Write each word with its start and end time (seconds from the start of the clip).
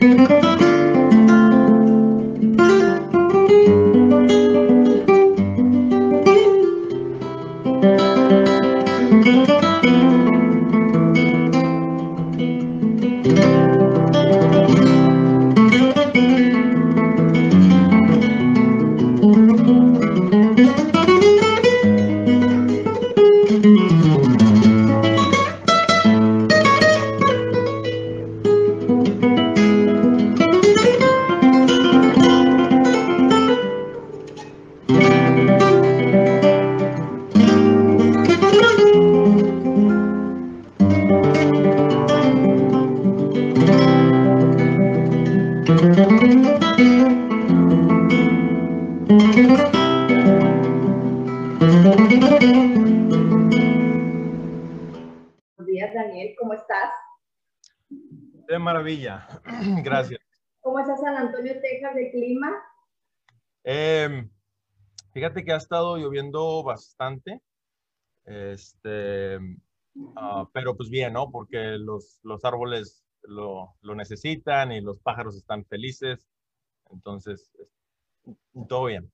Gracias. 0.00 0.49
Fíjate 65.30 65.44
que 65.44 65.52
ha 65.52 65.56
estado 65.56 65.96
lloviendo 65.96 66.62
bastante. 66.64 67.40
Este, 68.24 69.38
ah, 70.16 70.48
pero 70.52 70.76
pues 70.76 70.90
bien, 70.90 71.12
¿no? 71.12 71.30
Porque 71.30 71.76
los, 71.78 72.18
los 72.24 72.44
árboles 72.44 73.04
lo, 73.22 73.76
lo, 73.82 73.94
necesitan 73.94 74.72
y 74.72 74.80
los 74.80 74.98
pájaros 74.98 75.36
están 75.36 75.64
felices. 75.66 76.26
Entonces, 76.90 77.52
todo 78.68 78.86
bien. 78.86 79.10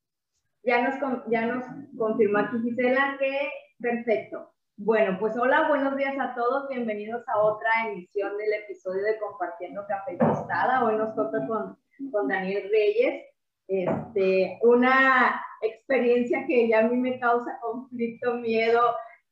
Ya 0.64 0.88
nos, 0.88 0.94
ya 1.28 1.46
nos 1.46 1.64
confirmó 1.98 2.38
aquí 2.38 2.56
Gisela 2.62 3.16
que 3.18 3.50
perfecto. 3.78 4.52
Bueno, 4.78 5.18
pues 5.20 5.36
hola, 5.36 5.68
buenos 5.68 5.96
días 5.96 6.16
a 6.18 6.34
todos. 6.34 6.68
Bienvenidos 6.68 7.22
a 7.28 7.38
otra 7.40 7.70
emisión 7.88 8.36
del 8.38 8.54
episodio 8.64 9.02
de 9.02 9.18
Compartiendo 9.18 9.84
Café 9.86 10.16
Tostada. 10.16 10.84
Hoy 10.84 10.96
nos 10.96 11.14
toca 11.14 11.46
con, 11.46 11.78
con 12.10 12.28
Daniel 12.28 12.68
Reyes. 12.70 13.35
Este, 13.68 14.58
una 14.62 15.42
experiencia 15.62 16.46
que 16.46 16.68
ya 16.68 16.80
a 16.80 16.88
mí 16.88 16.96
me 16.96 17.18
causa 17.18 17.58
conflicto, 17.60 18.34
miedo, 18.34 18.80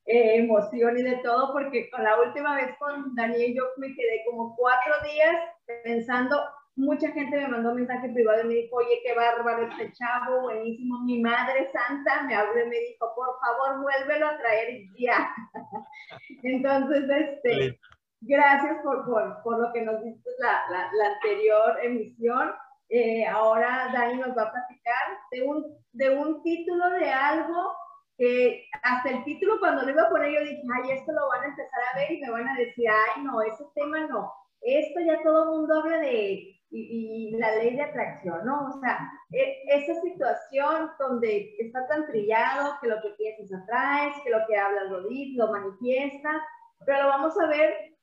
eh, 0.07 0.37
emoción 0.37 0.99
y 0.99 1.03
de 1.03 1.17
todo, 1.23 1.53
porque 1.53 1.89
con 1.91 2.03
la 2.03 2.21
última 2.21 2.57
vez 2.57 2.77
con 2.79 3.15
Daniel 3.15 3.55
yo 3.55 3.63
me 3.77 3.95
quedé 3.95 4.25
como 4.27 4.55
cuatro 4.57 4.93
días 5.05 5.37
pensando 5.85 6.37
mucha 6.77 7.11
gente 7.13 7.37
me 7.37 7.49
mandó 7.49 7.71
un 7.71 7.77
mensaje 7.77 8.09
privado 8.09 8.43
y 8.43 8.49
me 8.49 8.55
dijo, 8.55 8.77
oye, 8.77 9.01
qué 9.05 9.15
bárbaro 9.15 9.69
este 9.69 9.93
chavo, 9.93 10.43
buenísimo. 10.43 11.01
Mi 11.05 11.21
madre 11.21 11.71
santa 11.73 12.23
me 12.23 12.35
habló 12.35 12.65
y 12.65 12.69
me 12.69 12.79
dijo, 12.81 13.13
por 13.15 13.39
favor, 13.41 13.83
vuélvelo 13.83 14.27
a 14.27 14.39
traer 14.39 14.83
ya. 14.99 15.31
Entonces, 16.43 17.05
este, 17.09 17.79
gracias 18.23 18.79
por, 18.83 19.05
por, 19.05 19.43
por, 19.43 19.61
lo 19.61 19.73
que 19.73 19.83
nos 19.83 20.03
diste 20.03 20.31
la, 20.39 20.65
la, 20.71 20.91
la 20.93 21.15
anterior 21.15 21.79
emisión. 21.83 22.53
Eh, 22.97 23.27
ahora 23.27 23.91
Dani 23.93 24.21
nos 24.21 24.39
va 24.39 24.45
a 24.45 24.53
platicar 24.53 25.19
de 25.33 25.43
un, 25.43 25.65
de 25.95 26.11
un 26.11 26.41
título 26.45 26.91
de 26.91 27.11
algo 27.11 27.75
que 28.17 28.69
hasta 28.85 29.11
el 29.11 29.25
título 29.25 29.59
cuando 29.59 29.83
lo 29.83 29.91
iba 29.91 30.03
a 30.03 30.11
poner 30.11 30.31
yo 30.31 30.41
dije, 30.43 30.63
ay, 30.77 30.93
esto 30.93 31.11
lo 31.11 31.27
van 31.27 31.43
a 31.43 31.47
empezar 31.47 31.81
a 31.93 31.99
ver 31.99 32.13
y 32.13 32.21
me 32.21 32.31
van 32.31 32.47
a 32.47 32.57
decir, 32.57 32.87
ay, 32.89 33.25
no, 33.25 33.43
ese 33.43 33.65
tema 33.75 34.07
no. 34.07 34.33
Esto 34.61 35.01
ya 35.01 35.21
todo 35.25 35.43
el 35.43 35.49
mundo 35.59 35.81
habla 35.81 35.99
de 35.99 36.57
y, 36.71 37.37
la 37.37 37.57
ley 37.57 37.75
de 37.75 37.83
atracción, 37.83 38.47
¿no? 38.47 38.69
O 38.69 38.81
sea, 38.81 39.11
e, 39.33 39.65
esa 39.67 40.01
situación 40.01 40.93
donde 40.97 41.53
está 41.59 41.89
tan 41.89 42.07
trillado 42.07 42.77
que 42.81 42.87
lo 42.87 43.03
que 43.03 43.11
piensas 43.19 43.61
atraes, 43.61 44.15
que 44.23 44.31
lo 44.31 44.47
que 44.47 44.57
hablas 44.57 44.85
lo 44.89 45.01
lo 45.01 45.53
manifiesta, 45.53 46.47
pero 46.87 47.03
lo 47.03 47.09
vamos 47.09 47.35
a 47.41 47.47
ver 47.49 47.94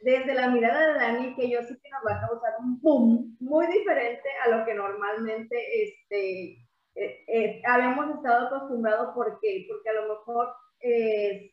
desde 0.00 0.34
la 0.34 0.48
mirada 0.48 0.86
de 0.86 0.94
Dani, 0.94 1.34
que 1.34 1.50
yo 1.50 1.60
sé 1.62 1.78
que 1.82 1.90
nos 1.90 2.02
va 2.06 2.16
a 2.16 2.28
causar 2.28 2.52
un 2.60 2.80
boom 2.80 3.36
muy 3.40 3.66
diferente 3.66 4.28
a 4.44 4.50
lo 4.50 4.64
que 4.64 4.74
normalmente 4.74 5.56
este, 5.82 6.52
eh, 6.94 7.24
eh, 7.26 7.62
habíamos 7.66 8.16
estado 8.16 8.46
acostumbrados, 8.46 9.12
porque 9.14 9.66
Porque 9.68 9.88
a 9.90 10.00
lo 10.00 10.08
mejor 10.14 10.48
eh, 10.80 11.52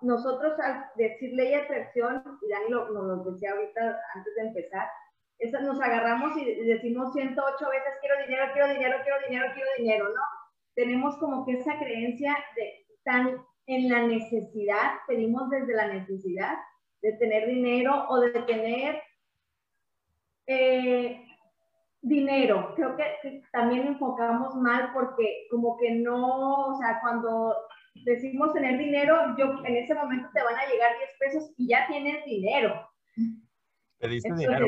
nosotros 0.00 0.58
al 0.60 0.86
decir 0.96 1.32
ley 1.34 1.50
de 1.50 1.56
atracción, 1.56 2.22
y 2.42 2.50
Dani 2.50 2.68
lo, 2.68 2.90
nos 2.90 3.04
lo 3.04 3.32
decía 3.32 3.52
ahorita 3.52 4.00
antes 4.14 4.34
de 4.34 4.42
empezar, 4.42 4.88
nos 5.62 5.80
agarramos 5.80 6.36
y 6.36 6.64
decimos 6.64 7.12
108 7.12 7.70
veces 7.70 7.92
quiero 8.00 8.16
dinero, 8.26 8.44
quiero 8.52 8.68
dinero, 8.68 8.96
quiero 9.02 9.18
dinero, 9.28 9.46
quiero 9.54 9.70
dinero, 9.78 10.08
¿no? 10.08 10.22
Tenemos 10.74 11.16
como 11.18 11.44
que 11.44 11.52
esa 11.52 11.78
creencia 11.78 12.36
de 12.56 12.86
tan 13.04 13.44
en 13.66 13.88
la 13.88 14.02
necesidad, 14.02 14.92
pedimos 15.06 15.48
desde 15.50 15.74
la 15.74 15.88
necesidad 15.88 16.54
de 17.04 17.12
tener 17.18 17.46
dinero 17.46 18.06
o 18.08 18.20
de 18.20 18.30
tener 18.42 19.02
eh, 20.46 21.24
dinero. 22.00 22.72
Creo 22.74 22.96
que 22.96 23.42
también 23.52 23.86
enfocamos 23.86 24.54
mal 24.56 24.90
porque 24.92 25.46
como 25.50 25.76
que 25.76 25.90
no, 25.92 26.68
o 26.68 26.78
sea, 26.78 26.98
cuando 27.00 27.54
decimos 28.04 28.52
tener 28.52 28.78
dinero, 28.78 29.36
yo 29.38 29.62
en 29.64 29.76
ese 29.76 29.94
momento 29.94 30.28
te 30.32 30.42
van 30.42 30.56
a 30.56 30.66
llegar 30.66 30.92
10 30.98 31.10
pesos 31.20 31.52
y 31.56 31.68
ya 31.68 31.86
tienes 31.86 32.24
dinero. 32.24 32.88
Pediste 33.98 34.34
dinero 34.34 34.66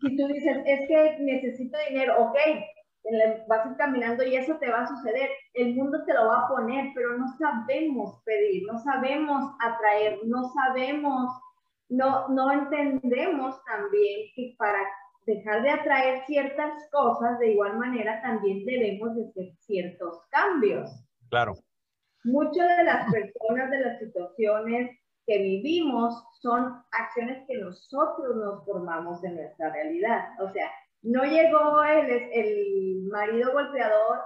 si 0.00 0.16
tú 0.16 0.26
dices, 0.28 0.58
es 0.66 0.88
que 0.88 1.16
necesito 1.20 1.76
dinero, 1.88 2.14
ok, 2.18 2.36
vas 3.46 3.66
a 3.66 3.70
ir 3.70 3.76
caminando 3.76 4.24
y 4.24 4.36
eso 4.36 4.56
te 4.58 4.70
va 4.70 4.82
a 4.82 4.86
suceder. 4.86 5.30
El 5.54 5.74
mundo 5.74 6.04
te 6.04 6.14
lo 6.14 6.26
va 6.28 6.40
a 6.40 6.48
poner, 6.48 6.92
pero 6.94 7.16
no 7.16 7.26
sabemos 7.38 8.22
pedir, 8.24 8.64
no 8.66 8.78
sabemos 8.78 9.52
atraer, 9.60 10.18
no 10.24 10.48
sabemos, 10.50 11.30
no, 11.88 12.28
no 12.28 12.50
entendemos 12.50 13.62
también 13.64 14.30
que 14.34 14.54
para 14.58 14.80
dejar 15.26 15.62
de 15.62 15.70
atraer 15.70 16.24
ciertas 16.26 16.72
cosas, 16.90 17.38
de 17.38 17.52
igual 17.52 17.78
manera 17.78 18.20
también 18.22 18.64
debemos 18.64 19.14
de 19.14 19.26
hacer 19.26 19.52
ciertos 19.60 20.22
cambios. 20.30 20.90
Claro. 21.28 21.54
Muchas 22.24 22.76
de 22.78 22.84
las 22.84 23.12
personas, 23.12 23.70
de 23.70 23.80
las 23.80 23.98
situaciones, 23.98 24.98
que 25.28 25.38
vivimos 25.38 26.24
son 26.40 26.82
acciones 26.90 27.46
que 27.46 27.58
nosotros 27.58 28.34
nos 28.36 28.64
formamos 28.64 29.22
en 29.22 29.36
nuestra 29.36 29.70
realidad. 29.70 30.30
O 30.40 30.50
sea, 30.50 30.70
no 31.08 31.24
llegó 31.24 31.82
el, 31.84 32.10
el 32.10 33.08
marido 33.10 33.52
golpeador 33.52 34.18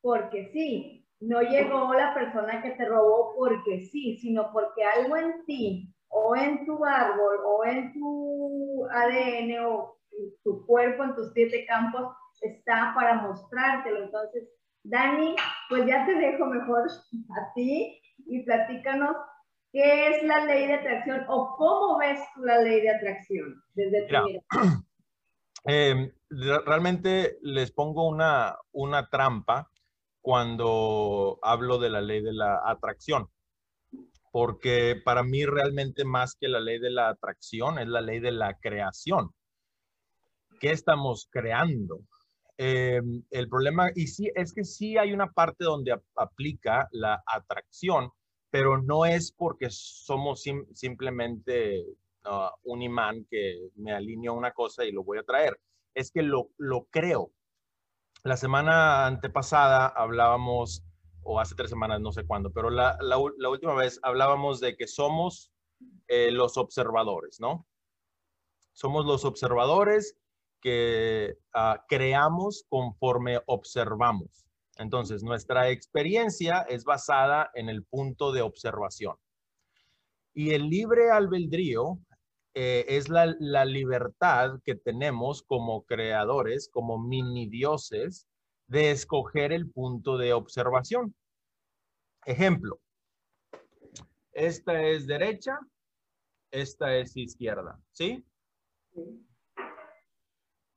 porque 0.00 0.50
sí, 0.52 1.06
no 1.20 1.40
llegó 1.42 1.94
la 1.94 2.12
persona 2.14 2.62
que 2.62 2.72
te 2.72 2.84
robó 2.86 3.34
porque 3.36 3.82
sí, 3.82 4.18
sino 4.18 4.50
porque 4.52 4.84
algo 4.84 5.16
en 5.16 5.44
ti 5.46 5.94
o 6.08 6.36
en 6.36 6.66
tu 6.66 6.84
árbol 6.84 7.36
o 7.46 7.64
en 7.64 7.92
tu 7.92 8.86
ADN 8.90 9.64
o 9.64 9.96
tu 10.42 10.66
cuerpo, 10.66 11.04
en 11.04 11.14
tus 11.14 11.32
siete 11.32 11.64
campos, 11.66 12.14
está 12.40 12.92
para 12.94 13.22
mostrártelo. 13.22 14.04
Entonces, 14.04 14.48
Dani, 14.82 15.34
pues 15.68 15.86
ya 15.86 16.04
te 16.04 16.14
dejo 16.14 16.46
mejor 16.46 16.88
a 16.88 17.52
ti 17.54 18.00
y 18.26 18.44
platícanos 18.44 19.16
¿Qué 19.74 20.06
es 20.06 20.22
la 20.22 20.44
ley 20.44 20.68
de 20.68 20.74
atracción 20.74 21.24
o 21.26 21.56
cómo 21.56 21.98
ves 21.98 22.20
tú 22.32 22.44
la 22.44 22.60
ley 22.60 22.80
de 22.80 22.90
atracción 22.90 23.60
desde 23.74 24.06
tu 24.06 24.14
eh, 25.66 26.12
realmente 26.64 27.38
les 27.42 27.70
pongo 27.72 28.08
una, 28.08 28.56
una 28.72 29.08
trampa 29.08 29.70
cuando 30.20 31.38
hablo 31.42 31.78
de 31.78 31.90
la 31.90 32.00
ley 32.00 32.22
de 32.22 32.32
la 32.32 32.60
atracción, 32.64 33.28
porque 34.32 35.00
para 35.04 35.22
mí 35.22 35.44
realmente 35.44 36.04
más 36.04 36.34
que 36.34 36.48
la 36.48 36.60
ley 36.60 36.78
de 36.78 36.90
la 36.90 37.08
atracción 37.08 37.78
es 37.78 37.88
la 37.88 38.00
ley 38.00 38.20
de 38.20 38.32
la 38.32 38.58
creación. 38.58 39.30
¿Qué 40.60 40.70
estamos 40.70 41.28
creando? 41.30 42.00
Em, 42.56 43.22
el 43.30 43.48
problema, 43.48 43.90
y 43.94 44.06
sí, 44.06 44.30
es 44.34 44.54
que 44.54 44.64
sí 44.64 44.96
hay 44.96 45.12
una 45.12 45.30
parte 45.32 45.64
donde 45.64 45.94
aplica 46.16 46.88
la 46.92 47.22
atracción, 47.26 48.10
pero 48.50 48.80
no 48.80 49.04
es 49.04 49.32
porque 49.32 49.66
somos 49.70 50.44
simplemente 50.72 51.84
ah, 52.24 52.52
un 52.62 52.82
imán 52.82 53.26
que 53.28 53.68
me 53.74 53.92
alineo 53.92 54.34
una 54.34 54.52
cosa 54.52 54.84
y 54.84 54.92
lo 54.92 55.02
voy 55.02 55.18
a 55.18 55.24
traer, 55.24 55.58
es 55.94 56.10
que 56.10 56.22
lo, 56.22 56.50
lo 56.58 56.86
creo. 56.90 57.32
La 58.22 58.36
semana 58.36 59.06
antepasada 59.06 59.86
hablábamos, 59.86 60.84
o 61.22 61.40
hace 61.40 61.54
tres 61.54 61.70
semanas, 61.70 62.00
no 62.00 62.12
sé 62.12 62.26
cuándo, 62.26 62.52
pero 62.52 62.70
la, 62.70 62.96
la, 63.00 63.18
última 63.18 63.74
vez 63.74 64.00
hablábamos 64.02 64.60
de 64.60 64.76
que 64.76 64.86
somos 64.86 65.52
eh, 66.08 66.30
los 66.30 66.56
observadores, 66.56 67.38
¿no? 67.40 67.66
Somos 68.72 69.06
los 69.06 69.24
observadores 69.24 70.16
que 70.60 71.36
ah, 71.52 71.84
creamos 71.88 72.64
conforme 72.68 73.40
observamos. 73.46 74.46
Entonces, 74.78 75.22
nuestra 75.22 75.68
experiencia 75.68 76.62
es 76.68 76.84
basada 76.84 77.50
en 77.54 77.68
el 77.68 77.84
punto 77.84 78.32
de 78.32 78.42
observación. 78.42 79.16
Y 80.32 80.50
el 80.50 80.68
libre 80.68 81.10
albedrío 81.10 81.98
eh, 82.54 82.84
es 82.88 83.08
la, 83.08 83.34
la, 83.40 83.64
libertad 83.64 84.60
que 84.64 84.74
tenemos 84.74 85.42
como 85.42 85.84
creadores, 85.84 86.68
como 86.68 86.98
mini 86.98 87.48
dioses, 87.48 88.28
de 88.68 88.90
escoger 88.90 89.52
el 89.52 89.70
punto 89.70 90.16
de 90.16 90.32
observación. 90.32 91.14
Ejemplo, 92.24 92.80
esta 94.32 94.82
es 94.82 95.06
derecha, 95.06 95.58
esta 96.50 96.96
es 96.96 97.16
izquierda, 97.16 97.80
¿sí? 97.92 98.24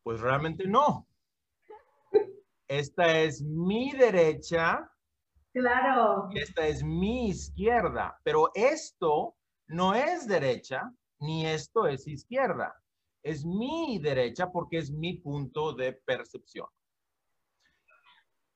Pues 0.04 0.22
realmente 0.22 0.68
no. 0.68 1.08
Esta 2.68 3.20
es 3.20 3.42
mi 3.42 3.92
derecha. 3.94 4.92
Claro. 5.54 6.30
esta 6.36 6.68
es 6.68 6.84
mi 6.84 7.30
izquierda. 7.30 8.20
Pero 8.24 8.52
esto 8.54 9.36
no 9.68 9.96
es 9.96 10.28
derecha, 10.28 10.94
ni 11.20 11.46
esto 11.46 11.88
es 11.88 12.08
izquierda. 12.08 12.76
Es 13.24 13.46
mi 13.46 14.00
derecha 14.00 14.52
porque 14.52 14.78
es 14.78 14.92
mi 14.92 15.16
punto 15.16 15.74
de 15.74 15.94
percepción. 15.94 16.68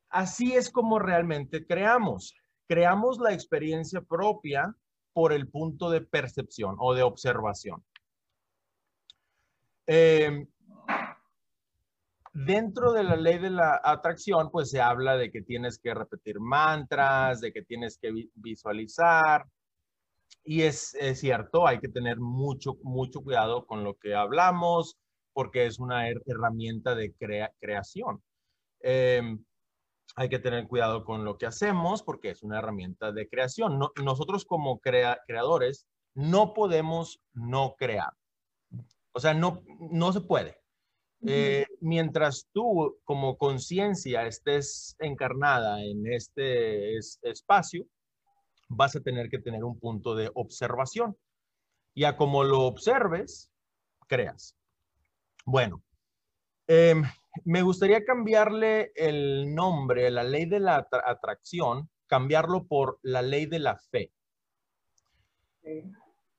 Así 0.10 0.54
es 0.54 0.70
como 0.70 1.00
realmente 1.00 1.66
creamos. 1.66 2.36
Creamos 2.68 3.20
la 3.20 3.34
experiencia 3.34 4.02
propia 4.02 4.76
por 5.14 5.34
el 5.34 5.50
punto 5.50 5.90
de 5.90 6.02
percepción 6.02 6.76
o 6.80 6.94
de 6.94 7.04
observación. 7.04 7.84
Em, 9.88 10.48
dentro 12.34 12.94
de 12.94 13.04
la 13.04 13.16
ley 13.16 13.40
de 13.40 13.50
la 13.50 13.82
atracción, 13.84 14.50
pues 14.52 14.70
se 14.70 14.80
habla 14.80 15.18
de 15.18 15.32
que 15.32 15.42
tienes 15.42 15.80
que 15.80 15.94
repetir 15.94 16.40
mantras, 16.40 17.42
de 17.42 17.52
que 17.52 17.64
tienes 17.64 17.98
que 17.98 18.30
visualizar. 18.36 19.46
Y 20.44 20.64
es, 20.64 20.96
cierto, 21.16 21.68
hay 21.68 21.80
que 21.80 21.88
tener 21.88 22.20
mucho, 22.20 22.76
mucho 22.84 23.22
cuidado 23.22 23.66
con 23.66 23.84
lo 23.84 23.96
que 23.96 24.16
hablamos, 24.16 24.98
porque 25.34 25.66
es 25.66 25.80
una 25.80 26.10
herramienta 26.10 26.96
de 26.96 27.14
creación. 27.60 28.24
Em, 28.80 29.44
hay 30.16 30.30
que 30.30 30.40
tener 30.40 30.68
cuidado 30.68 31.06
con 31.06 31.24
lo 31.24 31.38
que 31.38 31.46
hacemos 31.46 32.04
porque 32.04 32.32
es 32.32 32.44
una 32.44 32.60
herramienta 32.60 33.12
de 33.12 33.30
creación. 33.30 33.80
nosotros 34.04 34.46
como 34.46 34.80
creadores 34.80 35.88
no 36.16 36.54
podemos 36.54 37.22
no 37.34 37.76
crear. 37.78 38.12
O 39.14 39.20
sea, 39.20 39.34
no, 39.34 39.64
no 39.80 40.12
se 40.12 40.22
puede. 40.22 40.58
Eh, 41.24 41.68
mientras 41.82 42.48
tú 42.52 43.00
como 43.04 43.38
conciencia 43.38 44.26
estés 44.26 44.96
encarnada 44.98 45.80
en 45.84 46.12
este 46.12 46.98
espacio, 46.98 47.86
vas 48.72 48.96
a 48.96 49.02
tener 49.02 49.30
que 49.30 49.40
tener 49.40 49.64
un 49.64 49.80
punto 49.80 50.16
de 50.16 50.32
observación. 50.34 51.18
Y 51.94 52.06
a 52.06 52.16
como 52.16 52.44
lo 52.44 52.62
observes, 52.62 53.52
creas. 54.08 54.56
Bueno, 55.46 55.84
em, 56.68 57.04
me 57.44 57.62
gustaría 57.62 58.06
cambiarle 58.06 58.92
el 58.96 59.54
nombre, 59.54 60.10
la 60.10 60.24
ley 60.24 60.46
de 60.46 60.60
la 60.60 60.88
atracción, 61.06 61.90
cambiarlo 62.08 62.66
por 62.66 63.00
la 63.02 63.22
ley 63.22 63.46
de 63.46 63.60
la 63.60 63.78
fe. 63.78 64.12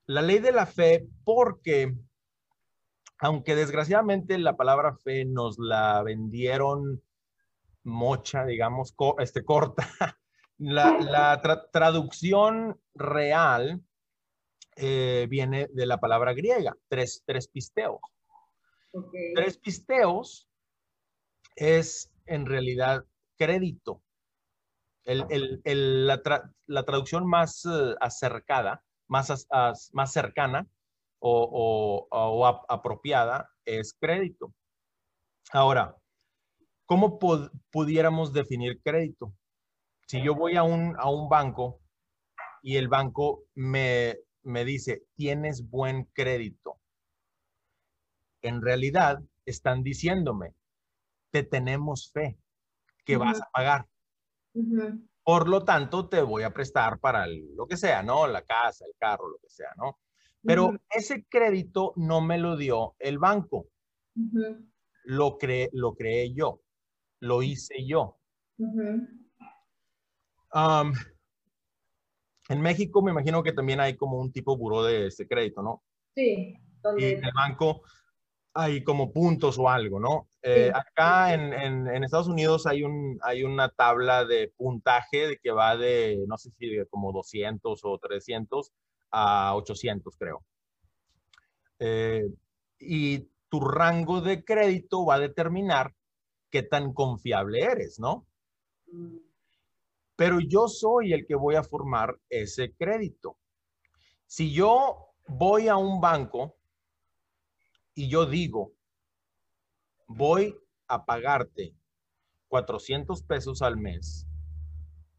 La 0.07 0.23
ley 0.23 0.39
de 0.39 0.53
la 0.53 0.67
fe 0.67 1.07
porque, 1.25 1.95
aunque 3.19 3.55
desgraciadamente 3.55 4.39
la 4.39 4.57
palabra 4.57 4.97
fe 4.97 5.25
nos 5.25 5.59
la 5.59 6.03
vendieron 6.03 7.03
mocha, 7.85 8.47
digamos, 8.47 8.95
este, 9.19 9.45
corta, 9.45 9.87
la, 10.63 11.41
traducción 11.73 12.81
real 12.95 13.83
eh, 14.77 15.27
viene 15.29 15.69
de 15.73 15.87
la 15.87 15.99
palabra 15.99 16.33
griega, 16.33 16.75
tres, 16.89 17.23
tres 17.27 17.49
pisteos. 17.49 18.01
Tres 19.35 19.59
pisteos 19.59 20.49
es 21.57 22.11
en 22.27 22.47
realidad 22.47 23.05
crédito. 23.37 24.03
la, 25.05 26.23
traducción 26.87 27.27
más 27.27 27.65
eh, 27.65 27.95
acercada, 28.01 28.85
más, 29.09 29.49
más 29.93 30.13
cercana 30.13 30.69
o, 31.19 32.47
apropiada 32.69 33.51
es 33.65 33.95
crédito. 33.99 34.55
Ahora, 35.53 35.97
¿cómo 36.87 37.19
pudiéramos 37.71 38.33
definir 38.33 38.81
crédito? 38.83 39.35
Si 40.13 40.23
yo 40.23 40.35
voy 40.35 40.57
a 40.57 40.63
un, 40.63 40.95
a 40.99 41.09
un 41.09 41.31
banco 41.31 41.81
y 42.61 42.77
el 42.77 42.89
banco 42.89 43.45
me, 43.55 44.19
me 44.43 44.63
dice, 44.67 45.07
tienes 45.15 45.71
buen 45.71 46.05
crédito, 46.13 46.79
en 48.43 48.61
realidad 48.61 49.23
están 49.47 49.83
diciéndome, 49.83 50.55
te 51.31 51.45
tenemos 51.45 52.11
fe 52.13 52.39
que 53.07 53.17
vas 53.17 53.41
a 53.41 53.49
pagar. 53.55 53.89
Por 55.25 55.49
lo 55.49 55.65
tanto, 55.65 56.11
te 56.11 56.21
voy 56.21 56.43
a 56.43 56.53
prestar 56.53 57.01
para 57.01 57.27
lo 57.27 57.67
que 57.67 57.79
sea, 57.79 58.03
¿no? 58.03 58.27
La 58.27 58.43
casa, 58.43 58.85
el 58.85 58.93
carro, 58.99 59.31
lo 59.31 59.39
que 59.39 59.49
sea, 59.49 59.73
¿no? 59.79 59.99
Pero 60.43 60.79
ese 60.91 61.25
crédito 61.25 61.95
no 61.97 62.21
me 62.21 62.37
lo 62.37 62.59
dio 62.59 62.97
el 62.99 63.19
banco. 63.19 63.69
lo, 65.05 65.39
cre 65.39 65.71
lo 65.73 65.95
creé 65.95 66.35
yo. 66.35 66.61
Lo 67.21 67.43
hice 67.43 67.87
yo. 67.87 68.19
En 72.49 72.61
México 72.61 73.03
me 73.03 73.11
imagino 73.11 73.43
que 73.43 73.53
también 73.53 73.81
hay 73.81 73.97
como 73.97 74.19
un 74.19 74.33
tipo 74.33 74.57
buró 74.57 74.85
de 74.85 75.07
ese 75.07 75.27
crédito, 75.27 75.63
¿no? 75.63 75.83
Sí. 76.15 76.55
Y 76.99 77.05
el 77.05 77.31
banco 77.35 77.83
hay 78.55 78.83
como 78.85 79.13
puntos 79.13 79.59
o 79.59 79.69
algo, 79.69 79.99
¿no? 79.99 80.29
Eh, 80.43 80.71
acá 80.75 81.33
en, 81.33 81.53
en, 81.53 82.05
Estados 82.05 82.27
Unidos 82.27 82.67
hay, 82.67 82.83
un, 82.83 83.19
hay 83.23 83.45
una 83.45 83.69
tabla 83.69 84.25
de 84.25 84.53
puntaje 84.57 85.29
de 85.29 85.39
que 85.39 85.53
va 85.53 85.77
de, 85.77 86.25
no 86.27 86.37
sé 86.37 86.51
si 86.59 86.69
de 86.69 86.87
como 86.87 87.13
200 87.13 87.81
o 87.85 87.99
300 87.99 88.73
a 89.13 89.55
800, 89.55 90.17
creo. 90.17 90.45
Eh, 91.79 92.29
y 92.79 93.29
tu 93.49 93.61
rango 93.61 94.21
de 94.21 94.45
crédito 94.45 95.07
va 95.07 95.15
a 95.15 95.21
determinar 95.21 95.95
qué 96.51 96.63
tan 96.63 96.93
confiable 96.93 97.63
eres, 97.63 98.01
¿no? 98.01 98.27
Mm. 98.87 99.32
Pero 100.17 100.41
yo 100.41 100.69
soy 100.69 101.13
el 101.13 101.27
que 101.27 101.35
voy 101.35 101.55
a 101.55 101.65
formar 101.65 102.19
ese 102.29 102.75
crédito. 102.75 103.39
Si 104.27 104.53
yo 104.53 105.15
voy 105.27 105.69
a 105.69 105.77
un 105.77 106.01
banco 106.01 106.57
y 107.95 108.09
yo 108.09 108.27
digo, 108.27 108.73
voy 110.07 110.57
a 110.89 111.05
pagarte 111.05 111.75
400 112.49 113.23
pesos 113.23 113.63
al 113.63 113.77
mes 113.77 114.27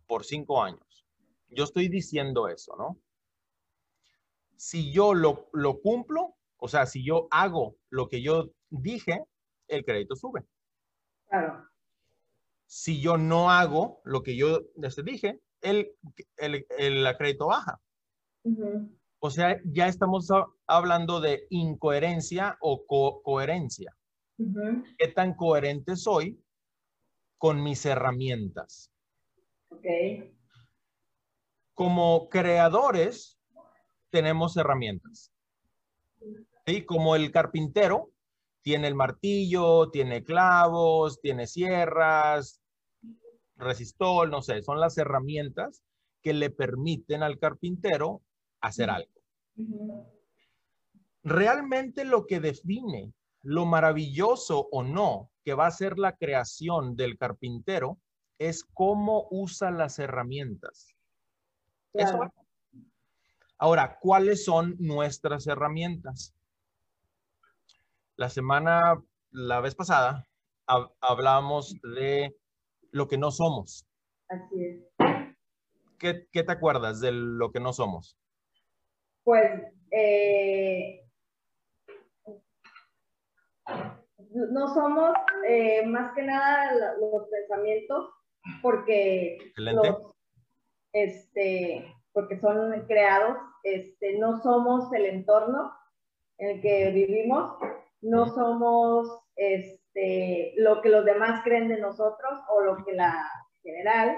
por 0.08 0.24
cinco 0.24 0.62
años. 0.62 1.06
Yo 1.50 1.64
estoy 1.64 1.88
diciendo 1.88 2.48
eso, 2.48 2.76
¿no? 2.78 3.00
Si 4.56 4.92
yo 4.92 5.14
lo, 5.14 5.50
lo 5.54 5.82
cumplo, 5.82 6.36
o 6.58 6.68
sea, 6.68 6.86
si 6.86 7.04
yo 7.04 7.28
hago 7.32 7.76
lo 7.90 8.08
que 8.08 8.22
yo 8.22 8.52
dije, 8.70 9.24
el 9.68 9.84
crédito 9.84 10.16
sube. 10.16 10.46
Claro. 11.28 11.68
Si 12.76 13.00
yo 13.00 13.20
no 13.20 13.52
hago 13.52 14.02
lo 14.04 14.24
que 14.24 14.36
yo 14.36 14.62
dije, 15.06 15.40
el, 15.62 15.96
el, 16.38 16.66
el 16.80 17.18
crédito 17.18 17.46
baja. 17.46 17.80
O 19.20 19.30
sea, 19.30 19.62
ya 19.64 19.88
estamos 19.88 20.28
hablando 20.66 21.22
de 21.22 21.46
incoherencia 21.52 22.58
o 22.62 22.84
coherencia. 23.22 23.96
¿Qué 24.98 25.08
tan 25.10 25.36
coherente 25.36 25.96
soy 25.96 26.44
con 27.38 27.62
mis 27.62 27.86
herramientas? 27.86 28.92
Como 31.76 32.28
creadores, 32.28 33.40
tenemos 34.10 34.58
herramientas. 34.58 35.32
¿Sí? 36.66 36.84
Como 36.86 37.16
el 37.16 37.32
carpintero, 37.32 38.10
tiene 38.64 38.88
el 38.88 38.96
martillo, 38.96 39.92
tiene 39.92 40.24
clavos, 40.24 41.22
tiene 41.22 41.46
sierras, 41.46 42.63
resistol, 43.56 44.30
no 44.30 44.42
sé, 44.42 44.62
son 44.62 44.80
las 44.80 44.98
herramientas 44.98 45.84
que 46.22 46.34
le 46.34 46.50
permiten 46.50 47.24
al 47.24 47.40
carpintero 47.40 48.22
hacer 48.62 48.90
algo. 48.90 49.12
Realmente 51.24 52.06
lo 52.06 52.26
que 52.26 52.40
define 52.40 53.14
lo 53.42 53.66
maravilloso 53.66 54.68
o 54.72 54.84
no 54.84 55.30
que 55.44 55.54
va 55.54 55.68
a 55.68 55.72
ser 55.72 56.00
la 56.00 56.16
creación 56.16 56.96
del 56.96 57.18
carpintero 57.18 58.00
es 58.40 58.64
cómo 58.74 59.28
usa 59.30 59.72
las 59.72 60.00
herramientas. 60.00 60.96
Ahora, 63.58 63.98
¿cuáles 64.00 64.44
son 64.46 64.76
nuestras 64.80 65.48
herramientas? 65.48 66.34
La 68.16 68.30
semana 68.30 69.02
la 69.32 69.60
vez 69.60 69.76
pasada 69.76 70.28
hablábamos 71.02 71.76
de 71.96 72.36
lo 72.94 73.08
que 73.08 73.18
no 73.18 73.32
somos. 73.32 73.86
Así 74.30 74.66
es. 74.66 74.84
¿Qué, 76.00 76.28
¿Qué, 76.32 76.44
te 76.44 76.52
acuerdas 76.52 77.02
de 77.02 77.12
lo 77.12 77.52
que 77.52 77.60
no 77.60 77.74
somos? 77.74 78.18
Pues 79.24 79.64
eh, 79.92 81.02
no 84.30 84.74
somos 84.74 85.12
eh, 85.48 85.86
más 85.86 86.14
que 86.14 86.24
nada 86.24 86.96
los 87.00 87.28
pensamientos 87.30 88.10
porque 88.62 89.38
este, 90.94 91.96
porque 92.12 92.40
son 92.40 92.86
creados, 92.86 93.38
este, 93.64 94.20
no 94.20 94.42
somos 94.42 94.92
el 94.94 95.06
entorno 95.06 95.72
en 96.38 96.58
el 96.58 96.62
que 96.62 96.92
vivimos, 96.92 97.58
no 98.02 98.28
somos 98.28 99.08
este, 99.36 99.83
lo 100.58 100.82
que 100.82 100.90
los 100.90 101.06
demás 101.06 101.42
creen 101.44 101.68
de 101.70 101.80
nosotros 101.80 102.40
o 102.50 102.62
lo 102.62 102.84
que 102.84 102.94
la 102.94 103.30
general, 103.62 104.18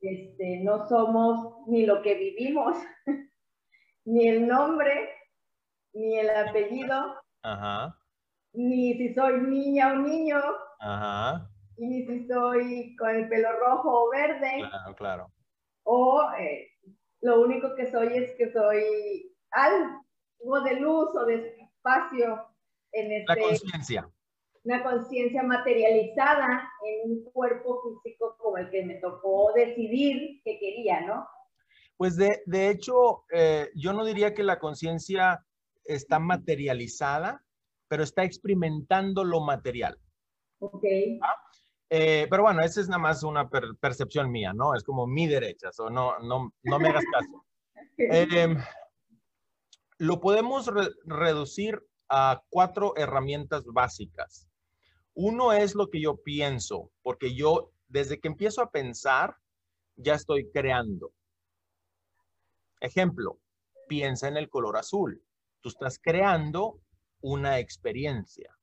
este, 0.00 0.60
no 0.62 0.86
somos 0.88 1.66
ni 1.66 1.84
lo 1.84 2.02
que 2.02 2.14
vivimos, 2.14 2.76
ni 4.04 4.28
el 4.28 4.46
nombre, 4.46 5.10
ni 5.92 6.18
el 6.18 6.30
apellido, 6.30 7.16
ni 8.52 8.94
si 8.94 9.14
soy 9.14 9.40
niña 9.40 9.92
o 9.92 9.96
niño, 9.96 10.40
ni 11.76 12.06
si 12.06 12.26
soy 12.26 12.96
con 12.96 13.10
el 13.10 13.28
pelo 13.28 13.52
rojo 13.58 14.04
o 14.04 14.10
verde. 14.10 14.58
Claro, 14.58 14.94
claro. 14.94 15.32
O 15.84 16.22
eh, 16.38 16.68
lo 17.22 17.40
único 17.40 17.74
que 17.74 17.90
soy 17.90 18.16
es 18.16 18.34
que 18.36 18.52
soy 18.52 19.34
algo 19.50 20.60
de 20.64 20.80
luz 20.80 21.14
o 21.16 21.24
de 21.24 21.56
espacio 21.58 22.46
en 22.92 23.12
este, 23.12 23.34
La 23.34 23.48
conciencia. 23.48 24.10
Una 24.68 24.82
conciencia 24.82 25.42
materializada 25.42 26.70
en 26.84 27.10
un 27.10 27.24
cuerpo 27.32 27.80
físico 28.02 28.36
como 28.36 28.58
el 28.58 28.68
que 28.68 28.84
me 28.84 28.96
tocó 28.96 29.50
decidir 29.54 30.42
que 30.44 30.58
quería, 30.58 31.06
¿no? 31.06 31.26
Pues 31.96 32.16
de, 32.16 32.42
de 32.44 32.68
hecho, 32.68 33.24
eh, 33.32 33.70
yo 33.74 33.94
no 33.94 34.04
diría 34.04 34.34
que 34.34 34.42
la 34.42 34.58
conciencia 34.58 35.42
está 35.84 36.18
materializada, 36.18 37.42
pero 37.88 38.02
está 38.02 38.24
experimentando 38.24 39.24
lo 39.24 39.40
material. 39.40 39.98
Ok. 40.58 40.84
¿Ah? 41.22 41.34
Eh, 41.88 42.26
pero 42.28 42.42
bueno, 42.42 42.60
esa 42.60 42.82
es 42.82 42.88
nada 42.90 43.00
más 43.00 43.22
una 43.22 43.48
percepción 43.48 44.30
mía, 44.30 44.52
¿no? 44.52 44.74
Es 44.74 44.84
como 44.84 45.06
mi 45.06 45.26
derecha, 45.26 45.70
o 45.78 45.88
no, 45.88 46.18
no, 46.18 46.52
no 46.62 46.78
me 46.78 46.88
hagas 46.88 47.04
caso. 47.10 47.46
Em, 47.96 48.58
lo 49.96 50.20
podemos 50.20 50.70
reducir 51.06 51.82
a 52.10 52.42
cuatro 52.50 52.92
herramientas 52.98 53.64
básicas. 53.64 54.47
Uno 55.20 55.52
es 55.52 55.74
lo 55.74 55.90
que 55.90 56.00
yo 56.00 56.22
pienso, 56.22 56.92
porque 57.02 57.34
yo 57.34 57.72
desde 57.88 58.20
que 58.20 58.28
empiezo 58.28 58.62
a 58.62 58.70
pensar, 58.70 59.34
ya 59.96 60.14
estoy 60.14 60.48
creando. 60.52 61.12
Ejemplo, 62.80 63.40
piensa 63.88 64.28
en 64.28 64.36
el 64.36 64.48
color 64.48 64.76
azul. 64.76 65.20
Tú 65.60 65.70
estás 65.70 65.98
creando 66.00 66.80
una 67.20 67.58
experiencia. 67.58 68.56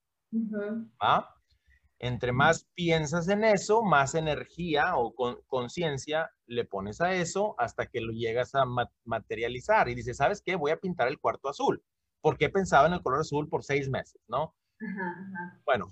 Entre 1.99 2.31
más 2.31 2.69
piensas 2.73 3.27
en 3.27 3.43
eso, 3.43 3.83
más 3.83 4.15
energía 4.15 4.95
o 4.95 5.13
conciencia 5.47 6.31
le 6.45 6.63
pones 6.63 7.01
a 7.01 7.15
eso 7.15 7.55
hasta 7.57 7.87
que 7.87 7.99
lo 7.99 8.13
llegas 8.13 8.55
a 8.55 8.63
materializar 9.03 9.89
y 9.89 9.95
dices, 9.95 10.15
¿sabes 10.15 10.41
qué? 10.41 10.55
Voy 10.55 10.71
a 10.71 10.79
pintar 10.79 11.09
el 11.09 11.19
cuarto 11.19 11.49
azul. 11.49 11.83
Porque 12.21 12.45
he 12.45 12.49
pensado 12.49 12.87
en 12.87 12.93
el 12.93 13.01
color 13.01 13.19
azul 13.19 13.49
por 13.49 13.65
seis 13.65 13.89
meses, 13.89 14.21
¿no? 14.29 14.55
Bueno, 15.65 15.91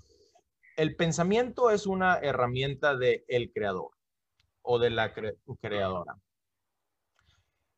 el 0.76 0.96
pensamiento 0.96 1.70
es 1.70 1.86
una 1.86 2.18
herramienta 2.18 2.96
del 2.96 3.24
el 3.28 3.52
creador 3.52 3.90
o 4.62 4.78
de 4.78 4.90
la 4.90 5.12
creadora. 5.60 6.16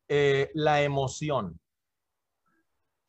Eh, 0.07 0.51
la 0.53 0.81
emoción. 0.83 1.59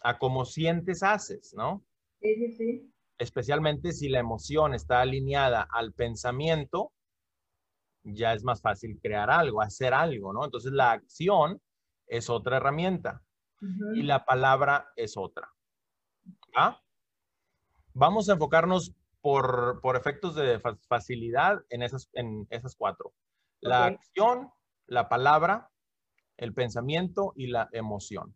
A 0.01 0.19
cómo 0.19 0.45
sientes, 0.45 1.03
haces, 1.03 1.55
¿no? 1.55 1.85
Sí, 2.21 2.35
sí, 2.35 2.53
sí 2.53 2.93
especialmente 3.19 3.93
si 3.93 4.09
la 4.09 4.21
emoción 4.21 4.75
está 4.75 5.01
alineada 5.01 5.69
al 5.71 5.93
pensamiento, 5.93 6.93
ya 8.05 8.33
es 8.33 8.45
más 8.45 8.63
fácil 8.63 8.99
crear 9.03 9.29
algo, 9.29 9.61
hacer 9.61 9.93
algo, 9.93 10.33
¿no? 10.33 10.45
Entonces 10.45 10.73
la 10.73 10.93
acción 10.93 11.61
es 12.07 12.31
otra 12.31 12.57
herramienta 12.57 13.23
y 13.95 14.03
la 14.03 14.25
palabra 14.25 14.93
es 14.95 15.17
otra. 15.17 15.53
¿Ah? 16.55 16.81
Vamos 17.93 18.29
a 18.29 18.35
enfocarnos 18.35 18.95
por, 19.21 19.81
efectos 19.97 20.35
de 20.35 20.61
facilidad 20.89 21.65
en 21.71 21.83
esas, 21.83 22.09
en 22.13 22.47
esas 22.51 22.77
cuatro. 22.77 23.13
La 23.61 23.87
acción, 23.87 24.51
la 24.87 25.09
palabra, 25.09 25.71
el 26.37 26.55
pensamiento 26.55 27.33
y 27.37 27.49
la 27.49 27.69
emoción. 27.73 28.35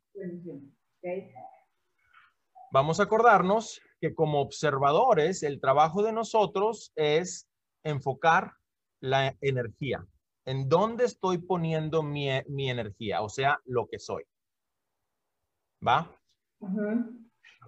Vamos 2.72 3.00
a 3.00 3.04
acordarnos 3.04 3.80
que 4.00 4.14
como 4.14 4.40
observadores, 4.40 5.42
el 5.42 5.60
trabajo 5.60 6.02
de 6.02 6.12
nosotros 6.12 6.92
es 6.96 7.48
enfocar 7.84 8.52
la 9.00 9.36
energía. 9.40 10.06
¿En 10.44 10.68
dónde 10.68 11.04
estoy 11.04 11.38
poniendo 11.38 12.02
mi, 12.02 12.28
energía? 12.28 13.22
O 13.22 13.28
sea, 13.28 13.60
lo 13.64 13.86
que 13.86 13.98
soy. 13.98 14.24
¿Va? 15.86 16.10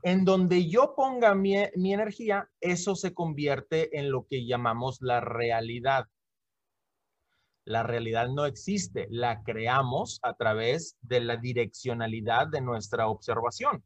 En 0.02 0.24
donde 0.24 0.68
yo 0.68 0.94
ponga 0.94 1.34
mi, 1.34 1.56
mi 1.76 1.94
energía, 1.94 2.50
eso 2.60 2.94
se 2.94 3.14
convierte 3.14 3.98
en 3.98 4.10
lo 4.10 4.26
que 4.26 4.46
llamamos 4.46 4.98
la 5.00 5.20
realidad. 5.20 6.06
La 7.64 7.82
realidad 7.82 8.28
no 8.28 8.44
existe, 8.44 9.06
la 9.10 9.42
creamos 9.42 10.20
a 10.22 10.34
través 10.34 10.98
de 11.00 11.20
la 11.20 11.38
direccionalidad 11.38 12.48
de 12.48 12.60
nuestra 12.60 13.08
observación. 13.08 13.82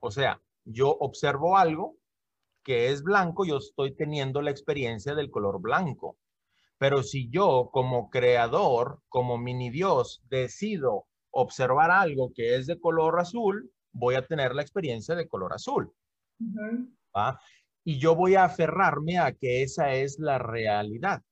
O 0.00 0.10
sea, 0.10 0.40
yo 0.64 0.90
observo 0.90 1.58
algo 1.58 1.96
que 2.62 2.88
es 2.88 3.02
blanco, 3.02 3.44
yo 3.44 3.58
estoy 3.58 3.94
teniendo 3.94 4.42
la 4.42 4.50
experiencia 4.50 5.14
del 5.14 5.30
color 5.30 5.60
blanco. 5.60 6.16
Pero 6.78 7.02
si 7.02 7.30
yo 7.30 7.70
como 7.72 8.10
creador, 8.10 9.00
como 9.08 9.38
mini 9.38 9.70
Dios, 9.70 10.22
decido 10.28 11.06
observar 11.30 11.90
algo 11.90 12.32
que 12.34 12.56
es 12.56 12.66
de 12.66 12.80
color 12.80 13.20
azul, 13.20 13.70
voy 13.98 14.14
a 14.14 14.26
tener 14.26 14.54
la 14.54 14.62
experiencia 14.62 15.14
de 15.14 15.28
color 15.28 15.52
azul. 15.52 15.92
Y 17.84 17.98
yo 17.98 18.14
voy 18.14 18.34
a 18.34 18.44
aferrarme 18.44 19.18
a 19.18 19.32
que 19.32 19.62
esa 19.62 19.92
es 19.92 20.18
la 20.18 20.38
realidad. 20.38 21.22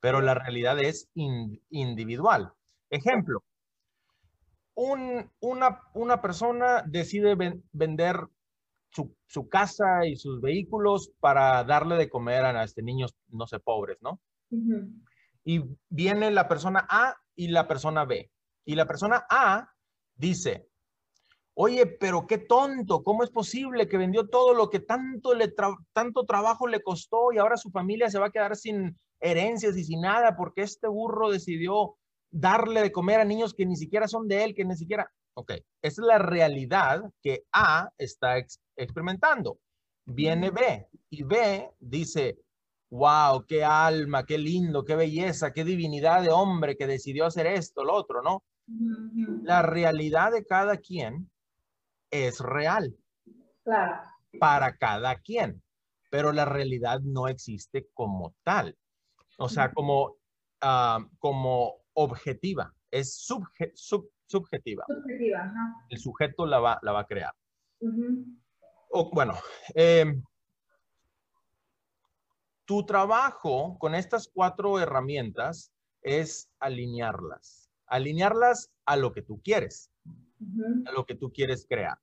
Pero 0.00 0.20
la 0.20 0.34
realidad 0.34 0.78
es 0.78 1.08
individual. 1.14 2.52
Ejemplo, 2.90 3.44
una, 4.74 6.22
persona 6.22 6.82
decide 6.86 7.36
vender 7.72 8.26
su, 8.90 9.48
casa 9.48 10.06
y 10.06 10.16
sus 10.16 10.40
vehículos 10.40 11.12
para 11.20 11.62
darle 11.64 11.96
de 11.96 12.08
comer 12.08 12.44
a 12.44 12.64
este 12.64 12.82
niños, 12.82 13.14
no 13.28 13.46
sé, 13.46 13.60
pobres, 13.60 13.98
¿no? 14.00 14.20
Y 15.44 15.62
viene 15.88 16.30
la 16.30 16.48
persona 16.48 16.86
A 16.88 17.14
y 17.36 17.48
la 17.48 17.68
persona 17.68 18.04
B. 18.04 18.30
Y 18.64 18.74
la 18.74 18.86
persona 18.86 19.24
A 19.30 19.70
dice, 20.14 20.69
oye, 21.54 21.86
pero 21.86 22.26
qué 22.26 22.38
tonto, 22.38 23.02
¿cómo 23.02 23.22
es 23.22 23.30
posible 23.30 23.88
que 23.88 23.98
vendió 23.98 24.28
todo 24.28 24.54
lo 24.54 24.70
que 24.70 24.80
tanto, 24.80 25.34
le 25.34 25.52
tanto 25.92 26.24
trabajo 26.24 26.66
le 26.66 26.82
costó 26.82 27.32
y 27.32 27.38
ahora 27.38 27.56
su 27.56 27.70
familia 27.70 28.10
se 28.10 28.18
va 28.18 28.26
a 28.26 28.30
quedar 28.30 28.56
sin 28.56 28.98
herencias 29.20 29.76
y 29.76 29.84
sin 29.84 30.00
nada 30.00 30.36
porque 30.36 30.62
este 30.62 30.88
burro 30.88 31.30
decidió 31.30 31.96
darle 32.30 32.82
de 32.82 32.92
comer 32.92 33.20
a 33.20 33.24
niños 33.24 33.54
que 33.54 33.66
ni 33.66 33.76
siquiera 33.76 34.08
son 34.08 34.28
de 34.28 34.44
él, 34.44 34.54
que 34.54 34.64
ni 34.64 34.76
siquiera... 34.76 35.10
Ok, 35.34 35.52
esa 35.82 36.02
es 36.02 36.06
la 36.06 36.18
realidad 36.18 37.02
que 37.22 37.44
A 37.52 37.90
está 37.98 38.38
experimentando. 38.76 39.58
Viene 40.04 40.50
B 40.50 40.88
y 41.08 41.22
B 41.22 41.70
dice, 41.78 42.38
wow, 42.90 43.44
qué 43.46 43.64
alma, 43.64 44.24
qué 44.26 44.38
lindo, 44.38 44.84
qué 44.84 44.96
belleza, 44.96 45.52
qué 45.52 45.64
divinidad 45.64 46.22
de 46.22 46.30
hombre 46.30 46.76
que 46.76 46.86
decidió 46.86 47.26
hacer 47.26 47.46
esto, 47.46 47.84
lo 47.84 47.94
otro, 47.94 48.22
¿no? 48.22 48.42
La 49.42 49.62
realidad 49.62 50.32
de 50.32 50.44
cada 50.44 50.76
quien 50.76 51.30
es 52.10 52.40
real. 52.40 52.96
Claro. 53.64 54.02
Para 54.38 54.76
cada 54.76 55.16
quien, 55.20 55.62
pero 56.10 56.32
la 56.32 56.44
realidad 56.44 57.00
no 57.00 57.28
existe 57.28 57.88
como 57.94 58.34
tal. 58.42 58.76
O 59.38 59.48
sea, 59.48 59.72
como, 59.72 60.16
ah, 60.60 61.04
como 61.18 61.80
objetiva, 61.94 62.74
es 62.90 63.14
subjetiva. 63.24 64.84
Subjetiva, 64.86 64.86
El 65.88 65.98
sujeto 65.98 66.46
la 66.46 66.60
va, 66.60 66.78
la 66.82 66.92
va 66.92 67.00
a 67.00 67.06
crear. 67.06 67.34
bueno, 69.12 69.34
em, 69.74 70.22
tu 72.64 72.84
trabajo 72.86 73.76
con 73.78 73.94
estas 73.94 74.30
cuatro 74.32 74.78
herramientas 74.78 75.72
es 76.02 76.48
alinearlas. 76.60 77.70
Alinearlas 77.86 78.70
a 78.86 78.96
lo 78.96 79.12
que 79.12 79.22
tú 79.22 79.40
quieres, 79.42 79.89
a 80.86 80.92
lo 80.92 81.04
que 81.04 81.14
tú 81.14 81.30
quieres 81.32 81.66
crear. 81.68 81.98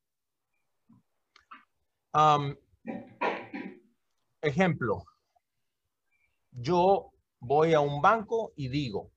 Um, 2.14 2.56
ejemplo, 4.42 5.04
yo 6.52 7.12
voy 7.40 7.74
a 7.74 7.80
un 7.80 8.02
banco 8.02 8.54
y 8.56 8.70
digo, 8.70 9.12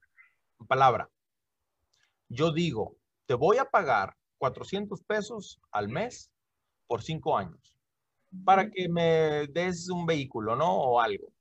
palabra, 0.68 1.10
yo 2.28 2.52
digo, 2.52 2.96
te 3.26 3.34
voy 3.34 3.58
a 3.58 3.64
pagar 3.64 4.16
400 4.38 5.02
pesos 5.04 5.60
al 5.70 5.88
mes 5.88 6.30
por 6.86 7.02
cinco 7.02 7.36
años 7.36 7.76
para 8.44 8.70
que 8.70 8.88
me 8.88 9.46
des 9.48 9.88
un 9.88 10.06
vehículo, 10.06 10.56
¿no? 10.56 10.72
O 10.72 11.00
algo. 11.00 11.32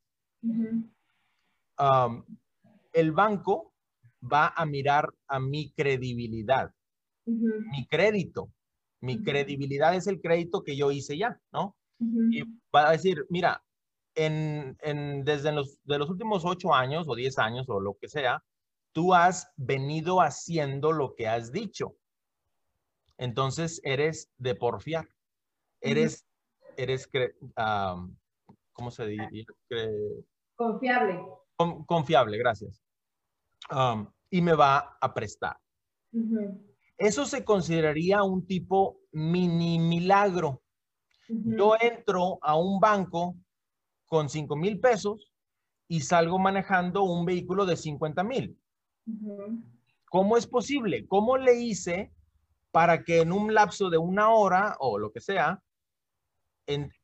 Um, 0.41 2.25
el 2.93 3.11
banco 3.11 3.73
va 4.21 4.53
a 4.55 4.65
mirar 4.65 5.13
a 5.27 5.39
mi 5.39 5.71
credibilidad, 5.71 6.73
mi 7.29 7.87
crédito. 7.87 8.51
Mi 9.01 9.23
credibilidad 9.23 9.95
es 9.95 10.07
el 10.07 10.19
crédito 10.19 10.63
que 10.63 10.75
yo 10.75 10.91
hice 10.91 11.17
ya, 11.17 11.39
¿no? 11.51 11.75
Y 11.99 12.43
va 12.73 12.89
a 12.89 12.91
decir, 12.91 13.25
mira, 13.29 13.63
en, 14.15 14.77
desde 15.23 15.51
los, 15.51 15.79
de 15.83 15.97
los 15.97 16.09
últimos 16.09 16.43
ocho 16.45 16.73
años 16.73 17.07
o 17.07 17.15
diez 17.15 17.37
años 17.37 17.67
o 17.69 17.79
lo 17.79 17.97
que 17.99 18.07
sea, 18.07 18.43
tú 18.93 19.13
has 19.13 19.51
venido 19.55 20.21
haciendo 20.21 20.91
lo 20.91 21.15
que 21.15 21.27
has 21.27 21.51
dicho. 21.51 21.95
Entonces 23.17 23.81
eres 23.83 24.29
de 24.37 24.55
porfiar. 24.55 25.07
Eres, 25.81 26.25
eres, 26.77 27.09
¿cómo 28.73 28.91
se 28.91 29.07
dice? 29.07 29.45
confiable. 30.55 31.25
confiable, 31.85 32.37
gracias. 32.37 32.81
y 34.29 34.41
me 34.41 34.53
va 34.53 34.97
a 34.99 35.13
prestar. 35.13 35.57
Eso 36.99 37.25
se 37.25 37.45
consideraría 37.45 38.23
un 38.23 38.45
tipo 38.45 38.99
mini 39.13 39.79
milagro. 39.79 40.61
Yo 41.29 41.75
entro 41.79 42.39
a 42.41 42.57
un 42.57 42.79
banco 42.81 43.37
con 44.05 44.27
5 44.27 44.55
mil 44.57 44.79
pesos 44.81 45.31
y 45.87 46.01
salgo 46.01 46.37
manejando 46.39 47.03
un 47.03 47.25
vehículo 47.25 47.65
de 47.65 47.77
50 47.77 48.23
mil. 48.23 48.59
¿Cómo 50.09 50.35
es 50.35 50.45
posible? 50.45 51.07
¿Cómo 51.07 51.37
le 51.37 51.61
hice 51.61 52.11
para 52.71 53.03
que 53.03 53.21
en 53.21 53.31
un 53.31 53.53
lapso 53.53 53.89
de 53.89 53.97
una 53.97 54.31
hora 54.31 54.75
o 54.79 54.99
lo 54.99 55.11
que 55.11 55.21
sea, 55.21 55.63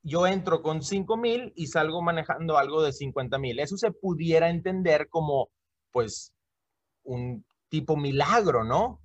yo 0.04 0.28
entro 0.28 0.62
con 0.62 0.84
5 0.84 1.16
mil 1.16 1.54
y 1.56 1.68
salgo 1.68 2.02
manejando 2.02 2.58
algo 2.58 2.84
de 2.84 2.92
50 2.92 3.38
mil? 3.38 3.60
Eso 3.60 3.78
se 3.78 3.92
pudiera 3.92 4.50
entender 4.50 5.08
como, 5.08 5.50
pues, 5.92 6.34
un 7.04 7.46
tipo 7.70 7.96
milagro, 7.96 8.66
¿no? 8.66 9.02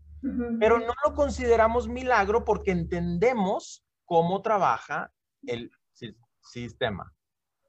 Pero 0.59 0.79
no 0.79 0.93
lo 1.05 1.15
consideramos 1.15 1.89
milagro 1.89 2.45
porque 2.45 2.71
entendemos 2.71 3.85
cómo 4.05 4.43
trabaja 4.43 5.12
el 5.47 5.71
sistema. 6.41 7.12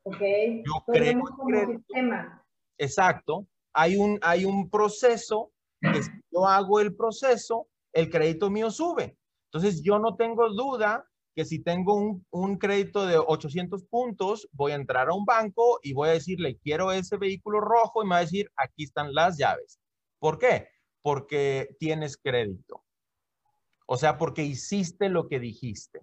Ok. 0.03 0.21
Yo 0.65 0.83
creo 0.87 1.19
como 1.21 1.73
sistema. 1.77 2.45
Exacto. 2.77 3.47
Hay 3.73 3.95
un, 3.95 4.19
hay 4.21 4.45
un 4.45 4.69
proceso 4.69 5.51
que 5.79 6.03
si 6.03 6.11
yo 6.31 6.45
hago 6.45 6.79
el 6.79 6.95
proceso, 6.95 7.67
el 7.93 8.09
crédito 8.09 8.49
mío 8.49 8.69
sube. 8.69 9.17
Entonces 9.51 9.81
yo 9.83 9.99
no 9.99 10.15
tengo 10.15 10.49
duda 10.49 11.05
que 11.35 11.45
si 11.45 11.63
tengo 11.63 11.95
un, 11.95 12.25
un, 12.31 12.57
crédito 12.57 13.05
de 13.05 13.17
800 13.17 13.85
puntos, 13.85 14.49
voy 14.51 14.73
a 14.73 14.75
entrar 14.75 15.09
a 15.09 15.13
un 15.13 15.23
banco 15.23 15.79
y 15.81 15.93
voy 15.93 16.09
a 16.09 16.13
decirle, 16.13 16.57
quiero 16.57 16.91
ese 16.91 17.17
vehículo 17.17 17.61
rojo 17.61 18.03
y 18.03 18.05
me 18.05 18.11
va 18.11 18.17
a 18.17 18.21
decir, 18.21 18.51
aquí 18.57 18.83
están 18.83 19.13
las 19.13 19.37
llaves. 19.37 19.79
¿Por 20.19 20.37
qué? 20.37 20.67
Porque 21.01 21.75
tienes 21.79 22.17
crédito. 22.17 22.83
O 23.87 23.97
sea, 23.97 24.17
porque 24.17 24.43
hiciste 24.43 25.09
lo 25.09 25.27
que 25.27 25.39
dijiste. 25.39 26.01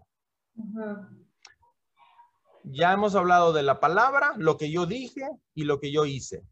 Ya 2.64 2.92
hemos 2.92 3.14
hablado 3.14 3.52
de 3.52 3.62
la 3.62 3.80
palabra, 3.80 4.34
lo 4.36 4.56
que 4.56 4.70
yo 4.70 4.86
dije 4.86 5.26
y 5.54 5.64
lo 5.64 5.80
que 5.80 5.92
yo 5.92 6.04
hice. 6.04 6.44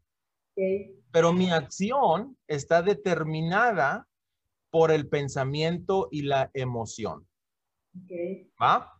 Pero 1.11 1.33
mi 1.33 1.51
acción 1.51 2.37
está 2.47 2.81
determinada 2.81 4.07
por 4.71 4.91
el 4.91 5.07
pensamiento 5.07 6.07
y 6.11 6.23
la 6.23 6.49
emoción. 6.53 7.27
¿Va? 8.61 8.93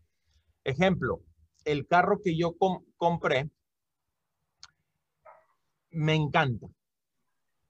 Ejemplo, 0.64 1.24
el 1.66 1.88
carro 1.88 2.22
que 2.24 2.38
yo 2.38 2.56
compré 2.98 3.50
me 5.92 6.16
encanta. 6.16 6.68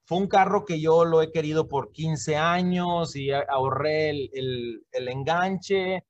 Fue 0.08 0.16
un 0.16 0.26
carro 0.26 0.64
que 0.64 0.80
yo 0.80 1.04
lo 1.04 1.20
he 1.20 1.30
querido 1.30 1.68
por 1.68 1.92
15 1.92 2.34
años 2.34 3.14
y 3.14 3.30
ahorré 3.30 4.08
el, 4.08 4.86
enganche 4.90 6.02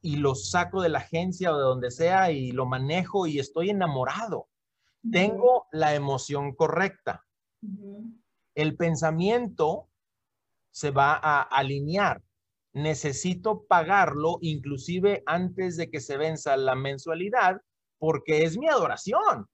y 0.00 0.16
lo 0.16 0.36
saco 0.36 0.80
de 0.80 0.90
la 0.90 1.00
agencia 1.00 1.52
o 1.52 1.56
de 1.56 1.64
donde 1.64 1.90
sea 1.90 2.30
y 2.30 2.52
lo 2.52 2.66
manejo 2.66 3.26
y 3.26 3.40
estoy 3.40 3.70
enamorado. 3.70 4.46
Tengo 5.10 5.66
la 5.72 5.96
emoción 5.96 6.54
correcta. 6.54 7.26
El 8.54 8.76
pensamiento 8.76 9.88
se 10.70 10.92
va 10.92 11.18
a 11.20 11.42
alinear. 11.42 12.22
Necesito 12.74 13.64
pagarlo 13.66 14.38
inclusive 14.40 15.24
antes 15.26 15.76
de 15.76 15.90
que 15.90 16.00
se 16.00 16.16
venza 16.16 16.56
la 16.56 16.76
mensualidad 16.76 17.60
porque 17.98 18.44
es 18.44 18.56
mi 18.56 18.68
adoración. 18.68 19.48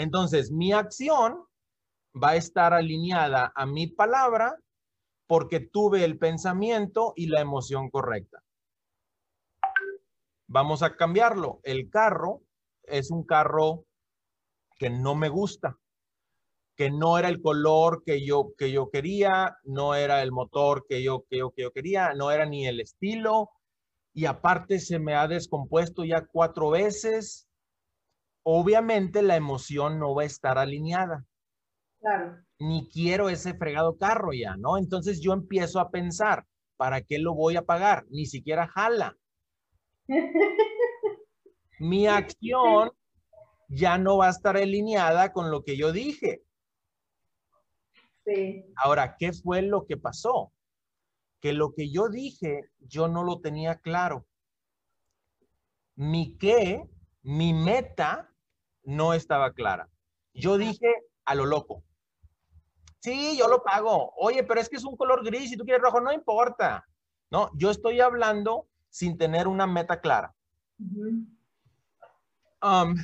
Entonces, 0.00 0.50
mi 0.50 0.72
acción 0.72 1.44
va 2.14 2.30
a 2.30 2.36
estar 2.36 2.72
alineada 2.72 3.52
a 3.54 3.66
mi 3.66 3.86
palabra 3.86 4.56
porque 5.26 5.60
tuve 5.60 6.04
el 6.04 6.18
pensamiento 6.18 7.12
y 7.16 7.26
la 7.26 7.42
emoción 7.42 7.90
correcta. 7.90 8.42
Vamos 10.48 10.82
a 10.82 10.96
cambiarlo. 10.96 11.60
El 11.64 11.90
carro 11.90 12.40
es 12.82 13.10
un 13.10 13.24
carro 13.24 13.84
que 14.78 14.88
no 14.88 15.14
me 15.14 15.28
gusta, 15.28 15.78
que 16.76 16.90
no 16.90 17.18
era 17.18 17.28
el 17.28 17.42
color 17.42 18.02
que 18.02 18.24
yo, 18.24 18.54
que 18.56 18.72
yo 18.72 18.88
quería, 18.88 19.58
no 19.64 19.94
era 19.94 20.22
el 20.22 20.32
motor 20.32 20.86
que 20.88 21.02
yo, 21.02 21.26
que, 21.28 21.36
yo, 21.36 21.50
que 21.50 21.62
yo 21.62 21.72
quería, 21.72 22.14
no 22.14 22.30
era 22.30 22.46
ni 22.46 22.66
el 22.66 22.80
estilo. 22.80 23.50
Y 24.14 24.24
aparte 24.24 24.78
se 24.78 24.98
me 24.98 25.14
ha 25.14 25.28
descompuesto 25.28 26.04
ya 26.04 26.24
cuatro 26.24 26.70
veces. 26.70 27.49
Obviamente 28.52 29.22
la 29.22 29.36
emoción 29.36 30.00
no 30.00 30.12
va 30.12 30.22
a 30.22 30.26
estar 30.26 30.58
alineada. 30.58 31.24
Claro. 32.00 32.42
Ni 32.58 32.88
quiero 32.88 33.28
ese 33.28 33.54
fregado 33.54 33.96
carro 33.96 34.32
ya, 34.32 34.56
¿no? 34.56 34.76
Entonces 34.76 35.20
yo 35.20 35.32
empiezo 35.32 35.78
a 35.78 35.92
pensar, 35.92 36.44
¿para 36.76 37.00
qué 37.00 37.20
lo 37.20 37.32
voy 37.32 37.54
a 37.54 37.62
pagar? 37.64 38.06
Ni 38.10 38.26
siquiera 38.26 38.66
jala. 38.66 39.16
Mi 41.78 42.08
acción 42.08 42.90
ya 43.68 43.98
no 43.98 44.16
va 44.16 44.26
a 44.26 44.30
estar 44.30 44.56
alineada 44.56 45.32
con 45.32 45.52
lo 45.52 45.62
que 45.62 45.76
yo 45.76 45.92
dije. 45.92 46.42
Sí. 48.24 48.64
Ahora, 48.74 49.14
¿qué 49.16 49.32
fue 49.32 49.62
lo 49.62 49.86
que 49.86 49.96
pasó? 49.96 50.52
Que 51.40 51.52
lo 51.52 51.72
que 51.72 51.88
yo 51.92 52.08
dije, 52.08 52.62
yo 52.80 53.06
no 53.06 53.22
lo 53.22 53.40
tenía 53.40 53.76
claro. 53.76 54.26
Mi 55.94 56.36
qué, 56.36 56.90
mi 57.22 57.54
meta, 57.54 58.29
no 58.84 59.14
estaba 59.14 59.52
clara. 59.52 59.88
Yo 60.34 60.58
dije 60.58 60.94
a 61.24 61.34
lo 61.34 61.46
loco. 61.46 61.84
Sí, 63.00 63.36
yo 63.38 63.48
lo 63.48 63.62
pago. 63.62 64.12
Oye, 64.16 64.44
pero 64.44 64.60
es 64.60 64.68
que 64.68 64.76
es 64.76 64.84
un 64.84 64.96
color 64.96 65.24
gris 65.24 65.52
y 65.52 65.56
tú 65.56 65.64
quieres 65.64 65.82
rojo, 65.82 66.00
no 66.00 66.12
importa. 66.12 66.86
No, 67.30 67.50
yo 67.54 67.70
estoy 67.70 68.00
hablando 68.00 68.68
sin 68.90 69.16
tener 69.16 69.48
una 69.48 69.66
meta 69.66 70.00
clara. 70.00 70.34
Um, 72.62 72.94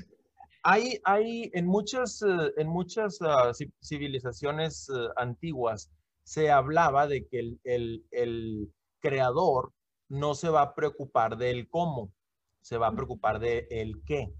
hay, 0.62 1.00
hay 1.04 1.50
en 1.54 1.66
muchas, 1.66 2.22
eh, 2.22 2.52
en 2.56 2.68
muchas 2.68 3.18
ah, 3.22 3.52
civilizaciones 3.80 4.88
eh, 4.88 5.08
antiguas 5.16 5.90
se 6.24 6.50
hablaba 6.50 7.06
de 7.06 7.26
que 7.28 7.56
el, 7.62 8.04
el, 8.10 8.72
creador 8.98 9.72
no 10.08 10.34
se 10.34 10.48
va 10.48 10.62
a 10.62 10.74
preocupar 10.74 11.36
del 11.36 11.68
cómo, 11.68 12.12
se 12.60 12.76
va 12.76 12.88
a 12.88 12.94
preocupar 12.94 13.38
de 13.38 13.68
el 13.70 14.02
qué. 14.04 14.32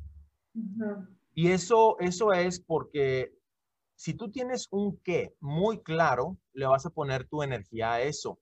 Y 1.39 1.51
eso, 1.51 1.99
eso 2.01 2.33
es 2.33 2.61
porque 2.61 3.31
si 3.95 4.15
tú 4.15 4.31
tienes 4.31 4.69
un 4.71 4.99
qué 5.05 5.35
muy 5.39 5.83
claro, 5.83 6.39
le 6.55 6.67
vas 6.67 6.87
a 6.87 6.91
poner 6.91 7.29
tu 7.29 7.43
energía 7.43 7.93
a 7.93 8.01
eso. 8.01 8.41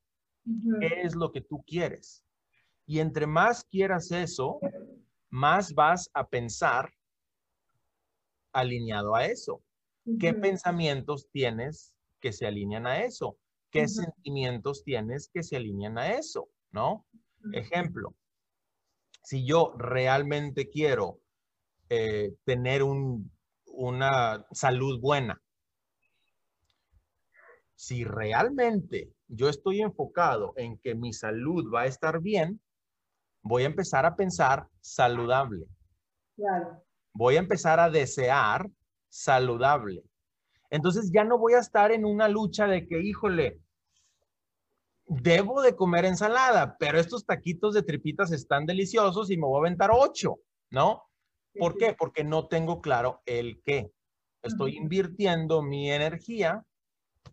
¿Qué 0.79 1.01
es 1.03 1.17
lo 1.17 1.33
que 1.33 1.41
tú 1.41 1.65
quieres? 1.67 2.25
Y 2.87 3.01
entre 3.01 3.27
más 3.27 3.65
quieras 3.65 4.13
eso, 4.13 4.61
más 5.29 5.75
vas 5.75 6.09
a 6.15 6.29
pensar 6.29 6.93
alineado 8.53 9.17
a 9.17 9.27
eso. 9.27 9.61
¿Qué 10.21 10.33
pensamientos 10.33 11.29
tienes 11.33 11.97
que 12.21 12.33
se 12.33 12.47
alinean 12.47 12.87
a 12.87 13.03
eso? 13.03 13.39
¿Qué 13.73 13.89
sentimientos 13.89 14.85
tienes 14.85 15.29
que 15.29 15.43
se 15.43 15.57
alinean 15.57 15.99
a 15.99 16.13
eso? 16.13 16.49
¿No? 16.71 17.05
Ejemplo, 17.53 18.15
si 19.25 19.45
yo 19.45 19.75
realmente 19.79 20.71
quiero 20.71 21.24
eh, 21.89 22.35
tener 22.45 22.83
una 22.83 24.47
salud 24.53 25.01
buena, 25.01 25.41
si 27.75 28.05
realmente 28.05 29.13
yo 29.29 29.49
estoy 29.49 29.83
enfocado 29.83 30.55
en 30.57 30.79
que 30.79 30.95
mi 30.95 31.13
salud 31.13 31.71
va 31.73 31.83
a 31.83 31.87
estar 31.87 32.21
bien, 32.21 32.61
voy 33.43 33.65
a 33.65 33.67
empezar 33.67 34.07
a 34.07 34.17
pensar 34.17 34.69
saludable. 34.81 35.67
Claro. 36.37 36.83
Voy 37.13 37.37
a 37.37 37.41
empezar 37.41 37.79
a 37.81 37.91
desear 37.91 38.69
saludable. 39.09 40.03
Entonces 40.71 41.11
ya 41.13 41.25
no 41.25 41.39
voy 41.39 41.55
a 41.55 41.61
estar 41.61 41.93
en 41.93 42.05
una 42.05 42.27
lucha 42.27 42.67
de 42.67 42.87
que, 42.87 43.01
híjole, 43.01 43.61
debo 45.07 45.63
de 45.63 45.77
comer 45.77 46.05
ensalada, 46.07 46.77
pero 46.79 46.99
estos 46.99 47.25
taquitos 47.25 47.75
de 47.75 47.83
tripitas 47.83 48.33
están 48.33 48.67
deliciosos 48.67 49.31
y 49.31 49.37
me 49.37 49.47
voy 49.47 49.59
a 49.59 49.69
aventar 49.69 49.91
ocho, 49.93 50.39
¿no? 50.71 51.05
¿Por 51.59 51.77
qué? 51.77 51.95
Porque 51.99 52.25
no 52.25 52.49
tengo 52.49 52.81
claro 52.81 53.23
el 53.27 53.63
qué. 53.63 53.93
Estoy 54.43 54.77
invirtiendo 54.77 55.63
mi 55.63 55.91
energía 55.91 56.65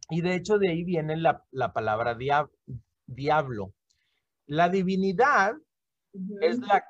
y 0.09 0.21
de 0.21 0.35
hecho 0.35 0.57
de 0.57 0.69
ahí 0.69 0.83
viene 0.83 1.17
la, 1.17 1.73
palabra 1.73 2.17
diablo. 3.07 3.73
La 4.45 4.69
divinidad 4.69 5.55
es 6.41 6.59
la 6.59 6.85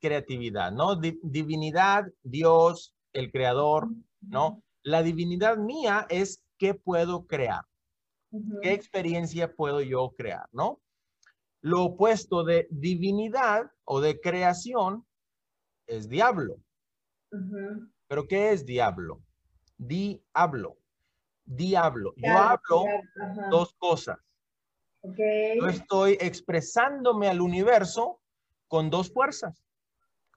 creatividad, 0.00 0.72
¿no? 0.72 0.96
divinidad, 0.96 2.04
Dios, 2.22 2.94
el 3.12 3.30
creador, 3.30 3.88
¿no? 4.20 4.62
La 4.82 5.02
divinidad 5.02 5.56
mía 5.56 6.06
es 6.10 6.42
qué 6.58 6.74
puedo 6.74 7.26
crear. 7.26 7.64
¿Qué 8.62 8.72
experiencia 8.72 9.54
puedo 9.54 9.80
yo 9.80 10.12
crear, 10.16 10.48
no? 10.52 10.80
Lo 11.60 11.84
opuesto 11.84 12.42
de 12.42 12.66
divinidad 12.70 13.70
o 13.84 14.00
de 14.00 14.20
creación 14.20 15.06
es 15.86 16.08
diablo. 16.08 16.56
¿Pero 18.06 18.26
qué 18.26 18.52
es 18.52 18.64
diablo? 18.64 19.22
Diablo. 19.76 20.78
Diablo. 21.44 22.14
Yo 22.16 22.38
hablo 22.38 22.84
dos 23.50 23.74
cosas. 23.78 24.18
Yo 25.02 25.68
estoy 25.68 26.16
expresándome 26.20 27.28
al 27.28 27.40
universo 27.40 28.20
con 28.68 28.90
dos 28.90 29.12
fuerzas. 29.12 29.62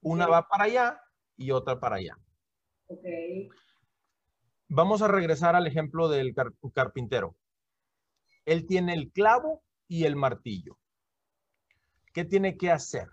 Una 0.01 0.27
va 0.27 0.47
para 0.47 0.65
allá 0.65 1.01
y 1.37 1.51
otra 1.51 1.79
para 1.79 1.97
allá. 1.97 2.17
Vamos 4.67 5.01
a 5.01 5.07
regresar 5.07 5.55
al 5.55 5.67
ejemplo 5.67 6.09
del 6.09 6.35
carpintero. 6.73 7.35
Él 8.45 8.65
tiene 8.65 8.93
el 8.93 9.11
clavo 9.11 9.63
y 9.87 10.03
el 10.03 10.15
martillo. 10.15 10.77
¿Qué 12.13 12.25
tiene 12.25 12.57
que 12.57 12.71
hacer? 12.71 13.07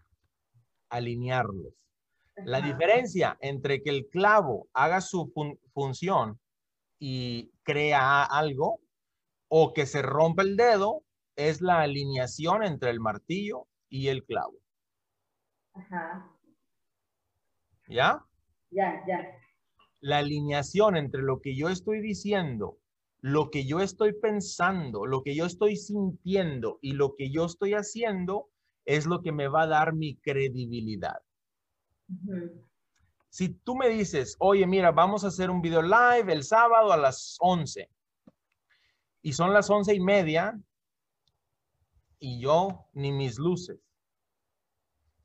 Alinearlos. 0.89 1.75
La 2.37 2.61
diferencia 2.61 3.37
entre 3.41 3.83
que 3.83 3.91
el 3.91 4.09
clavo 4.09 4.69
haga 4.73 5.01
su 5.01 5.33
función 5.73 6.41
y 6.99 7.53
crea 7.63 8.25
algo 8.25 8.81
o 9.49 9.73
que 9.73 9.87
se 9.87 10.03
rompa 10.03 10.43
el 10.43 10.57
dedo 10.57 11.05
es 11.37 11.61
la 11.61 11.81
alineación 11.81 12.65
entre 12.65 12.91
el 12.91 13.01
martillo 13.01 13.69
y 13.89 14.09
el 14.09 14.25
clavo. 14.25 14.55
Ajá. 15.75 16.31
¿Ya? 17.89 18.25
Ya, 18.71 19.05
ya. 19.07 19.39
La 20.01 20.19
alineación 20.19 20.97
entre 20.97 21.23
lo 21.23 21.41
que 21.41 21.57
yo 21.57 21.69
estoy 21.69 22.01
diciendo 22.01 22.79
lo 23.25 23.51
que 23.51 23.65
yo 23.65 23.81
estoy 23.81 24.13
pensando, 24.13 25.07
lo 25.07 25.23
que 25.23 25.35
yo 25.35 25.47
estoy 25.47 25.77
sintiendo 25.77 26.79
y 26.83 26.93
lo 26.93 27.15
que 27.17 27.31
yo 27.31 27.47
estoy 27.47 27.73
haciendo 27.73 28.51
es 28.85 29.07
lo 29.07 29.23
que 29.23 29.33
me 29.33 29.49
va 29.49 29.63
a 29.63 29.67
dar 29.67 29.95
mi 29.95 30.17
credibilidad. 30.17 31.23
Si 33.29 33.49
tú 33.49 33.75
me 33.75 33.89
dices, 33.89 34.37
oye, 34.39 34.67
mira, 34.67 34.93
vamos 34.93 35.25
a 35.25 35.29
hacer 35.29 35.51
un 35.51 35.61
video 35.61 35.83
live 35.83 36.33
el 36.33 36.45
sábado 36.45 36.93
a 36.93 36.97
las 36.97 37.37
11 37.41 37.91
y 39.23 39.33
son 39.33 39.53
las 39.53 39.69
once 39.71 39.95
y 39.95 40.01
media 40.01 40.61
y 42.19 42.41
yo 42.41 42.87
ni 42.93 43.11
mis 43.11 43.39
luces. 43.39 43.79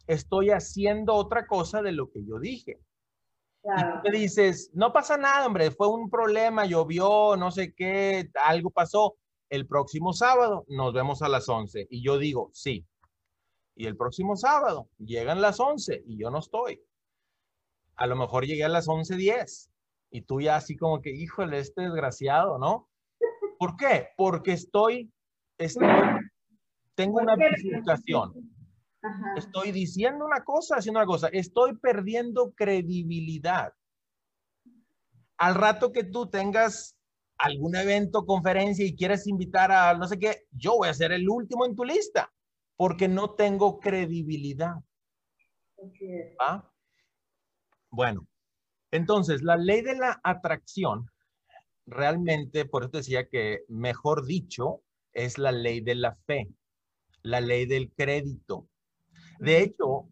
Estoy 0.07 0.49
haciendo 0.49 1.13
otra 1.13 1.45
cosa 1.45 1.81
de 1.81 1.91
lo 1.91 2.09
que 2.09 2.25
yo 2.25 2.39
dije. 2.39 2.81
Y 3.63 3.81
tú 3.81 3.99
me 4.03 4.17
dices, 4.17 4.71
no 4.73 4.91
pasa 4.91 5.17
nada, 5.17 5.45
hombre, 5.45 5.69
fue 5.69 5.87
un 5.87 6.09
problema, 6.09 6.65
llovió, 6.65 7.35
no 7.35 7.51
sé 7.51 7.73
qué, 7.75 8.31
algo 8.43 8.71
pasó. 8.71 9.17
El 9.49 9.67
próximo 9.67 10.13
sábado 10.13 10.65
nos 10.67 10.93
vemos 10.93 11.21
a 11.21 11.29
las 11.29 11.47
11. 11.47 11.87
Y 11.89 12.01
yo 12.01 12.17
digo, 12.17 12.49
sí. 12.53 12.87
Y 13.79 13.85
el 13.85 13.95
próximo 13.95 14.35
sábado 14.35 14.89
llegan 14.97 15.39
las 15.39 15.57
11 15.57 16.03
y 16.05 16.17
yo 16.17 16.29
no 16.29 16.39
estoy. 16.39 16.83
A 17.95 18.07
lo 18.07 18.17
mejor 18.17 18.45
llegué 18.45 18.65
a 18.65 18.67
las 18.67 18.89
11.10 18.89 19.69
y 20.11 20.23
tú 20.23 20.41
ya 20.41 20.57
así 20.57 20.75
como 20.75 21.01
que, 21.01 21.11
híjole, 21.11 21.59
este 21.59 21.83
desgraciado, 21.83 22.57
¿no? 22.57 22.89
¿Por 23.57 23.77
qué? 23.77 24.09
Porque 24.17 24.51
estoy, 24.51 25.09
estoy 25.57 25.87
tengo 26.93 27.19
una 27.19 27.37
bifurcación 27.37 28.51
Estoy 29.37 29.71
diciendo 29.71 30.25
una 30.25 30.43
cosa, 30.43 30.75
haciendo 30.75 30.99
una 30.99 31.07
cosa. 31.07 31.29
Estoy 31.29 31.77
perdiendo 31.77 32.51
credibilidad. 32.51 33.71
Al 35.37 35.55
rato 35.55 35.93
que 35.93 36.03
tú 36.03 36.29
tengas 36.29 36.97
algún 37.37 37.77
evento, 37.77 38.25
conferencia 38.25 38.85
y 38.85 38.97
quieres 38.97 39.25
invitar 39.25 39.71
a 39.71 39.93
no 39.93 40.05
sé 40.05 40.19
qué, 40.19 40.47
yo 40.51 40.75
voy 40.75 40.89
a 40.89 40.93
ser 40.93 41.13
el 41.13 41.29
último 41.29 41.65
en 41.65 41.77
tu 41.77 41.85
lista 41.85 42.29
porque 42.79 43.09
no 43.09 43.31
tengo 43.31 43.81
credibilidad. 43.81 44.75
Bueno, 47.89 48.25
entonces 48.89 49.41
la 49.41 49.57
ley 49.57 49.81
de 49.81 49.97
la 49.97 50.21
atracción 50.23 51.11
realmente, 51.85 52.63
por 52.63 52.83
eso 52.83 52.91
decía 52.93 53.27
que 53.27 53.65
mejor 53.67 54.25
dicho, 54.25 54.81
es 55.11 55.37
la 55.37 55.51
ley 55.51 55.81
de 55.81 55.95
la 55.95 56.15
fe, 56.25 56.47
la 57.21 57.41
ley 57.41 57.65
del 57.65 57.91
crédito. 57.91 58.69
De 59.39 59.61
hecho, 59.61 60.07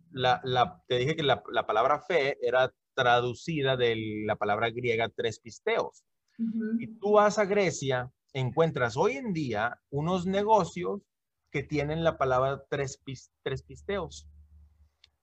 te 0.90 0.98
dije 0.98 1.16
que 1.16 1.24
la, 1.24 1.42
palabra 1.66 2.02
fe 2.02 2.38
era 2.46 2.74
traducida 2.94 3.78
de 3.78 4.24
la 4.26 4.36
palabra 4.36 4.72
griega 4.72 5.08
tres 5.08 5.40
pisteos. 5.40 6.04
Y 6.38 7.00
tú 7.00 7.14
vas 7.14 7.40
a 7.40 7.46
Grecia, 7.46 8.12
encuentras 8.34 8.98
hoy 8.98 9.14
en 9.14 9.32
día 9.32 9.80
unos 9.90 10.26
negocios 10.26 11.07
que 11.52 11.64
tienen 11.64 12.04
la 12.04 12.18
palabra 12.18 12.64
tres, 12.70 13.02
tres 13.44 13.64
pisteos. 13.64 14.28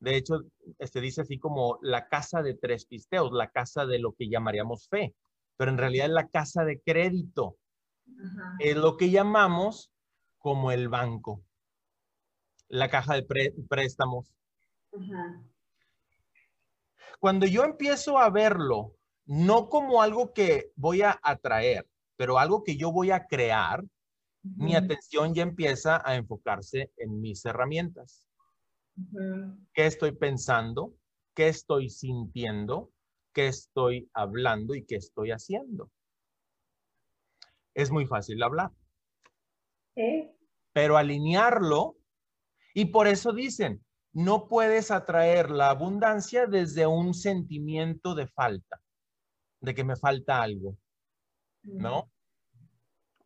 De 0.01 0.17
hecho, 0.17 0.41
este 0.79 1.01
dice 1.01 1.23
así 1.23 1.39
como 1.39 1.79
la 1.83 2.09
casa 2.09 2.43
de 2.43 2.55
tres 2.55 2.87
pisteos, 2.87 3.33
la 3.33 3.51
casa 3.51 3.87
de 3.87 3.99
lo 3.99 4.13
que 4.13 4.29
llamaríamos 4.29 4.89
fe, 4.89 5.15
pero 5.57 5.71
en 5.71 5.79
realidad 5.79 6.07
es 6.07 6.13
la 6.13 6.29
casa 6.29 6.65
de 6.65 6.81
crédito. 6.81 7.57
Es 8.59 8.77
lo 8.77 8.97
que 8.97 9.11
llamamos 9.11 9.91
como 10.39 10.73
el 10.73 10.89
banco 10.89 11.43
la 12.69 12.89
caja 12.89 13.15
de 13.15 13.53
préstamos. 13.69 14.35
Cuando 17.21 17.47
yo 17.47 17.65
empiezo 17.65 18.19
a 18.19 18.31
verlo, 18.31 18.97
no 19.27 19.69
como 19.69 20.03
algo 20.03 20.33
que 20.33 20.73
voy 20.77 21.03
a 21.03 21.19
atraer, 21.23 21.89
pero 22.17 22.39
algo 22.39 22.65
que 22.65 22.77
yo 22.77 22.93
voy 22.93 23.11
a 23.11 23.27
crear, 23.27 23.85
mi 24.45 24.77
atención 24.77 25.35
ya 25.35 25.43
empieza 25.43 26.03
a 26.05 26.17
enfocarse 26.17 26.93
en 26.97 27.21
mis 27.21 27.45
herramientas. 27.45 28.27
¿Qué 29.73 29.87
estoy 29.87 30.13
pensando? 30.13 30.95
¿Qué 31.35 31.49
estoy 31.49 31.89
sintiendo? 31.89 32.93
¿Qué 33.33 33.49
estoy 33.49 34.09
hablando 34.13 34.75
y 34.75 34.85
qué 34.85 34.97
estoy 34.97 35.31
haciendo? 35.31 35.91
Es 37.75 37.91
muy 37.91 38.07
fácil 38.07 38.43
hablar. 38.43 38.71
Pero 40.73 40.97
alinearlo 40.97 41.97
y 42.75 42.87
por 42.87 43.09
eso 43.09 43.33
dicen, 43.33 43.85
no 44.13 44.47
puedes 44.47 44.91
atraer 44.91 45.51
la 45.51 45.71
abundancia 45.71 46.47
desde 46.47 46.87
un 46.87 47.15
sentimiento 47.15 48.15
de 48.15 48.29
falta, 48.29 48.81
de 49.61 49.75
que 49.75 49.85
me 49.85 49.97
falta 49.97 50.43
algo, 50.43 50.77
¿no? 51.63 52.13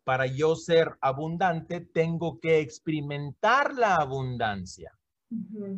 Para 0.08 0.24
yo 0.24 0.56
ser 0.56 0.96
abundante, 1.02 1.82
tengo 1.82 2.40
que 2.40 2.60
experimentar 2.60 3.74
la 3.74 3.96
abundancia. 3.96 4.90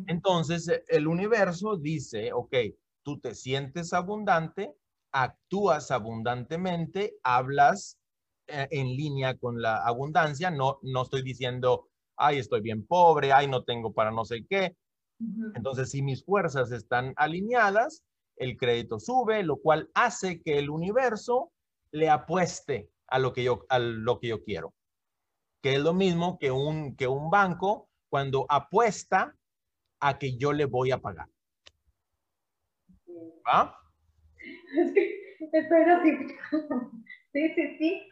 Entonces, 0.07 0.71
el 0.87 1.05
universo 1.05 1.75
dice, 1.75 2.31
ok, 2.31 2.55
tú 3.03 3.19
te 3.19 3.35
sientes 3.35 3.91
abundante, 3.91 4.73
actúas 5.11 5.91
abundantemente, 5.91 7.17
hablas 7.23 7.97
eh, 8.47 8.69
en 8.71 8.95
línea 8.95 9.37
con 9.37 9.61
la 9.61 9.85
abundancia, 9.85 10.49
no, 10.49 10.79
no 10.81 11.01
estoy 11.01 11.23
diciendo 11.23 11.89
ay, 12.15 12.37
estoy 12.37 12.61
bien 12.61 12.85
pobre, 12.85 13.33
ay, 13.33 13.49
no 13.49 13.65
tengo 13.65 13.91
para 13.91 14.11
no 14.11 14.23
sé 14.23 14.45
qué. 14.49 14.77
Entonces, 15.55 15.91
si 15.91 16.01
mis 16.01 16.23
fuerzas 16.23 16.71
están 16.71 17.11
alineadas, 17.17 18.01
el 18.37 18.55
crédito 18.55 18.97
sube, 18.97 19.43
lo 19.43 19.57
cual 19.57 19.89
hace 19.93 20.41
que 20.41 20.57
el 20.57 20.69
universo 20.69 21.51
le 21.91 22.09
apueste 22.09 22.89
a 23.11 23.19
lo 23.19 23.33
que 23.33 23.43
yo, 23.43 23.65
a 23.69 23.77
lo 23.77 24.19
que 24.19 24.29
yo 24.29 24.43
quiero. 24.43 24.73
Que 25.61 25.75
es 25.75 25.81
lo 25.81 25.93
mismo 25.93 26.39
que 26.39 26.49
un, 26.49 26.95
que 26.95 27.07
un 27.07 27.29
banco 27.29 27.89
cuando 28.09 28.45
apuesta 28.49 29.35
a 29.99 30.17
que 30.17 30.37
yo 30.37 30.53
le 30.53 30.65
voy 30.65 30.91
a 30.91 30.97
pagar. 30.97 31.27
¿Va? 33.45 33.77
estoy 35.53 35.81
así. 35.83 36.17
Sí, 37.33 37.53
sí, 37.55 37.77
sí. 37.77 38.11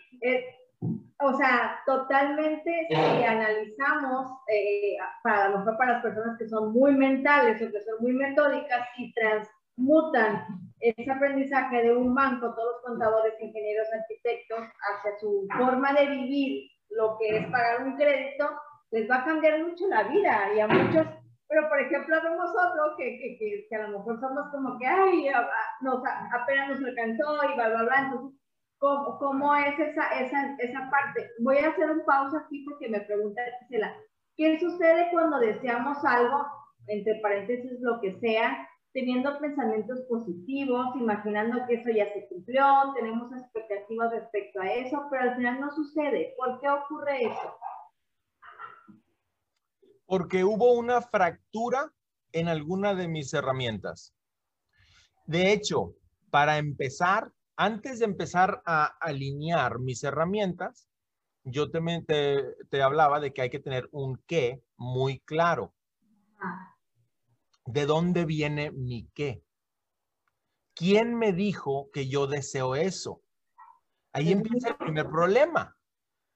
o 1.20 1.38
sea, 1.38 1.82
totalmente 1.86 2.88
si 2.88 2.96
analizamos, 2.96 4.40
eh, 4.48 4.96
para 5.22 5.50
lo 5.50 5.60
mejor 5.60 5.78
para 5.78 5.94
las 5.96 6.02
personas 6.02 6.38
que 6.40 6.48
son 6.48 6.72
muy 6.72 6.94
mentales 6.94 7.62
o 7.62 7.70
que 7.70 7.84
son 7.84 8.00
muy 8.00 8.14
metódicas 8.14 8.88
y 8.98 9.14
transmutan 9.14 10.69
ese 10.80 11.12
aprendizaje 11.12 11.84
de 11.84 11.96
un 11.96 12.14
banco, 12.14 12.54
todos 12.56 12.74
los 12.74 12.82
contadores, 12.84 13.34
ingenieros, 13.40 13.88
arquitectos, 13.94 14.60
hacia 14.60 15.20
su 15.20 15.48
forma 15.58 15.94
de 15.94 16.08
vivir 16.08 16.72
lo 16.90 17.18
que 17.20 17.38
es 17.38 17.48
pagar 17.48 17.84
un 17.84 17.96
crédito, 17.96 18.50
les 18.92 19.10
va 19.10 19.18
a 19.18 19.26
cambiar 19.26 19.64
mucho 19.64 19.88
la 19.88 20.04
vida 20.04 20.54
y 20.56 20.60
a 20.60 20.68
muchos, 20.68 21.06
pero 21.48 21.70
por 21.70 21.80
ejemplo 21.80 22.16
vemos 22.24 22.50
otro 22.50 22.96
que, 22.98 23.20
que, 23.20 23.68
que, 23.70 23.76
a 23.76 23.88
lo 23.88 24.00
mejor 24.00 24.20
somos 24.20 24.50
como 24.52 24.78
que, 24.80 24.88
ay, 24.88 25.30
nos, 25.82 26.02
apenas 26.32 26.70
nos 26.70 26.84
alcanzó 26.84 27.52
y 27.52 27.56
bla, 27.56 27.70
bla, 27.70 27.84
bla, 27.84 28.02
entonces 28.06 28.40
¿Cómo, 28.80 29.20
cómo 29.20 29.54
es 29.56 29.78
esa, 29.78 30.08
esa, 30.22 30.56
esa, 30.58 30.90
parte? 30.90 31.30
Voy 31.40 31.58
a 31.58 31.68
hacer 31.68 31.92
un 31.92 32.06
pausa 32.06 32.38
aquí 32.46 32.64
porque 32.64 32.88
me 32.88 33.02
pregunta 33.02 33.42
Gisela, 33.60 33.94
¿qué 34.38 34.58
sucede 34.58 35.10
cuando 35.12 35.38
deseamos 35.38 35.98
algo, 36.06 36.48
entre 36.88 37.20
paréntesis 37.22 37.78
lo 37.82 38.00
que 38.00 38.18
sea, 38.22 38.69
teniendo 38.94 39.38
pensamientos 39.40 40.02
positivos, 40.10 40.96
imaginando 40.96 41.66
que 41.68 41.76
eso 41.76 41.90
ya 41.90 42.12
se 42.14 42.28
cumplió, 42.28 42.64
tenemos 42.96 43.32
expectativas 43.34 44.12
respecto 44.12 44.62
a 44.62 44.72
eso, 44.72 45.06
pero 45.10 45.24
al 45.24 45.36
final 45.36 45.60
no 45.60 45.72
sucede? 45.72 46.34
¿Por 46.38 46.60
qué 46.60 46.70
ocurre 46.70 47.26
eso? 47.26 47.58
Porque 50.06 50.44
hubo 50.44 50.74
una 50.74 51.02
fractura 51.02 51.92
en 52.32 52.48
alguna 52.48 52.96
de 52.96 53.08
mis 53.08 53.34
herramientas. 53.34 54.16
De 55.26 55.54
hecho, 55.54 55.94
para 56.32 56.58
empezar, 56.58 57.32
antes 57.56 58.00
de 58.00 58.06
empezar 58.06 58.62
a 58.66 58.86
alinear 59.00 59.80
mis 59.80 60.04
herramientas, 60.04 60.90
yo 61.44 61.70
te, 61.72 61.80
te, 62.70 62.82
hablaba 62.82 63.20
de 63.20 63.34
que 63.34 63.42
hay 63.44 63.50
que 63.50 63.60
tener 63.60 63.88
un 63.92 64.22
qué 64.26 64.62
muy 64.78 65.20
claro. 65.20 65.74
¿De 67.72 67.86
dónde 67.86 68.26
viene 68.26 68.72
mi 68.72 69.08
qué? 69.14 69.44
¿Quién 70.76 71.14
me 71.14 71.34
dijo 71.34 71.92
que 71.94 72.08
yo 72.10 72.26
deseo 72.26 72.76
eso? 72.76 73.22
Ahí 74.12 74.32
empieza 74.32 74.70
el 74.70 74.76
primer 74.76 75.08
problema. 75.08 75.78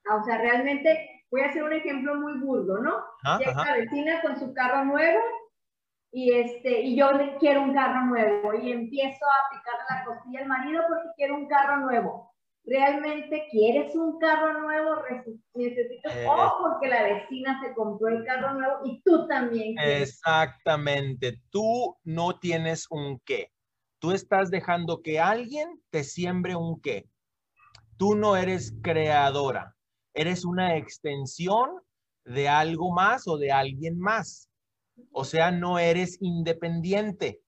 Ah, 0.05 0.17
o 0.17 0.23
sea, 0.23 0.37
realmente 0.37 1.25
voy 1.31 1.41
a 1.41 1.47
hacer 1.47 1.63
un 1.63 1.73
ejemplo 1.73 2.15
muy 2.15 2.39
burdo, 2.39 2.77
¿no? 2.77 3.03
Llega 3.39 3.65
la 3.65 3.77
vecina 3.77 4.21
con 4.21 4.37
su 4.37 4.53
carro 4.53 4.85
nuevo 4.85 5.19
y, 6.11 6.33
este, 6.33 6.81
y 6.81 6.95
yo 6.95 7.09
quiero 7.39 7.63
un 7.63 7.73
carro 7.73 8.05
nuevo 8.05 8.53
y 8.53 8.71
empiezo 8.71 9.25
a 9.25 9.55
picarle 9.55 9.83
la 9.89 10.05
costilla 10.05 10.39
al 10.41 10.47
marido 10.47 10.83
porque 10.87 11.09
quiero 11.15 11.35
un 11.35 11.47
carro 11.47 11.77
nuevo. 11.77 12.32
¿Realmente 12.65 13.47
quieres 13.51 13.93
un 13.95 14.19
carro 14.19 14.61
nuevo? 14.61 14.95
Necesitas, 15.53 16.15
eh, 16.15 16.25
o 16.27 16.57
porque 16.61 16.87
la 16.87 17.03
vecina 17.03 17.61
se 17.61 17.73
compró 17.73 18.07
el 18.07 18.23
carro 18.23 18.53
nuevo 18.53 18.75
y 18.85 19.01
tú 19.03 19.27
también. 19.27 19.75
Quieres. 19.75 20.09
Exactamente, 20.09 21.41
tú 21.49 21.97
no 22.03 22.39
tienes 22.39 22.87
un 22.89 23.19
qué. 23.25 23.51
Tú 23.99 24.11
estás 24.11 24.49
dejando 24.49 25.01
que 25.01 25.19
alguien 25.19 25.81
te 25.89 26.03
siembre 26.03 26.55
un 26.55 26.79
qué. 26.81 27.09
Tú 27.97 28.15
no 28.15 28.37
eres 28.37 28.73
creadora, 28.81 29.75
eres 30.13 30.45
una 30.45 30.77
extensión 30.77 31.69
de 32.25 32.47
algo 32.47 32.93
más 32.93 33.27
o 33.27 33.37
de 33.37 33.51
alguien 33.51 33.99
más. 33.99 34.49
O 35.11 35.25
sea, 35.25 35.51
no 35.51 35.79
eres 35.79 36.17
independiente. 36.21 37.42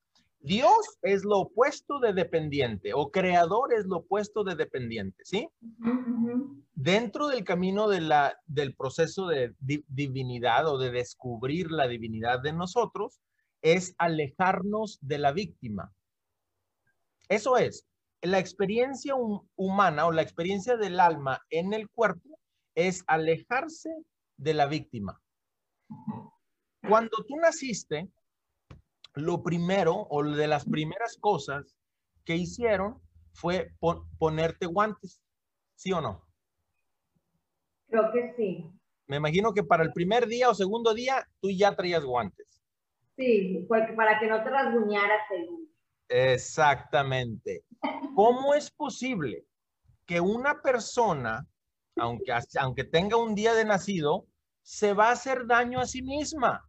Dios 0.45 0.99
es 1.01 1.23
lo 1.23 1.39
opuesto 1.39 1.99
de 1.99 2.13
dependiente 2.13 2.93
o 2.93 3.09
creador 3.09 3.73
es 3.73 3.85
lo 3.85 3.97
opuesto 3.97 4.43
de 4.43 4.55
dependiente, 4.55 5.23
¿sí? 5.25 5.49
Dentro 6.75 7.27
del 7.29 7.43
camino 7.43 7.87
de 7.87 8.01
la, 8.01 8.37
del 8.45 8.75
proceso 8.75 9.25
de 9.25 9.55
divinidad 9.59 10.67
o 10.67 10.77
de 10.77 10.91
descubrir 10.91 11.71
la 11.71 11.87
divinidad 11.87 12.41
de 12.41 12.53
nosotros 12.53 13.19
es 13.63 13.95
alejarnos 13.97 14.99
de 15.01 15.17
la 15.17 15.31
víctima. 15.31 15.91
Eso 17.27 17.57
es, 17.57 17.87
la 18.21 18.37
experiencia 18.37 19.15
humana 19.55 20.05
o 20.05 20.11
la 20.11 20.21
experiencia 20.21 20.77
del 20.77 20.99
alma 20.99 21.41
en 21.49 21.73
el 21.73 21.89
cuerpo 21.89 22.39
es 22.75 23.03
alejarse 23.07 23.89
de 24.37 24.53
la 24.53 24.67
víctima. 24.67 25.19
Cuando 26.87 27.17
tú 27.27 27.35
naciste, 27.37 28.11
lo 29.15 29.41
primero 29.43 30.07
o 30.09 30.23
de 30.23 30.47
las 30.47 30.65
primeras 30.65 31.17
cosas 31.17 31.75
que 32.25 32.35
hicieron 32.35 33.01
fue 33.33 33.71
ponerte 34.17 34.65
guantes, 34.65 35.21
¿sí 35.75 35.91
o 35.91 36.01
no? 36.01 36.25
Creo 37.87 38.11
que 38.11 38.33
sí. 38.35 38.71
Me 39.07 39.17
imagino 39.17 39.53
que 39.53 39.63
para 39.63 39.83
el 39.83 39.93
primer 39.93 40.27
día 40.27 40.49
o 40.49 40.55
segundo 40.55 40.93
día 40.93 41.27
tú 41.39 41.49
ya 41.49 41.75
traías 41.75 42.03
guantes. 42.03 42.61
Sí, 43.15 43.65
para 43.69 44.19
que 44.19 44.27
no 44.27 44.43
te 44.43 44.49
rasguñaras 44.49 45.21
Exactamente. 46.09 47.63
¿Cómo 48.15 48.53
es 48.53 48.69
posible 48.71 49.45
que 50.05 50.19
una 50.19 50.61
persona, 50.61 51.47
aunque, 51.95 52.33
aunque 52.59 52.83
tenga 52.83 53.17
un 53.17 53.35
día 53.35 53.53
de 53.53 53.65
nacido, 53.65 54.25
se 54.61 54.93
va 54.93 55.09
a 55.09 55.13
hacer 55.13 55.45
daño 55.47 55.79
a 55.79 55.85
sí 55.85 56.01
misma? 56.01 56.67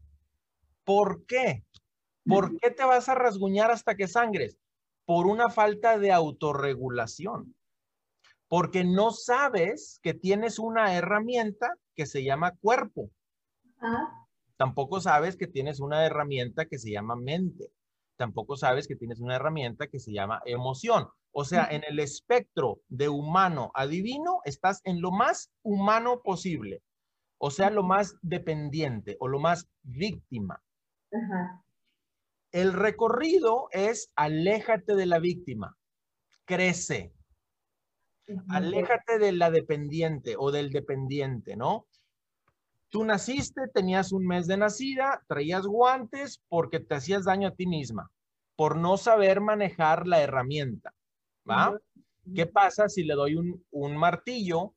¿Por 0.84 1.26
qué? 1.26 1.64
¿Por 2.26 2.58
qué 2.58 2.70
te 2.70 2.84
vas 2.84 3.08
a 3.08 3.14
rasguñar 3.14 3.70
hasta 3.70 3.94
que 3.94 4.08
sangres? 4.08 4.58
Por 5.04 5.26
una 5.26 5.48
falta 5.48 5.98
de 5.98 6.12
autorregulación. 6.12 7.54
Porque 8.48 8.84
no 8.84 9.10
sabes 9.10 10.00
que 10.02 10.14
tienes 10.14 10.58
una 10.58 10.94
herramienta 10.94 11.74
que 11.94 12.06
se 12.06 12.24
llama 12.24 12.52
cuerpo. 12.60 13.10
Ah. 13.80 14.26
Tampoco 14.56 15.00
sabes 15.00 15.36
que 15.36 15.46
tienes 15.46 15.80
una 15.80 16.04
herramienta 16.04 16.66
que 16.66 16.78
se 16.78 16.90
llama 16.90 17.16
mente. 17.16 17.70
Tampoco 18.16 18.56
sabes 18.56 18.88
que 18.88 18.96
tienes 18.96 19.20
una 19.20 19.36
herramienta 19.36 19.88
que 19.88 19.98
se 19.98 20.12
llama 20.12 20.40
emoción. 20.46 21.08
O 21.32 21.44
sea, 21.44 21.68
en 21.70 21.84
el 21.86 21.98
espectro 21.98 22.80
de 22.88 23.10
humano 23.10 23.70
a 23.74 23.86
divino, 23.86 24.40
estás 24.44 24.80
en 24.84 25.02
lo 25.02 25.10
más 25.10 25.50
humano 25.62 26.22
posible. 26.22 26.82
O 27.38 27.50
sea, 27.50 27.68
lo 27.68 27.82
más 27.82 28.16
dependiente 28.22 29.18
o 29.20 29.28
lo 29.28 29.38
más 29.38 29.68
víctima. 29.82 30.62
El 32.56 32.72
recorrido 32.72 33.68
es 33.70 34.10
aléjate 34.16 34.94
de 34.94 35.04
la 35.04 35.18
víctima, 35.18 35.76
crece, 36.46 37.12
aléjate 38.48 39.18
de 39.18 39.32
la 39.32 39.50
dependiente 39.50 40.36
o 40.38 40.50
del 40.50 40.70
dependiente, 40.70 41.54
¿no? 41.54 41.86
Tú 42.88 43.04
naciste, 43.04 43.68
tenías 43.74 44.10
un 44.10 44.26
mes 44.26 44.46
de 44.46 44.56
nacida, 44.56 45.22
traías 45.28 45.66
guantes 45.66 46.42
porque 46.48 46.80
te 46.80 46.94
hacías 46.94 47.26
daño 47.26 47.48
a 47.48 47.54
ti 47.54 47.66
misma, 47.66 48.10
por 48.56 48.78
no 48.78 48.96
saber 48.96 49.42
manejar 49.42 50.06
la 50.06 50.22
herramienta, 50.22 50.94
¿va? 51.46 51.78
¿Qué 52.34 52.46
pasa 52.46 52.88
si 52.88 53.04
le 53.04 53.12
doy 53.16 53.34
un, 53.34 53.96
martillo 53.98 54.72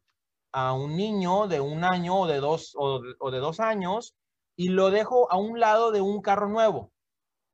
a 0.51 0.73
un 0.73 0.97
niño 0.97 1.47
de 1.47 1.61
un 1.61 1.85
año 1.85 2.19
o 2.19 2.27
de 2.27 2.41
dos, 2.41 2.73
o 2.75 3.31
de 3.31 3.39
dos 3.39 3.61
años 3.61 4.17
y 4.57 4.67
lo 4.67 4.89
dejo 4.89 5.31
a 5.31 5.37
un 5.37 5.61
lado 5.61 5.93
de 5.93 6.01
un 6.01 6.21
carro 6.21 6.49
nuevo. 6.49 6.91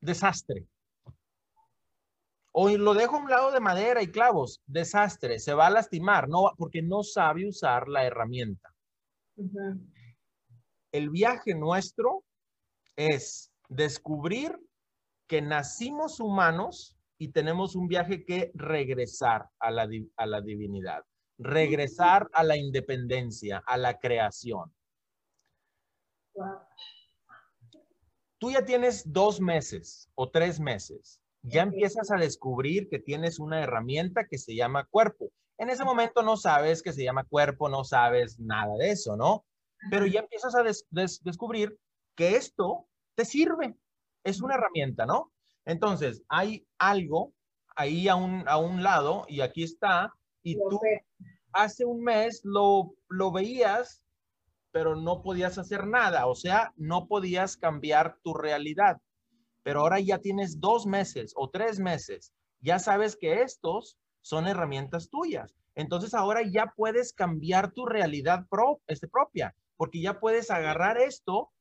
Desastre. 0.05 0.67
O 2.51 2.69
lo 2.69 2.93
dejo 2.93 3.17
a 3.17 3.19
un 3.19 3.29
lado 3.29 3.51
de 3.51 3.59
madera 3.59 4.01
y 4.01 4.11
clavos. 4.11 4.61
Desastre. 4.65 5.39
Se 5.39 5.53
va 5.53 5.67
a 5.67 5.71
lastimar, 5.71 6.29
no, 6.29 6.51
porque 6.57 6.81
no 6.81 7.03
sabe 7.03 7.47
usar 7.47 7.89
la 7.89 8.05
herramienta. 8.05 8.73
El 10.91 11.09
viaje 11.09 11.53
nuestro 11.53 12.23
es 12.95 13.51
descubrir 13.67 14.57
que 15.27 15.41
nacimos 15.41 16.19
humanos 16.19 16.95
y 17.17 17.29
tenemos 17.29 17.75
un 17.75 17.87
viaje 17.87 18.23
que 18.23 18.51
regresar 18.53 19.49
a 19.59 19.71
la, 19.71 19.89
a 20.17 20.25
la 20.25 20.41
divinidad, 20.41 21.03
regresar 21.37 22.29
a 22.31 22.43
la 22.43 22.55
independencia, 22.55 23.63
a 23.65 23.77
la 23.77 23.97
creación. 23.97 24.73
Tú 28.37 28.51
ya 28.51 28.65
tienes 28.65 29.11
dos 29.11 29.39
meses 29.39 30.09
o 30.15 30.29
tres 30.29 30.59
meses. 30.59 31.21
Ya 31.41 31.61
empiezas 31.61 32.11
a 32.11 32.17
descubrir 32.17 32.89
que 32.89 32.99
tienes 32.99 33.39
una 33.39 33.61
herramienta 33.61 34.27
que 34.27 34.37
se 34.37 34.55
llama 34.55 34.85
cuerpo. 34.85 35.31
En 35.57 35.69
ese 35.69 35.85
momento 35.85 36.21
no 36.21 36.37
sabes 36.37 36.81
que 36.81 36.91
se 36.91 37.03
llama 37.03 37.23
cuerpo, 37.23 37.69
no 37.69 37.83
sabes 37.83 38.39
nada 38.39 38.75
de 38.77 38.91
eso, 38.91 39.15
¿no? 39.15 39.45
Pero 39.89 40.05
ya 40.05 40.21
empiezas 40.21 40.55
a 40.55 40.63
descubrir 40.63 41.77
que 42.15 42.35
esto 42.35 42.87
te 43.15 43.25
sirve. 43.25 43.75
Es 44.23 44.41
una 44.41 44.55
herramienta, 44.55 45.05
¿no? 45.05 45.31
Entonces, 45.65 46.23
hay 46.27 46.67
algo 46.77 47.33
ahí 47.75 48.07
a 48.07 48.15
un, 48.15 48.47
a 48.47 48.57
un 48.57 48.83
lado 48.83 49.25
y 49.27 49.41
aquí 49.41 49.63
está. 49.63 50.13
Y 50.43 50.55
tú 50.55 50.79
hace 51.53 51.85
un 51.85 52.03
mes 52.03 52.41
lo, 52.43 52.95
lo 53.07 53.31
veías 53.31 54.04
pero 54.75 54.97
no 54.97 55.21
podías 55.21 55.57
hacer 55.57 55.87
nada, 55.87 56.27
o 56.27 56.35
sea, 56.35 56.73
no 56.75 57.07
podías 57.07 57.55
cambiar 57.55 58.17
tu 58.23 58.33
realidad. 58.33 59.01
Pero 59.63 59.79
ahora 59.79 60.01
ya 60.01 60.17
tienes 60.17 60.59
dos 60.59 60.85
meses 60.85 61.31
o 61.37 61.49
tres 61.49 61.79
meses, 61.79 62.33
ya 62.59 62.77
sabes 62.77 63.15
que 63.15 63.41
estos 63.41 63.97
son 64.19 64.47
herramientas 64.47 65.09
tuyas. 65.09 65.55
Entonces 65.75 66.13
ahora 66.13 66.41
ya 66.43 66.73
puedes 66.75 67.13
cambiar 67.13 67.71
tu 67.71 67.85
realidad 67.85 68.47
este, 68.87 69.07
propia, 69.07 69.55
porque 69.77 70.01
ya 70.01 70.19
puedes 70.19 70.51
agarrar 70.51 70.97
esto 70.97 71.53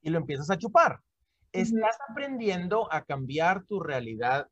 y 0.00 0.10
lo 0.10 0.18
empiezas 0.18 0.50
a 0.50 0.58
chupar. 0.58 0.98
Estás 1.52 1.96
aprendiendo 2.08 2.92
a 2.92 3.04
cambiar 3.04 3.66
tu 3.66 3.78
realidad 3.78 4.48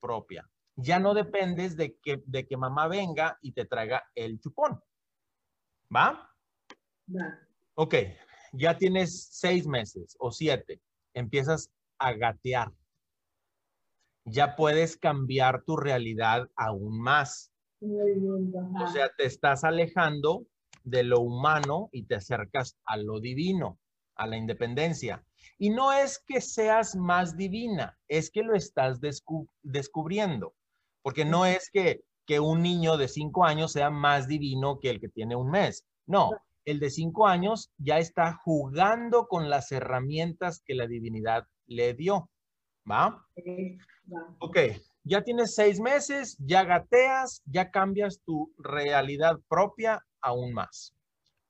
propia. 0.00 0.50
Ya 0.74 0.98
no 0.98 1.14
dependes 1.14 1.76
de 1.76 1.96
que, 2.02 2.24
de 2.26 2.44
que 2.44 2.56
mamá 2.56 2.88
venga 2.88 3.38
y 3.40 3.52
te 3.52 3.66
traiga 3.66 4.02
el 4.16 4.40
chupón. 4.40 4.82
¿Va? 5.94 6.30
Va. 7.08 7.38
Ok, 7.74 7.94
ya 8.52 8.76
tienes 8.76 9.28
seis 9.30 9.66
meses 9.66 10.16
o 10.18 10.30
siete. 10.30 10.80
Empiezas 11.12 11.70
a 11.98 12.12
gatear 12.12 12.72
ya 14.24 14.56
puedes 14.56 14.96
cambiar 14.96 15.62
tu 15.64 15.76
realidad 15.76 16.48
aún 16.56 17.00
más. 17.00 17.52
O 17.80 18.86
sea, 18.88 19.10
te 19.16 19.26
estás 19.26 19.64
alejando 19.64 20.46
de 20.84 21.04
lo 21.04 21.20
humano 21.20 21.90
y 21.92 22.04
te 22.04 22.14
acercas 22.14 22.78
a 22.84 22.96
lo 22.96 23.20
divino, 23.20 23.78
a 24.14 24.26
la 24.26 24.36
independencia. 24.36 25.24
Y 25.58 25.70
no 25.70 25.92
es 25.92 26.18
que 26.26 26.40
seas 26.40 26.96
más 26.96 27.36
divina, 27.36 27.98
es 28.08 28.30
que 28.30 28.42
lo 28.42 28.54
estás 28.54 29.00
descubriendo. 29.62 30.54
Porque 31.02 31.24
no 31.24 31.44
es 31.44 31.70
que, 31.70 32.02
que 32.26 32.40
un 32.40 32.62
niño 32.62 32.96
de 32.96 33.08
cinco 33.08 33.44
años 33.44 33.72
sea 33.72 33.90
más 33.90 34.26
divino 34.28 34.78
que 34.80 34.90
el 34.90 35.00
que 35.00 35.08
tiene 35.08 35.36
un 35.36 35.50
mes. 35.50 35.84
No, 36.06 36.30
el 36.64 36.80
de 36.80 36.90
cinco 36.90 37.26
años 37.26 37.70
ya 37.78 37.98
está 37.98 38.34
jugando 38.44 39.26
con 39.26 39.50
las 39.50 39.70
herramientas 39.72 40.62
que 40.64 40.74
la 40.74 40.86
divinidad 40.86 41.46
le 41.66 41.94
dio. 41.94 42.30
¿Va? 42.90 43.26
Ok, 44.38 44.58
ya 45.04 45.22
tienes 45.22 45.54
seis 45.54 45.80
meses, 45.80 46.36
ya 46.38 46.64
gateas, 46.64 47.42
ya 47.46 47.70
cambias 47.70 48.20
tu 48.24 48.52
realidad 48.58 49.38
propia 49.48 50.04
aún 50.20 50.52
más. 50.52 50.94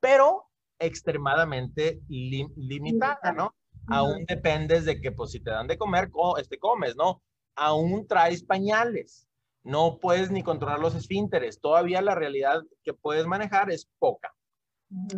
Pero 0.00 0.44
extremadamente 0.78 2.00
limitada, 2.08 3.32
¿no? 3.32 3.54
Aún 3.88 4.24
dependes 4.26 4.84
de 4.84 5.00
que, 5.00 5.12
pues, 5.12 5.32
si 5.32 5.40
te 5.40 5.50
dan 5.50 5.66
de 5.66 5.76
comer, 5.76 6.10
este, 6.38 6.58
comes, 6.58 6.96
¿no? 6.96 7.22
Aún 7.54 8.06
traes 8.06 8.42
pañales. 8.42 9.28
No 9.64 9.98
puedes 9.98 10.31
ni 10.31 10.42
controlar 10.42 10.79
los 10.79 10.94
esfínteres. 10.94 11.61
Todavía 11.61 12.00
la 12.03 12.14
realidad 12.14 12.62
que 12.83 12.94
puedes 12.94 13.27
manejar 13.27 13.70
es 13.70 13.90
poca. 13.98 14.35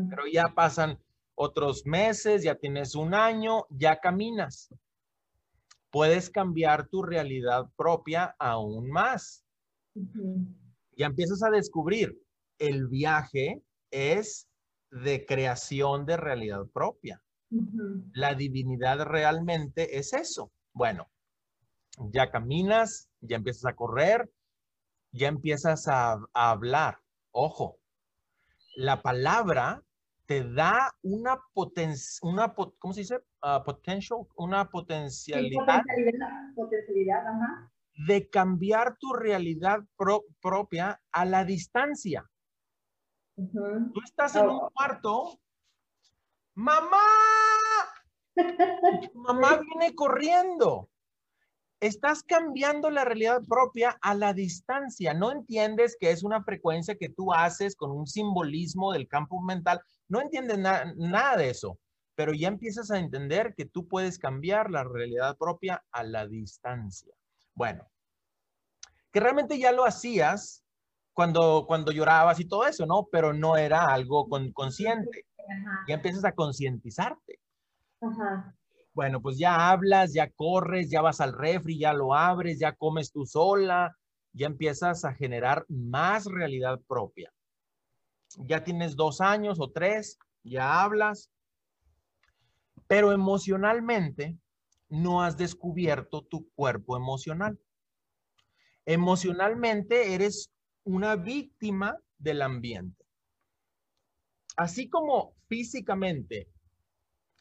Pero 0.08 0.26
ya 0.32 0.54
pasan 0.54 0.98
otros 1.34 1.84
meses, 1.84 2.42
ya 2.42 2.54
tienes 2.54 2.94
un 2.94 3.12
año, 3.12 3.66
ya 3.68 4.00
caminas 4.00 4.70
puedes 5.96 6.28
cambiar 6.28 6.88
tu 6.88 7.02
realidad 7.02 7.70
propia 7.74 8.36
aún 8.38 8.90
más. 8.90 9.46
Ya 10.94 11.06
empiezas 11.06 11.42
a 11.42 11.48
descubrir, 11.48 12.20
el 12.58 12.86
viaje 12.88 13.62
es 13.90 14.46
de 14.90 15.24
creación 15.24 16.04
de 16.04 16.18
realidad 16.18 16.66
propia. 16.72 17.22
La 18.12 18.34
divinidad 18.34 19.06
realmente 19.06 19.98
es 19.98 20.12
eso. 20.12 20.52
Bueno, 20.74 21.08
ya 22.10 22.30
caminas, 22.30 23.08
ya 23.22 23.36
empiezas 23.36 23.64
a 23.64 23.74
correr, 23.74 24.30
ya 25.16 25.28
empiezas 25.28 25.88
a 25.88 26.20
hablar. 26.32 27.00
Ojo, 27.32 27.78
la 28.76 29.02
palabra 29.02 29.82
te 30.26 30.44
da 30.44 30.94
una 31.02 31.40
potencia, 31.54 32.18
una, 32.22 32.54
¿cómo 32.54 32.92
se 32.92 33.00
dice? 33.00 33.16
Uh, 33.42 33.64
potential, 33.64 34.26
una 34.36 34.68
potencialidad, 34.68 35.82
potencialidad, 36.54 37.22
de 38.06 38.28
cambiar 38.28 38.96
tu 38.98 39.12
realidad 39.12 39.80
propia 40.40 41.00
a 41.12 41.24
la 41.24 41.44
distancia. 41.44 42.28
Tú 43.36 44.00
estás 44.04 44.34
en 44.36 44.48
un 44.48 44.56
oh. 44.62 44.70
cuarto, 44.74 45.40
mamá, 46.54 46.98
mamá 49.14 49.60
viene 49.60 49.94
corriendo 49.94 50.90
estás 51.86 52.22
cambiando 52.22 52.90
la 52.90 53.04
realidad 53.04 53.42
propia 53.48 53.96
a 54.00 54.14
la 54.14 54.32
distancia. 54.32 55.14
No 55.14 55.32
entiendes 55.32 55.96
que 55.98 56.10
es 56.10 56.22
una 56.22 56.42
frecuencia 56.42 56.96
que 56.96 57.08
tú 57.08 57.32
haces 57.32 57.76
con 57.76 57.90
un 57.90 58.06
simbolismo 58.06 58.92
del 58.92 59.08
campo 59.08 59.40
mental. 59.40 59.80
No 60.08 60.20
entiendes 60.20 60.58
nada 60.58 61.36
de 61.36 61.50
eso, 61.50 61.78
pero 62.14 62.32
ya 62.32 62.48
empiezas 62.48 62.90
a 62.90 62.98
entender 62.98 63.54
que 63.54 63.66
tú 63.66 63.86
puedes 63.86 64.18
cambiar 64.18 64.70
la 64.70 64.84
realidad 64.84 65.36
propia 65.36 65.84
a 65.90 66.02
la 66.02 66.26
distancia. 66.26 67.14
Bueno, 67.54 67.88
que 69.12 69.20
realmente 69.20 69.58
ya 69.58 69.72
lo 69.72 69.84
hacías 69.84 70.64
cuando, 71.12 71.64
cuando 71.66 71.92
llorabas 71.92 72.38
y 72.40 72.44
todo 72.46 72.66
eso, 72.66 72.84
¿no? 72.84 73.08
Pero 73.10 73.32
no 73.32 73.56
era 73.56 73.86
algo 73.86 74.28
consciente. 74.52 75.26
Ya 75.88 75.94
empiezas 75.94 76.24
a 76.24 76.32
concientizarte. 76.32 77.40
Ajá. 78.00 78.54
Bueno, 78.96 79.20
pues 79.20 79.36
ya 79.36 79.68
hablas, 79.70 80.14
ya 80.14 80.30
corres, 80.30 80.88
ya 80.88 81.02
vas 81.02 81.20
al 81.20 81.34
refri, 81.34 81.78
ya 81.78 81.92
lo 81.92 82.14
abres, 82.14 82.58
ya 82.58 82.72
comes 82.72 83.12
tú 83.12 83.26
sola, 83.26 83.94
ya 84.32 84.46
empiezas 84.46 85.04
a 85.04 85.12
generar 85.12 85.66
más 85.68 86.24
realidad 86.24 86.80
propia. 86.88 87.30
Ya 88.38 88.64
tienes 88.64 88.96
dos 88.96 89.20
años 89.20 89.58
o 89.60 89.70
tres, 89.70 90.18
ya 90.44 90.82
hablas, 90.82 91.30
pero 92.86 93.12
emocionalmente 93.12 94.38
no 94.88 95.22
has 95.22 95.36
descubierto 95.36 96.22
tu 96.22 96.48
cuerpo 96.54 96.96
emocional. 96.96 97.60
Emocionalmente 98.86 100.14
eres 100.14 100.50
una 100.84 101.16
víctima 101.16 101.98
del 102.16 102.40
ambiente. 102.40 103.04
Así 104.56 104.88
como 104.88 105.34
físicamente 105.48 106.48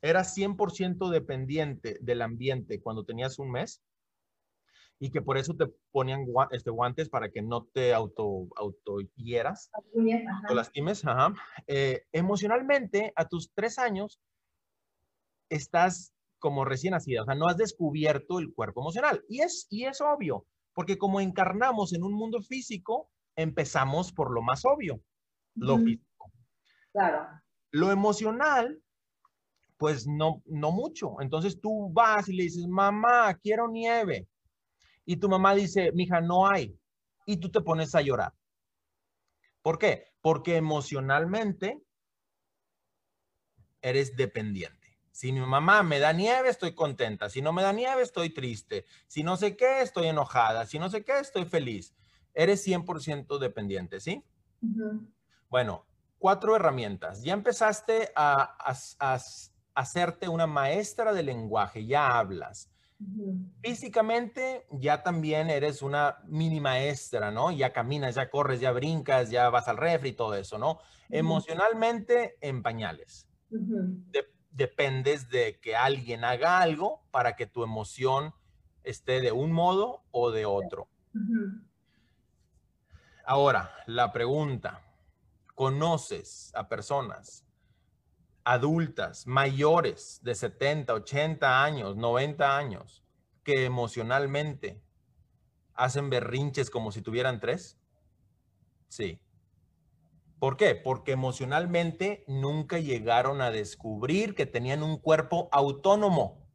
eras 0.06 0.38
100% 0.38 1.10
dependiente 1.10 1.98
del 2.02 2.22
ambiente 2.22 2.82
cuando 2.82 3.04
tenías 3.04 3.40
un 3.40 3.52
mes 3.52 3.82
y 5.00 5.12
que 5.12 5.22
por 5.22 5.38
eso 5.38 5.56
te 5.56 5.66
ponían 5.92 6.26
este, 6.52 6.70
guantes 6.70 7.10
para 7.10 7.30
que 7.30 7.42
no 7.42 7.66
te 7.66 7.94
auto, 7.94 8.48
auto 8.56 9.00
hieras, 9.16 9.70
o 10.50 10.54
lastimes. 10.54 11.04
Eh, 11.68 12.06
emocionalmente, 12.14 13.12
a 13.16 13.28
tus 13.28 13.52
tres 13.54 13.78
años, 13.78 14.22
estás 15.50 16.14
como 16.40 16.64
recién 16.64 16.92
nacida, 16.92 17.24
o 17.24 17.26
sea, 17.26 17.36
no 17.36 17.48
has 17.48 17.58
descubierto 17.58 18.40
el 18.40 18.54
cuerpo 18.54 18.82
emocional. 18.82 19.24
Y 19.28 19.42
es, 19.42 19.68
y 19.70 19.86
es 19.86 20.00
obvio, 20.00 20.46
porque 20.74 20.98
como 20.98 21.20
encarnamos 21.20 21.94
en 21.94 22.04
un 22.04 22.14
mundo 22.14 22.42
físico, 22.42 23.10
empezamos 23.36 24.14
por 24.14 24.32
lo 24.32 24.42
más 24.42 24.64
obvio, 24.66 25.02
lo 25.56 25.78
físico. 25.80 26.32
Claro. 26.94 27.42
Lo 27.72 27.92
emocional 27.92 28.82
pues 29.78 30.08
no, 30.08 30.42
no 30.46 30.72
mucho. 30.72 31.22
Entonces 31.22 31.60
tú 31.60 31.90
vas 31.92 32.30
y 32.30 32.34
le 32.34 32.44
dices, 32.44 32.68
mamá, 32.68 33.34
quiero 33.36 33.68
nieve. 33.68 34.28
Y 35.06 35.18
tu 35.18 35.30
mamá 35.30 35.54
dice, 35.56 35.92
mija, 35.94 36.22
no 36.22 36.48
hay. 36.48 36.78
Y 37.26 37.38
tú 37.38 37.50
te 37.50 37.62
pones 37.62 37.94
a 37.96 38.02
llorar. 38.02 38.34
¿Por 39.62 39.78
qué? 39.78 40.14
Porque 40.22 40.58
emocionalmente 40.58 41.82
eres 43.82 44.16
dependiente. 44.16 44.98
Si 45.12 45.32
mi 45.32 45.40
mamá 45.40 45.82
me 45.82 46.00
da 46.00 46.12
nieve, 46.12 46.50
estoy 46.50 46.76
contenta. 46.76 47.30
Si 47.30 47.42
no 47.42 47.54
me 47.54 47.62
da 47.62 47.72
nieve, 47.72 48.02
estoy 48.02 48.32
triste. 48.32 48.86
Si 49.08 49.24
no 49.24 49.38
sé 49.38 49.56
qué, 49.56 49.82
estoy 49.82 50.08
enojada. 50.08 50.66
Si 50.66 50.78
no 50.78 50.90
sé 50.90 51.06
qué, 51.06 51.20
estoy 51.20 51.46
feliz. 51.46 51.96
Eres 52.34 52.68
100% 52.68 53.40
dependiente, 53.40 54.02
¿sí? 54.02 54.24
Bueno, 55.50 55.86
cuatro 56.18 56.56
herramientas. 56.56 57.24
Ya 57.24 57.34
empezaste 57.34 58.12
a, 58.16 58.58
a, 59.00 59.20
hacerte 59.76 60.30
una 60.30 60.48
maestra 60.48 61.14
de 61.14 61.22
lenguaje, 61.22 61.86
ya 61.86 62.18
hablas. 62.18 62.72
Físicamente 63.62 64.66
ya 64.72 65.04
también 65.04 65.50
eres 65.50 65.82
una 65.82 66.18
mini 66.26 66.62
maestra, 66.62 67.30
¿no? 67.30 67.52
Ya 67.52 67.74
caminas, 67.74 68.16
ya 68.16 68.30
corres, 68.30 68.62
ya 68.62 68.72
brincas, 68.72 69.30
ya 69.30 69.50
vas 69.50 69.68
al 69.68 69.78
refri 69.78 70.10
y 70.10 70.14
todo 70.14 70.34
eso, 70.34 70.58
¿no? 70.58 70.80
Emocionalmente 71.10 72.38
en 72.42 72.64
pañales. 72.64 73.28
dependes 74.52 75.30
de 75.30 75.60
que 75.60 75.76
alguien 75.76 76.24
haga 76.24 76.62
algo 76.62 77.04
para 77.12 77.36
que 77.36 77.46
tu 77.46 77.64
emoción 77.64 78.34
esté 78.84 79.20
de 79.20 79.34
un 79.34 79.52
modo 79.52 80.04
o 80.12 80.32
de 80.32 80.46
otro. 80.46 80.88
Ahora, 83.26 83.72
la 83.88 84.14
pregunta, 84.14 84.82
¿conoces 85.54 86.54
a 86.56 86.70
personas 86.70 87.45
adultas, 88.46 89.26
mayores 89.26 90.20
de 90.24 90.36
70, 90.36 90.94
80 90.94 91.64
años, 91.64 91.98
90 91.98 92.58
años, 92.58 93.04
que 93.44 93.66
emocionalmente 93.66 94.82
hacen 95.74 96.10
berrinches 96.10 96.70
como 96.70 96.92
si 96.92 97.02
tuvieran 97.02 97.40
tres? 97.40 97.78
Sí. 98.88 99.20
¿Por 100.40 100.58
qué? 100.58 100.76
Porque 100.76 101.14
emocionalmente 101.14 102.24
nunca 102.28 102.78
llegaron 102.78 103.42
a 103.42 103.50
descubrir 103.50 104.36
que 104.36 104.46
tenían 104.46 104.84
un 104.84 104.98
cuerpo 104.98 105.50
autónomo, 105.52 106.48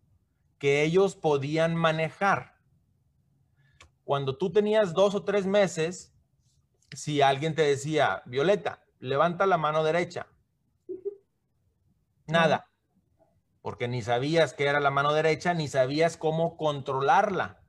que 0.59 0.83
ellos 0.83 1.17
podían 1.17 1.75
manejar. 1.75 2.57
Cuando 4.05 4.39
tú 4.39 4.53
tenías 4.53 4.95
dos 4.95 5.15
o 5.15 5.25
tres 5.25 5.45
meses, 5.45 6.15
si 6.93 7.21
alguien 7.21 7.55
te 7.55 7.63
decía, 7.63 8.23
Violeta, 8.27 8.85
levanta 9.01 9.47
la 9.47 9.59
mano 9.59 9.83
derecha. 9.83 10.27
Nada, 12.31 12.71
porque 13.63 13.89
ni 13.89 14.03
sabías 14.03 14.55
qué 14.55 14.67
era 14.67 14.81
la 14.81 14.91
mano 14.91 15.13
derecha, 15.13 15.55
ni 15.55 15.69
sabías 15.69 16.17
cómo 16.17 16.57
controlarla. 16.57 17.63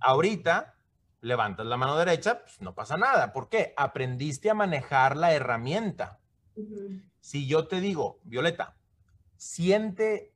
Ahorita, 0.00 0.76
levantas 1.20 1.66
la 1.66 1.76
mano 1.76 1.96
derecha, 1.96 2.42
pues 2.42 2.60
no 2.60 2.74
pasa 2.74 2.96
nada. 2.96 3.32
¿Por 3.32 3.48
qué? 3.48 3.74
Aprendiste 3.76 4.50
a 4.50 4.54
manejar 4.54 5.16
la 5.16 5.32
herramienta. 5.32 6.20
Si 7.20 7.46
yo 7.46 7.66
te 7.66 7.80
digo, 7.80 8.20
Violeta, 8.24 8.76
siente 9.36 10.34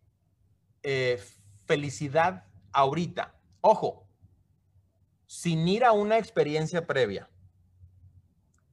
eh, 0.82 1.22
felicidad 1.64 2.46
ahorita. 2.72 3.38
Ojo, 3.60 4.08
sin 5.26 5.66
ir 5.68 5.84
a 5.84 5.92
una 5.92 6.18
experiencia 6.18 6.86
previa. 6.86 7.30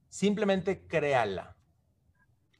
Simplemente 0.08 0.86
créala. 0.86 1.56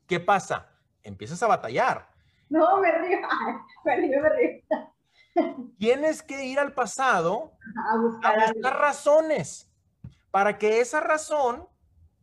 ¿Qué 0.06 0.20
pasa? 0.20 0.69
Empiezas 1.02 1.42
a 1.42 1.46
batallar. 1.46 2.08
No, 2.48 2.80
me 2.80 2.92
río. 2.92 3.18
me 3.84 3.96
río, 3.96 4.22
me 4.22 4.28
río. 4.30 5.74
Tienes 5.78 6.22
que 6.22 6.44
ir 6.44 6.58
al 6.58 6.74
pasado 6.74 7.52
a 7.92 7.96
buscar, 7.98 8.40
a 8.40 8.52
buscar 8.52 8.78
razones 8.78 9.70
para 10.30 10.58
que 10.58 10.80
esa 10.80 11.00
razón 11.00 11.68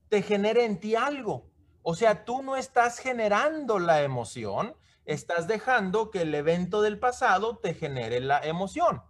te 0.10 0.22
genere 0.22 0.66
en 0.66 0.80
ti 0.80 0.96
algo. 0.96 1.50
O 1.82 1.96
sea, 1.96 2.26
tú 2.26 2.42
no 2.42 2.58
estás 2.58 3.00
generando 3.00 3.80
la 3.80 4.02
emoción, 4.02 4.76
estás 5.06 5.48
dejando 5.48 6.12
que 6.12 6.24
el 6.24 6.36
evento 6.36 6.82
del 6.82 7.00
pasado 7.00 7.58
te 7.58 7.74
genere 7.74 8.20
la 8.20 8.40
emoción. 8.40 9.02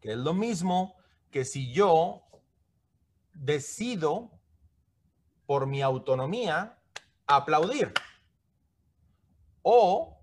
Que 0.00 0.12
es 0.12 0.18
lo 0.18 0.34
mismo 0.34 0.96
que 1.30 1.44
si 1.44 1.72
yo 1.72 2.22
decido 3.32 4.30
por 5.46 5.66
mi 5.66 5.82
autonomía 5.82 6.75
aplaudir. 7.26 7.92
O, 9.62 10.20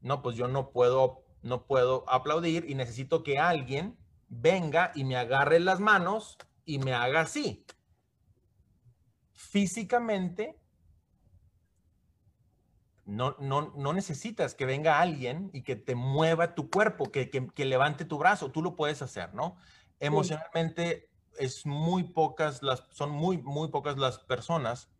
no, 0.00 0.22
pues 0.22 0.36
yo 0.36 0.48
no 0.48 0.70
puedo, 0.70 1.24
no 1.42 1.66
puedo 1.66 2.04
aplaudir 2.08 2.68
y 2.68 2.74
necesito 2.74 3.22
que 3.22 3.38
alguien 3.38 3.98
venga 4.28 4.92
y 4.94 5.04
me 5.04 5.16
agarre 5.16 5.60
las 5.60 5.80
manos 5.80 6.36
y 6.64 6.78
me 6.78 6.92
haga 6.92 7.20
así. 7.20 7.64
Físicamente 9.32 10.60
no, 13.06 13.36
no, 13.38 13.72
no, 13.76 13.92
necesitas 13.92 14.54
que 14.54 14.66
venga 14.66 15.00
alguien 15.00 15.48
y 15.52 15.62
que 15.62 15.76
te 15.76 15.94
mueva 15.94 16.56
tu 16.56 16.70
cuerpo, 16.70 17.12
que, 17.12 17.30
que, 17.30 17.64
levante 17.64 18.04
tu 18.04 18.18
brazo, 18.18 18.50
tú 18.50 18.62
lo 18.62 18.74
puedes 18.74 19.00
hacer, 19.00 19.32
¿no? 19.32 19.56
Emocionalmente 20.00 21.08
es 21.38 21.64
muy 21.66 22.02
pocas 22.02 22.64
las, 22.64 22.82
son 22.90 23.10
muy, 23.10 23.38
muy 23.38 23.68
pocas 23.68 23.96
las 23.96 24.18
personas 24.18 24.90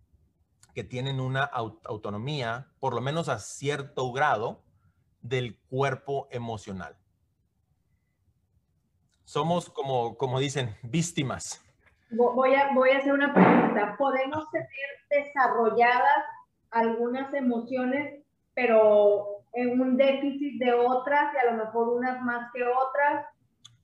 que 0.77 0.85
tienen 0.85 1.21
una 1.21 1.43
autonomía, 1.43 2.69
por 2.81 2.93
lo 2.93 3.01
menos 3.01 3.31
a 3.31 3.39
cierto 3.39 4.13
grado, 4.13 4.63
del 5.23 5.59
cuerpo 5.71 6.29
emocional. 6.31 6.99
Somos, 9.25 9.71
como, 9.71 10.19
como 10.19 10.39
dicen, 10.39 10.77
víctimas. 10.83 11.65
Voy 12.11 12.55
a, 12.55 12.75
voy 12.75 12.91
a 12.91 12.99
hacer 12.99 13.15
una 13.15 13.33
pregunta. 13.33 13.97
¿Podemos 13.97 14.51
tener 14.51 14.69
desarrolladas 15.09 16.27
algunas 16.71 17.33
emociones, 17.33 18.23
pero 18.53 19.47
en 19.55 19.81
un 19.81 19.97
déficit 19.97 20.61
de 20.61 20.75
otras 20.75 21.33
y 21.33 21.39
a 21.39 21.53
lo 21.53 21.65
mejor 21.65 21.89
unas 21.89 22.21
más 22.21 22.51
que 22.53 22.63
otras. 22.65 23.25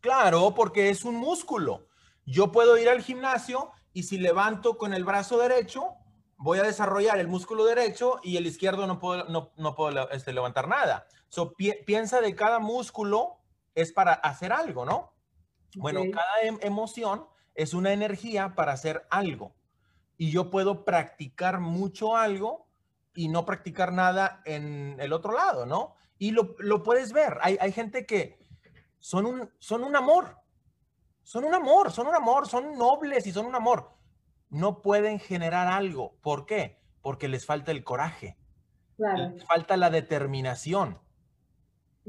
Claro, 0.00 0.52
porque 0.54 0.90
es 0.90 1.06
un 1.06 1.16
músculo. 1.16 1.86
Yo 2.26 2.52
puedo 2.52 2.76
ir 2.76 2.90
al 2.90 3.00
gimnasio 3.00 3.70
y 3.94 4.02
si 4.02 4.18
levanto 4.18 4.76
con 4.76 4.92
el 4.92 5.04
brazo 5.04 5.38
derecho, 5.38 5.96
voy 6.42 6.58
a 6.58 6.64
desarrollar 6.64 7.20
el 7.20 7.28
músculo 7.28 7.64
derecho 7.64 8.18
y 8.22 8.36
el 8.36 8.46
izquierdo 8.46 8.86
no 8.88 8.98
puedo, 8.98 9.24
no, 9.28 9.52
no 9.56 9.76
puedo 9.76 10.10
este, 10.10 10.32
levantar 10.32 10.66
nada. 10.66 11.06
So, 11.28 11.54
piensa 11.54 12.20
de 12.20 12.34
cada 12.34 12.58
músculo 12.58 13.38
es 13.76 13.92
para 13.92 14.12
hacer 14.12 14.52
algo, 14.52 14.84
¿no? 14.84 15.14
Bueno, 15.76 16.02
cada 16.12 16.42
em, 16.42 16.58
emoción 16.60 17.26
es 17.54 17.74
una 17.74 17.92
energía 17.92 18.54
para 18.56 18.72
hacer 18.72 19.06
algo. 19.08 19.54
Y 20.18 20.32
yo 20.32 20.50
puedo 20.50 20.84
practicar 20.84 21.60
mucho 21.60 22.16
algo 22.16 22.66
y 23.14 23.28
no 23.28 23.46
practicar 23.46 23.92
nada 23.92 24.42
en 24.44 24.96
el 24.98 25.12
otro 25.12 25.32
lado, 25.32 25.64
¿no? 25.64 25.94
Y 26.18 26.32
lo, 26.32 26.82
puedes 26.82 27.12
ver. 27.12 27.38
Hay, 27.40 27.72
gente 27.72 28.04
que 28.04 28.44
son 28.98 29.26
un, 29.26 29.50
son 29.58 29.84
un 29.84 29.94
amor. 29.94 30.38
Son 31.22 31.44
un 31.44 31.54
amor, 31.54 31.92
son 31.92 32.08
un 32.08 32.14
amor, 32.14 32.48
son 32.48 32.76
nobles 32.76 33.26
y 33.26 33.32
son 33.32 33.46
un 33.46 33.54
amor. 33.54 33.92
No 34.52 34.82
pueden 34.82 35.18
generar 35.18 35.66
algo. 35.66 36.18
¿Por 36.20 36.44
qué? 36.44 36.78
Porque 37.00 37.26
les 37.26 37.46
falta 37.46 37.70
el 37.70 37.84
coraje. 37.84 38.36
Les 38.98 39.42
falta 39.46 39.78
la 39.78 39.88
determinación. 39.88 41.00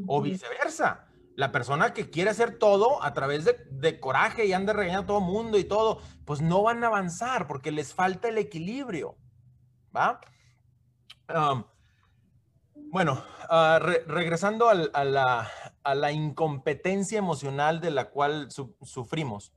O 0.08 0.22
viceversa. 0.22 1.08
La 1.36 1.54
persona 1.54 1.94
que 1.94 2.10
quiere 2.10 2.32
hacer 2.32 2.60
todo 2.60 3.02
a 3.02 3.14
través 3.14 3.46
de, 3.46 4.00
coraje 4.02 4.46
y 4.46 4.52
anda 4.52 4.74
regañando 4.74 5.04
a 5.04 5.08
todo 5.08 5.18
el 5.20 5.34
mundo 5.34 5.58
y 5.58 5.64
todo, 5.64 6.02
pues 6.26 6.41
no 6.41 6.62
van 6.64 6.84
a 6.84 6.88
avanzar 6.88 7.48
porque 7.48 7.72
les 7.72 7.94
falta 7.94 8.28
el 8.28 8.38
equilibrio. 8.38 9.16
¿Va? 9.96 10.20
bueno, 12.76 13.24
ah, 13.50 13.80
regresando 13.82 14.68
a, 14.68 15.06
la, 15.96 16.12
incompetencia 16.12 17.18
emocional 17.18 17.80
de 17.80 17.91
la 17.91 18.10
cual 18.10 18.50
sufrimos, 18.52 19.54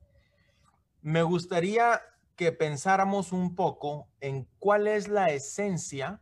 me 1.02 1.24
gustaría 1.24 2.00
que 2.36 2.52
pensáramos 2.52 3.32
un 3.32 3.54
poco 3.54 4.08
en 4.20 4.46
cuál 4.58 4.86
es 4.86 5.08
la 5.08 5.30
esencia 5.30 6.20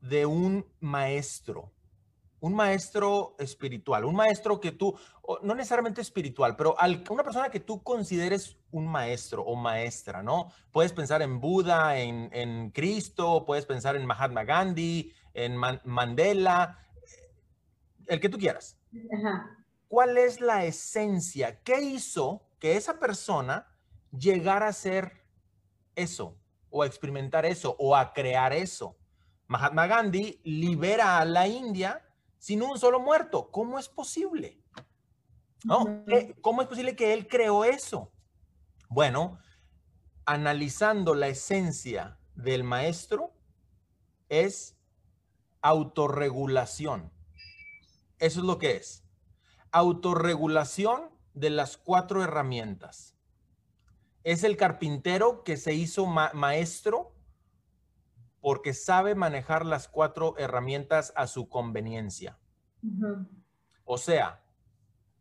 de 0.00 0.26
un 0.26 0.66
maestro 0.80 1.72
un 2.42 2.54
maestro 2.54 3.36
espiritual, 3.38 4.04
un 4.04 4.16
maestro 4.16 4.60
que 4.60 4.72
tú, 4.72 4.98
no 5.42 5.54
necesariamente 5.54 6.00
espiritual, 6.00 6.56
pero 6.56 6.76
una 7.08 7.22
persona 7.22 7.48
que 7.50 7.60
tú 7.60 7.84
consideres 7.84 8.56
un 8.72 8.88
maestro 8.88 9.44
o 9.44 9.54
maestra, 9.54 10.24
¿no? 10.24 10.50
Puedes 10.72 10.92
pensar 10.92 11.22
en 11.22 11.38
Buda, 11.38 11.98
en, 11.98 12.70
Cristo, 12.72 13.44
puedes 13.46 13.64
pensar 13.64 13.94
en 13.94 14.04
Mahatma 14.06 14.42
Gandhi, 14.42 15.12
en 15.34 15.56
Mandela, 15.84 16.80
el 18.08 18.18
que 18.18 18.28
tú 18.28 18.38
quieras. 18.38 18.76
¿Cuál 19.86 20.18
es 20.18 20.40
la 20.40 20.64
esencia? 20.64 21.62
¿Qué 21.62 21.80
hizo 21.80 22.42
que 22.58 22.76
esa 22.76 22.98
persona 22.98 23.71
llegara 24.16 24.68
a 24.68 24.72
ser 24.72 25.24
eso, 25.94 26.36
o 26.70 26.82
a 26.82 26.86
experimentar 26.86 27.44
eso, 27.44 27.76
o 27.78 27.96
a 27.96 28.12
crear 28.12 28.52
eso? 28.52 28.96
Mahatma 29.46 29.86
Gandhi 29.86 30.40
libera 30.44 31.18
a 31.18 31.24
la 31.24 31.46
India 31.46 32.02
sin 32.38 32.62
un 32.62 32.78
solo 32.78 33.00
muerto. 33.00 33.50
¿Cómo 33.50 33.78
es 33.78 33.88
posible? 33.88 34.58
¿No? 35.64 36.04
¿Cómo 36.40 36.62
es 36.62 36.68
posible 36.68 36.96
que 36.96 37.12
él 37.12 37.28
creó 37.28 37.64
eso? 37.64 38.10
Bueno, 38.88 39.38
analizando 40.24 41.14
la 41.14 41.28
esencia 41.28 42.18
del 42.34 42.64
maestro 42.64 43.32
es 44.28 44.76
autorregulación. 45.60 47.12
Eso 48.18 48.40
es 48.40 48.46
lo 48.46 48.58
que 48.58 48.76
es. 48.76 49.04
Autorregulación 49.70 51.10
de 51.34 51.50
las 51.50 51.76
cuatro 51.76 52.22
herramientas. 52.22 53.14
Es 54.24 54.44
el 54.44 54.56
carpintero 54.56 55.42
que 55.44 55.56
se 55.56 55.74
hizo 55.74 56.06
maestro 56.06 57.14
porque 58.40 58.74
sabe 58.74 59.14
manejar 59.14 59.64
las 59.66 59.88
cuatro 59.88 60.36
herramientas 60.38 61.12
a 61.16 61.26
su 61.26 61.48
conveniencia. 61.48 62.38
O 63.84 63.98
sea, 63.98 64.44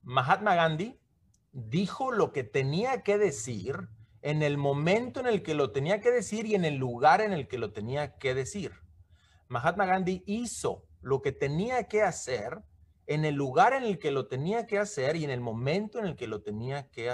Mahatma 0.03 0.55
Gandhi 0.55 0.99
dijo 1.51 2.11
lo 2.11 2.31
que 2.31 2.43
tenía 2.43 3.03
que 3.03 3.17
decir 3.17 3.89
en 4.21 4.43
el 4.43 4.57
momento 4.57 5.19
en 5.19 5.27
el 5.27 5.43
que 5.43 5.53
lo 5.53 5.71
tenía 5.71 5.99
que 5.99 6.11
decir 6.11 6.45
y 6.45 6.55
en 6.55 6.65
el 6.65 6.75
lugar 6.75 7.21
en 7.21 7.33
el 7.33 7.47
que 7.47 7.57
lo 7.57 7.73
tenía 7.73 8.17
que 8.17 8.33
decir. 8.33 8.71
Mahatma 9.47 9.85
Gandhi 9.85 10.23
hizo 10.25 10.85
lo 11.01 11.21
que 11.21 11.31
tenía 11.31 11.85
que 11.85 12.03
hacer 12.03 12.63
en 13.07 13.25
el 13.25 13.35
lugar 13.35 13.73
en 13.73 13.83
el 13.83 13.99
que 13.99 14.11
lo 14.11 14.27
tenía 14.27 14.67
que 14.67 14.79
hacer 14.79 15.15
y 15.15 15.25
en 15.25 15.31
el 15.31 15.41
momento 15.41 15.99
en 15.99 16.05
el 16.05 16.15
que 16.15 16.27
lo 16.27 16.41
tenía 16.41 16.89
que, 16.89 17.09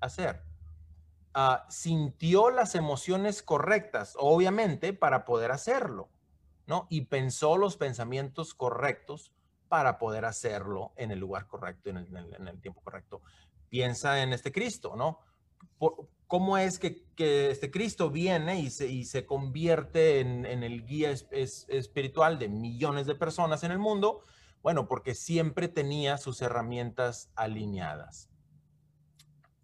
hacer. 0.00 0.42
Ah, 1.32 1.64
sintió 1.68 2.50
las 2.50 2.74
emociones 2.74 3.42
correctas, 3.42 4.14
obviamente, 4.18 4.92
para 4.92 5.24
poder 5.24 5.52
hacerlo, 5.52 6.08
¿no? 6.66 6.88
Y 6.90 7.02
pensó 7.02 7.56
los 7.56 7.76
pensamientos 7.76 8.52
correctos 8.52 9.32
para 9.68 9.98
poder 9.98 10.24
hacerlo 10.24 10.92
en 10.96 11.12
el 11.12 11.20
lugar 11.20 11.46
correcto, 11.46 11.90
en 11.90 11.98
el, 11.98 12.60
tiempo 12.60 12.80
correcto. 12.80 13.22
Piensa 13.68 14.22
en 14.22 14.32
este 14.32 14.50
Cristo, 14.50 14.96
¿no? 14.96 15.20
¿Cómo 16.26 16.58
es 16.58 16.80
que, 16.80 17.04
este 17.16 17.70
Cristo 17.70 18.10
viene 18.10 18.58
y 18.58 18.70
se 19.04 19.26
convierte 19.26 20.18
en, 20.18 20.44
el 20.44 20.84
guía 20.84 21.12
espiritual 21.12 22.40
de 22.40 22.48
millones 22.48 23.06
de 23.06 23.14
personas 23.14 23.62
en 23.62 23.70
el 23.70 23.78
mundo? 23.78 24.24
Bueno, 24.62 24.88
porque 24.88 25.14
siempre 25.14 25.68
tenía 25.68 26.18
sus 26.18 26.42
herramientas 26.42 27.30
alineadas. 27.36 28.29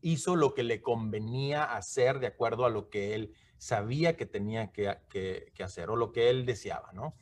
Hizo 0.06 0.36
lo 0.36 0.54
que 0.54 0.62
le 0.62 0.82
convenía 0.82 1.64
hacer 1.64 2.20
de 2.20 2.28
acuerdo 2.28 2.64
a 2.64 2.70
lo 2.70 2.90
que 2.90 3.16
él 3.16 3.34
sabía 3.58 4.16
que 4.16 4.24
tenía 4.24 4.70
que, 4.70 5.52
hacer 5.58 5.90
o 5.90 5.96
lo 5.96 6.12
que 6.12 6.30
él 6.30 6.46
deseaba, 6.46 6.92
¿no? 6.92 7.16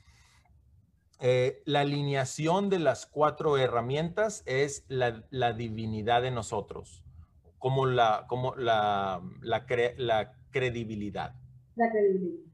Eh, 1.19 1.63
la 1.65 1.81
alineación 1.81 2.69
de 2.69 2.81
las 2.81 3.07
cuatro 3.07 3.57
herramientas 3.57 4.43
es 4.45 4.85
la, 4.89 5.23
divinidad 5.55 6.21
de 6.21 6.31
nosotros, 6.31 7.03
como 7.59 7.87
la, 7.87 8.27
como 8.29 8.55
la, 8.55 9.23
la, 9.41 9.65
la 9.97 10.33
credibilidad. 10.51 11.35
La 11.77 11.91
credibilidad. 11.91 12.53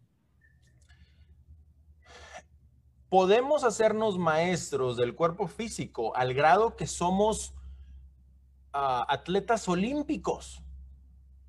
Podemos 3.08 3.64
hacernos 3.64 4.16
maestros 4.16 4.96
del 4.96 5.16
cuerpo 5.16 5.48
físico 5.48 6.14
al 6.14 6.34
grado 6.34 6.76
que 6.76 6.86
somos 6.86 7.52
ah, 8.72 9.06
atletas 9.08 9.68
olímpicos, 9.68 10.62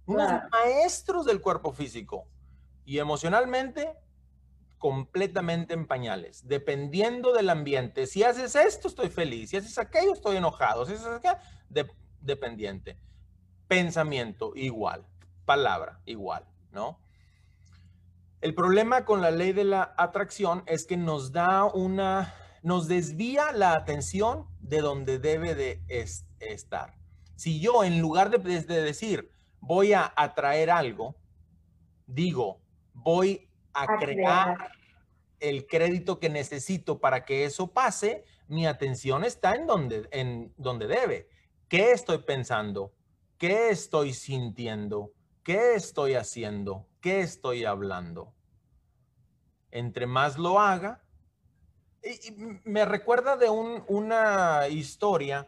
unos 0.06 0.32
maestros 0.52 1.26
del 1.26 1.42
cuerpo 1.42 1.72
físico 1.72 2.28
y 2.86 3.00
emocionalmente 3.00 3.96
completamente 4.82 5.76
en 5.76 5.86
pañales, 5.86 6.48
dependiendo 6.48 7.34
del 7.34 7.52
ambiente. 7.52 8.08
Si 8.08 8.24
haces 8.24 8.56
esto, 8.56 8.88
estoy 8.88 9.10
feliz. 9.10 9.52
Si 9.52 9.58
haces 9.58 9.78
aquello, 9.78 10.14
estoy 10.14 10.38
enojado. 10.38 10.88
Si 10.88 10.94
haces 10.94 11.06
aquello, 11.06 11.38
dependiente. 12.20 12.98
Pensamiento, 13.68 14.54
igual. 14.56 15.06
Palabra, 15.46 16.02
igual, 16.06 16.48
¿no? 16.72 17.00
El 18.42 18.56
problema 18.56 19.06
con 19.06 19.22
la 19.22 19.30
ley 19.30 19.54
de 19.54 19.66
la 19.66 19.94
atracción 19.98 20.64
es 20.66 20.88
que 20.88 20.98
nos 20.98 21.32
da 21.32 21.66
una, 21.66 22.34
nos 22.64 22.88
desvía 22.88 23.52
la 23.52 23.74
atención 23.74 24.48
de 24.60 24.82
donde 24.82 25.20
debe 25.20 25.54
de 25.54 25.84
estar. 26.40 26.96
Si 27.36 27.60
yo 27.60 27.84
en 27.84 28.02
lugar 28.02 28.30
de, 28.30 28.38
de 28.62 28.82
decir 28.82 29.32
voy 29.60 29.94
a 29.94 30.12
atraer 30.16 30.70
algo, 30.70 31.16
digo 32.06 32.62
voy 32.94 33.50
a, 33.74 33.98
crear, 33.98 34.72
el 35.40 35.66
crédito 35.66 36.20
que 36.20 36.30
necesito 36.30 37.00
para 37.00 37.26
que 37.26 37.46
eso 37.46 37.72
pase, 37.72 38.26
mi 38.48 38.68
atención 38.68 39.24
está 39.24 39.56
en 39.56 39.66
donde, 39.66 40.08
en 40.12 40.54
donde 40.58 40.88
debe. 40.88 41.30
¿Qué 41.68 41.92
estoy 41.92 42.20
pensando? 42.20 42.94
¿Qué 43.38 43.70
estoy 43.70 44.14
sintiendo? 44.14 45.14
¿Qué 45.44 45.74
estoy 45.74 46.14
haciendo? 46.14 46.88
¿Qué 47.02 47.22
estoy 47.22 47.66
hablando? 47.66 48.34
Entre 49.72 50.06
más 50.06 50.38
lo 50.38 50.60
haga, 50.60 51.04
y, 52.04 52.32
me 52.64 52.86
recuerda 52.86 53.38
de 53.38 53.50
una 53.50 54.68
historia 54.68 55.48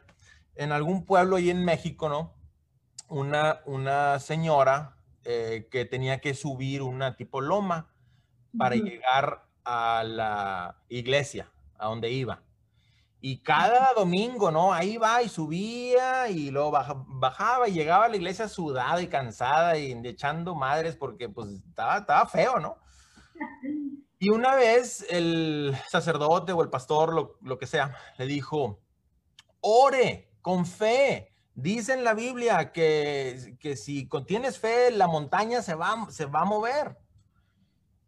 en 0.56 0.72
algún 0.72 1.06
pueblo 1.06 1.36
ahí 1.36 1.50
en 1.50 1.64
México, 1.66 2.10
¿no? 2.10 2.34
Una, 3.10 3.62
una 3.66 4.20
señora 4.20 4.98
eh, 5.24 5.68
que 5.72 5.86
tenía 5.86 6.20
que 6.20 6.34
subir 6.34 6.82
una 6.82 7.16
tipo 7.16 7.42
loma 7.42 7.94
para 8.58 8.76
llegar 8.76 9.46
a 9.64 10.04
la 10.06 10.78
iglesia, 10.90 11.52
a 11.78 11.88
donde 11.88 12.12
iba. 12.12 12.44
Y 13.22 13.38
cada 13.38 13.94
domingo, 13.94 14.52
¿no? 14.52 14.74
Ahí 14.74 14.98
va 14.98 15.24
y 15.24 15.30
subía 15.30 16.30
y 16.30 16.52
luego 16.52 16.72
bajaba 16.72 17.70
y 17.70 17.74
llegaba 17.74 18.06
a 18.06 18.10
la 18.10 18.18
iglesia 18.18 18.50
sudada 18.50 19.02
y 19.02 19.08
cansada 19.08 19.78
y 19.78 19.94
echando 20.06 20.56
madres 20.56 20.98
porque 20.98 21.30
pues 21.30 21.48
estaba, 21.70 22.00
estaba 22.00 22.28
feo, 22.28 22.60
¿no? 22.60 22.78
Y 24.20 24.30
una 24.30 24.56
vez 24.56 25.06
el 25.10 25.74
sacerdote 25.88 26.52
o 26.52 26.62
el 26.62 26.70
pastor, 26.70 27.14
lo, 27.14 27.38
lo 27.42 27.58
que 27.58 27.66
sea, 27.66 27.96
le 28.18 28.26
dijo, 28.26 28.82
ore 29.62 30.33
con 30.44 30.68
fe, 30.68 31.34
Dice 31.56 31.94
en 31.94 32.04
la 32.04 32.16
Biblia 32.16 32.72
que, 32.72 33.56
que 33.60 33.76
si 33.76 34.08
contienes 34.08 34.58
fe, 34.58 34.90
la 34.90 35.08
montaña 35.08 35.62
se 35.62 35.76
va, 35.76 36.08
se 36.10 36.26
va 36.26 36.42
a 36.42 36.46
mover. 36.46 36.98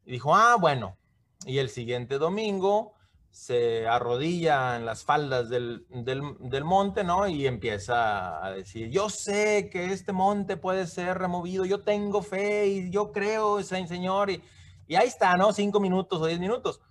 Y 0.04 0.14
dijo, 0.14 0.36
ah, 0.36 0.56
bueno. 0.60 0.98
Y 1.46 1.60
el 1.60 1.70
siguiente 1.70 2.18
domingo 2.18 2.94
se 3.30 3.88
arrodilla 3.88 4.78
en 4.78 4.86
las 4.86 5.04
faldas 5.04 5.50
del, 5.50 5.86
del, 5.90 6.64
monte, 6.64 7.04
¿no? 7.04 7.28
Y 7.28 7.46
empieza 7.46 8.44
a 8.44 8.52
decir, 8.52 8.90
yo 8.90 9.10
sé 9.10 9.70
que 9.70 9.92
este 9.94 10.12
monte 10.12 10.58
puede 10.58 10.88
ser 10.88 11.20
removido, 11.20 11.66
yo 11.66 11.84
tengo 11.84 12.24
fe 12.24 12.66
y 12.68 12.90
yo 12.90 13.12
creo, 13.12 13.62
Señor. 13.62 14.32
Y, 14.32 14.42
y 14.88 14.96
ahí 14.96 15.08
está, 15.08 15.36
¿no? 15.36 15.54
Cinco 15.54 15.80
minutos 15.80 16.20
o 16.20 16.26
diez 16.26 16.40
minutos. 16.40 16.82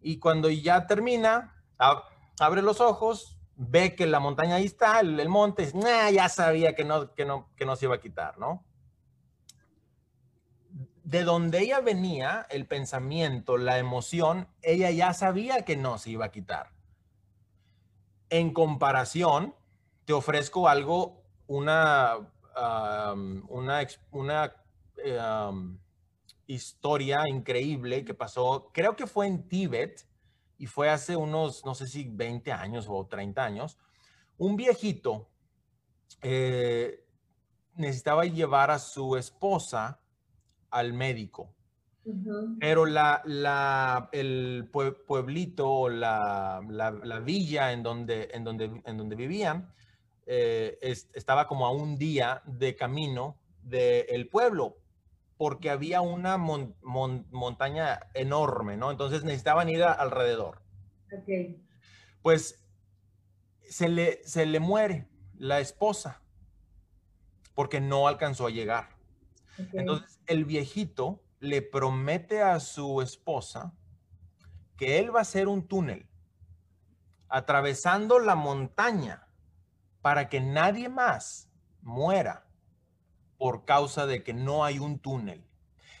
Y 0.00 0.18
cuando 0.18 0.48
ya 0.48 0.86
termina, 0.86 1.54
abre 2.38 2.62
los 2.62 2.80
ojos, 2.80 3.31
ve 3.56 3.94
que 3.94 4.06
la 4.06 4.20
montaña 4.20 4.56
ahí 4.56 4.64
está, 4.64 5.00
el, 5.00 5.28
monte, 5.28 5.70
ya 6.12 6.28
sabía 6.28 6.74
que 6.74 6.84
no, 6.84 7.14
que, 7.14 7.24
no, 7.24 7.48
que 7.56 7.64
no 7.64 7.76
se 7.76 7.86
iba 7.86 7.96
a 7.96 8.00
quitar, 8.00 8.38
¿no? 8.38 8.64
De 11.04 11.24
donde 11.24 11.60
ella 11.60 11.80
venía, 11.80 12.46
el 12.50 12.66
pensamiento, 12.66 13.58
la 13.58 13.78
emoción, 13.78 14.48
ella 14.62 14.90
ya 14.90 15.12
sabía 15.12 15.64
que 15.64 15.76
no 15.76 15.98
se 15.98 16.10
iba 16.10 16.26
a 16.26 16.30
quitar. 16.30 16.70
En 18.30 18.52
comparación, 18.52 19.54
te 20.04 20.12
ofrezco 20.12 20.68
algo, 20.68 21.22
una, 21.46 22.16
una, 23.48 23.86
una 24.10 24.54
historia 26.46 27.28
increíble 27.28 28.04
que 28.04 28.14
pasó, 28.14 28.70
creo 28.72 28.96
que 28.96 29.06
fue 29.06 29.26
en 29.26 29.48
Tíbet, 29.48 30.06
y 30.62 30.66
fue 30.66 30.88
hace 30.88 31.16
unos, 31.16 31.64
no 31.64 31.74
sé 31.74 31.88
si 31.88 32.04
20 32.08 32.52
años 32.52 32.86
o 32.88 33.04
30 33.04 33.44
años, 33.44 33.78
un 34.38 34.54
viejito 34.54 35.28
eh, 36.20 37.04
necesitaba 37.74 38.26
llevar 38.26 38.70
a 38.70 38.78
su 38.78 39.16
esposa 39.16 39.98
al 40.70 40.92
médico. 40.92 41.52
Pero 42.60 42.86
la, 42.86 43.22
la, 43.24 44.08
el 44.12 44.70
pueblito 44.70 45.68
o 45.68 45.88
la, 45.88 46.64
la, 46.70 47.18
villa 47.18 47.72
en 47.72 47.82
donde, 47.82 48.28
en 48.32 48.44
donde, 48.44 48.82
en 48.84 48.96
donde 48.96 49.16
vivían 49.16 49.74
eh, 50.26 50.78
estaba 50.80 51.48
como 51.48 51.66
a 51.66 51.72
un 51.72 51.98
día 51.98 52.40
de 52.46 52.76
camino 52.76 53.36
del 53.64 54.28
pueblo 54.28 54.76
porque 55.42 55.70
había 55.70 56.02
una 56.02 56.38
montaña 56.38 57.98
enorme, 58.14 58.76
¿no? 58.76 58.92
Entonces 58.92 59.24
necesitaban 59.24 59.68
ir 59.68 59.82
alrededor. 59.82 60.62
Ok. 61.12 61.58
Pues 62.22 62.64
se 63.68 63.88
le, 63.88 64.22
se 64.22 64.46
le 64.46 64.60
muere 64.60 65.08
la 65.34 65.58
esposa 65.58 66.22
porque 67.56 67.80
no 67.80 68.06
alcanzó 68.06 68.46
a 68.46 68.50
llegar. 68.50 68.90
Entonces 69.72 70.20
el 70.26 70.44
viejito 70.44 71.24
le 71.40 71.60
promete 71.60 72.40
a 72.40 72.60
su 72.60 73.02
esposa 73.02 73.74
que 74.76 75.00
él 75.00 75.12
va 75.12 75.18
a 75.18 75.22
hacer 75.22 75.48
un 75.48 75.66
túnel 75.66 76.08
atravesando 77.28 78.20
la 78.20 78.36
montaña 78.36 79.26
para 80.02 80.28
que 80.28 80.40
nadie 80.40 80.88
más 80.88 81.50
muera 81.80 82.46
por 83.42 83.64
causa 83.64 84.06
de 84.06 84.22
que 84.22 84.34
no 84.34 84.64
hay 84.64 84.78
un 84.78 85.00
túnel. 85.00 85.44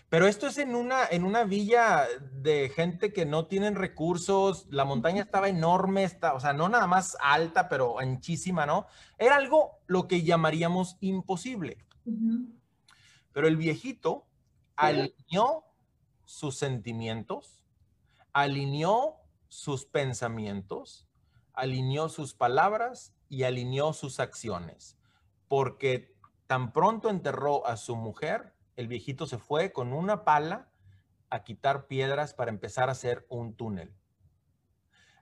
Pero 0.08 0.28
esto 0.28 0.46
es 0.46 0.58
en 0.58 0.76
una, 0.76 1.04
en 1.10 1.24
una 1.24 1.42
villa 1.42 2.06
de 2.34 2.68
gente 2.68 3.12
que 3.12 3.26
no 3.26 3.46
tienen 3.46 3.74
recursos, 3.74 4.68
la 4.70 4.84
montaña 4.84 5.24
estaba 5.24 5.48
enorme, 5.48 6.04
está, 6.04 6.34
o 6.34 6.38
sea, 6.38 6.52
no 6.52 6.68
nada 6.68 6.86
más 6.86 7.16
alta, 7.20 7.68
pero 7.68 7.98
anchísima, 7.98 8.64
¿no? 8.64 8.86
Era 9.18 9.34
algo 9.34 9.80
lo 9.88 10.06
que 10.06 10.22
llamaríamos 10.22 10.98
imposible. 11.00 11.78
Pero 13.32 13.48
el 13.48 13.56
viejito 13.56 14.24
alineó 14.76 15.64
sus 16.24 16.56
sentimientos, 16.56 17.64
alineó 18.32 19.16
sus 19.48 19.84
pensamientos, 19.84 21.08
alineó 21.54 22.08
sus 22.08 22.34
palabras 22.34 23.12
y 23.28 23.42
alineó 23.42 23.94
sus 23.94 24.20
acciones, 24.20 24.96
porque 25.48 26.12
Tan 26.52 26.70
pronto 26.74 27.08
enterró 27.08 27.66
a 27.66 27.78
su 27.78 27.96
mujer, 27.96 28.52
el 28.76 28.86
viejito 28.86 29.26
se 29.26 29.38
fue 29.38 29.72
con 29.72 29.94
una 29.94 30.22
pala 30.22 30.68
a 31.30 31.44
quitar 31.44 31.86
piedras 31.86 32.34
para 32.34 32.50
empezar 32.50 32.90
a 32.90 32.92
hacer 32.92 33.24
un 33.30 33.54
túnel. 33.54 33.96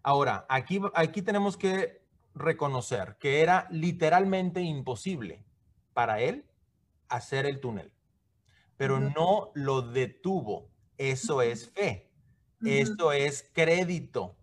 Ahora, 0.02 0.44
aquí, 0.48 0.80
aquí 0.92 1.22
tenemos 1.22 1.56
que 1.56 2.04
reconocer 2.34 3.16
que 3.20 3.42
era 3.42 3.68
literalmente 3.70 4.60
imposible 4.62 5.44
para 5.92 6.18
él 6.18 6.50
hacer 7.08 7.46
el 7.46 7.60
túnel, 7.60 7.92
pero 8.76 8.98
no 8.98 9.52
lo 9.54 9.82
detuvo. 9.82 10.68
Eso 10.98 11.42
es 11.42 11.70
fe. 11.70 12.10
Eso 12.64 13.12
es 13.12 13.48
crédito. 13.52 14.34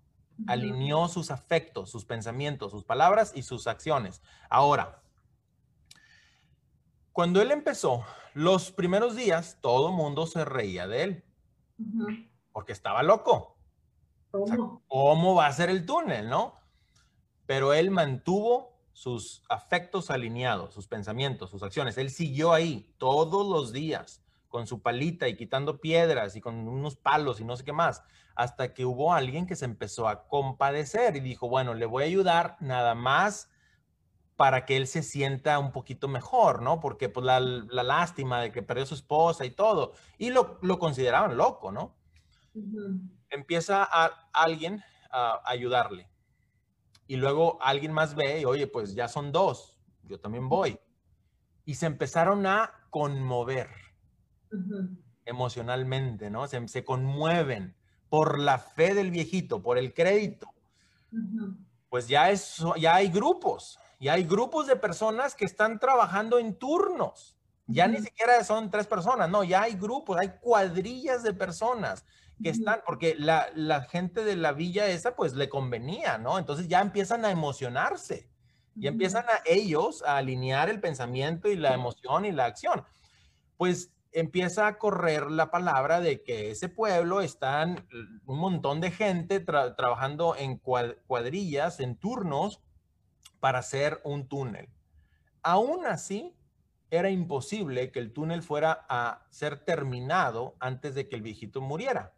Alineó 0.48 1.10
sus 1.10 1.32
afectos, 1.32 1.92
sus 1.92 2.06
pensamientos, 2.06 2.72
sus 2.72 2.86
palabras 2.86 3.34
y 3.36 3.44
sus 3.44 3.68
acciones. 3.68 4.22
Ahora, 4.50 5.02
cuando 7.18 7.42
él 7.42 7.50
empezó, 7.50 8.06
los 8.36 8.72
primeros 8.72 9.16
días, 9.16 9.58
todo 9.60 9.92
mundo 9.92 10.28
se 10.28 10.46
reía 10.46 10.88
de 10.88 11.04
él. 11.04 11.24
Porque 12.52 12.74
estaba 12.74 13.02
loco. 13.02 13.58
¿Cómo? 14.30 14.84
¿Cómo 14.88 15.34
va 15.34 15.48
a 15.48 15.52
ser 15.52 15.72
el 15.72 15.84
túnel, 15.84 16.30
no? 16.30 16.58
pero 17.48 17.74
él 17.74 17.90
mantuvo 17.90 18.78
sus 18.92 19.42
afectos 19.50 20.12
alineados, 20.12 20.74
sus 20.74 20.88
pensamientos, 20.88 21.50
sus 21.50 21.64
acciones. 21.64 21.98
Él 21.98 22.12
siguió 22.12 22.54
ahí 22.54 22.94
todos 23.00 23.48
los 23.48 23.72
días 23.72 24.22
con 24.50 24.68
su 24.68 24.82
palita 24.82 25.28
y 25.28 25.36
quitando 25.36 25.80
piedras 25.80 26.36
y 26.36 26.42
con 26.42 26.68
unos 26.68 26.98
palos 26.98 27.40
y 27.40 27.46
no 27.46 27.56
sé 27.56 27.64
qué 27.64 27.74
más, 27.74 28.04
hasta 28.36 28.74
que 28.74 28.86
hubo 28.86 29.14
alguien 29.14 29.48
que 29.48 29.56
se 29.56 29.66
empezó 29.66 30.08
a 30.08 30.28
compadecer 30.28 31.16
y 31.16 31.22
dijo, 31.22 31.50
bueno, 31.50 31.74
le 31.74 31.86
voy 31.86 32.04
a 32.04 32.08
ayudar 32.08 32.58
nada 32.60 32.96
más 32.96 33.50
para 34.38 34.66
que 34.66 34.78
él 34.78 34.88
se 34.88 35.04
sienta 35.04 35.60
un 35.60 35.72
poquito 35.72 36.08
mejor, 36.08 36.62
¿no? 36.62 36.80
Porque 36.80 37.10
pues 37.10 37.26
la, 37.26 37.40
lástima 37.40 38.40
de 38.42 38.52
que 38.52 38.62
perdió 38.62 38.84
a 38.84 38.88
su 38.88 38.96
esposa 38.96 39.44
y 39.44 39.52
todo, 39.52 39.94
y 40.18 40.30
lo, 40.30 40.60
lo 40.62 40.80
consideraban 40.80 41.36
loco, 41.36 41.72
¿no? 41.72 41.96
Empieza 43.30 43.84
a 43.84 44.30
alguien 44.32 44.82
a 45.12 45.42
ayudarle 45.44 46.08
y 47.08 47.16
luego 47.16 47.58
alguien 47.62 47.92
más 47.92 48.16
ve 48.16 48.42
y, 48.42 48.46
oye, 48.46 48.68
pues 48.68 48.94
ya 48.94 49.08
son 49.08 49.32
dos, 49.32 49.80
yo 50.04 50.20
también 50.20 50.50
voy. 50.50 50.80
Y 51.66 51.76
se 51.76 51.86
empezaron 51.86 52.46
a 52.46 52.72
conmover 52.90 53.70
emocionalmente, 55.26 56.30
¿no? 56.30 56.48
Se, 56.48 56.68
se, 56.68 56.86
conmueven 56.86 57.76
por 58.10 58.40
la 58.40 58.60
fe 58.60 58.94
del 58.94 59.12
viejito, 59.12 59.62
por 59.62 59.78
el 59.78 59.94
crédito. 59.94 60.54
Pues 61.90 62.08
ya, 62.08 62.30
es, 62.30 62.64
ya 62.80 62.96
hay 62.96 63.10
grupos, 63.10 63.80
ya 64.00 64.14
hay 64.14 64.24
grupos 64.24 64.68
de 64.68 64.76
personas 64.76 65.36
que 65.36 65.46
están 65.46 65.80
trabajando 65.80 66.40
en 66.40 66.56
turnos. 66.56 67.36
Ya 67.70 67.88
ni 67.88 67.98
siquiera 67.98 68.42
son 68.46 68.72
tres 68.72 68.88
personas, 68.88 69.30
no, 69.30 69.44
ya 69.44 69.64
hay 69.64 69.74
grupos, 69.74 70.18
hay 70.18 70.30
cuadrillas 70.40 71.22
de 71.22 71.34
personas 71.34 72.06
que 72.42 72.50
están, 72.50 72.80
porque 72.86 73.16
la, 73.18 73.48
la, 73.56 73.82
gente 73.82 74.24
de 74.24 74.38
la 74.38 74.54
villa 74.54 74.88
esa 74.88 75.18
pues 75.18 75.34
le 75.34 75.50
convenía, 75.50 76.18
¿no? 76.18 76.40
Entonces 76.40 76.70
ya 76.70 76.80
empiezan 76.80 77.26
a 77.26 77.32
emocionarse, 77.32 78.30
y 78.80 78.88
empiezan 78.88 79.26
a 79.26 79.42
ellos 79.46 80.04
a 80.04 80.18
alinear 80.18 80.70
el 80.70 80.80
pensamiento 80.80 81.50
y 81.50 81.56
la 81.56 81.74
emoción 81.74 82.26
y 82.26 82.32
la 82.32 82.46
acción. 82.46 82.86
Pues 83.58 83.92
empieza 84.12 84.68
a 84.68 84.78
correr 84.78 85.32
la 85.32 85.50
palabra 85.50 86.00
de 86.00 86.24
que 86.24 86.52
ese 86.52 86.70
pueblo 86.70 87.22
están 87.22 87.88
un 88.26 88.40
montón 88.40 88.80
de 88.80 88.92
gente 88.92 89.40
trabajando 89.40 90.36
en 90.36 90.58
cuadrillas, 90.58 91.80
en 91.80 91.96
turnos, 91.96 92.62
para 93.48 93.60
hacer 93.60 94.02
un 94.04 94.28
túnel. 94.28 94.68
Aún 95.42 95.86
así, 95.86 96.36
era 96.90 97.10
imposible 97.10 97.94
que 97.94 98.00
el 98.00 98.12
túnel 98.12 98.44
fuera 98.44 98.86
a 98.90 99.26
ser 99.30 99.64
terminado 99.64 100.58
antes 100.60 100.96
de 100.96 101.08
que 101.08 101.16
el 101.16 101.22
viejito 101.22 101.62
muriera 101.62 102.14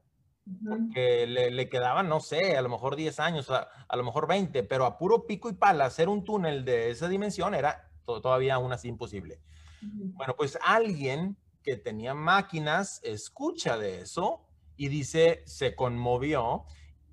porque 0.67 1.27
le, 1.27 1.69
quedaban, 1.69 2.09
no 2.09 2.19
sé, 2.19 2.57
a 2.57 2.63
lo 2.63 2.69
mejor 2.69 2.95
10 2.95 3.19
años, 3.19 3.51
a, 3.51 3.95
lo 3.95 4.03
mejor 4.03 4.27
20, 4.27 4.63
pero 4.63 4.87
a 4.87 4.97
puro 4.97 5.27
pico 5.27 5.51
y 5.51 5.53
pala 5.53 5.85
hacer 5.85 6.09
un 6.09 6.23
túnel 6.23 6.65
de 6.65 6.89
esa 6.89 7.07
dimensión 7.07 7.53
era 7.53 7.91
todavía 8.05 8.55
aún 8.55 8.73
así 8.73 8.87
imposible. 8.87 9.39
Bueno, 9.83 10.33
pues 10.35 10.57
alguien 10.63 11.37
que 11.61 11.75
tenía 11.75 12.15
máquinas 12.15 13.01
escucha 13.03 13.77
de 13.77 14.01
eso 14.01 14.47
y 14.77 14.87
dice, 14.87 15.43
se 15.45 15.75
conmovió 15.75 16.65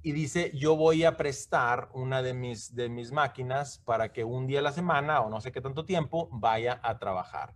y 0.07 0.13
dice, 0.13 0.53
yo 0.55 0.77
voy 0.77 1.03
a 1.03 1.17
prestar 1.17 1.91
una 1.93 2.23
de 2.23 2.33
mis, 2.33 2.77
de 2.77 2.89
mis 2.89 3.11
máquinas 3.11 3.79
para 3.85 4.13
que 4.13 4.23
un 4.23 4.47
día 4.47 4.61
a 4.61 4.63
la 4.63 4.71
semana 4.71 5.21
o 5.21 5.29
no 5.29 5.41
sé 5.41 5.51
qué 5.51 5.61
tanto 5.61 5.85
tiempo 5.85 6.29
vaya 6.31 6.79
a 6.85 6.97
trabajar. 7.01 7.55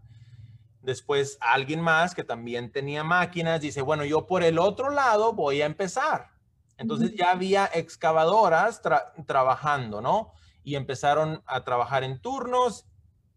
Después 0.83 1.39
alguien 1.41 1.81
más 1.81 2.13
que 2.13 2.25
también 2.25 2.73
tenía 2.73 3.05
máquinas 3.05 3.61
dice, 3.61 3.83
bueno, 3.83 4.05
yo 4.05 4.27
por 4.27 4.43
el 4.43 4.59
otro 4.59 4.91
lado 4.91 5.33
voy 5.33 5.63
a 5.63 5.67
empezar. 5.67 6.33
Entonces 6.77 7.15
ya 7.15 7.31
había 7.31 7.71
excavadoras 7.73 8.83
trabajando, 9.29 10.01
¿no? 10.01 10.33
Y 10.65 10.75
empezaron 10.75 11.45
a 11.47 11.63
trabajar 11.63 12.03
en 12.03 12.21
turnos, 12.21 12.85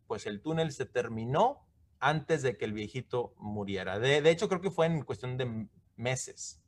pues 0.07 0.25
el 0.25 0.41
túnel 0.41 0.71
se 0.71 0.87
terminó 0.87 1.67
antes 1.99 2.41
de 2.41 2.57
que 2.57 2.65
el 2.65 2.73
viejito 2.73 3.35
muriera. 3.37 3.99
De, 3.99 4.27
hecho, 4.31 4.49
creo 4.49 4.59
que 4.59 4.71
fue 4.71 4.87
en 4.87 5.03
cuestión 5.03 5.37
de 5.37 5.67
meses. 5.97 6.59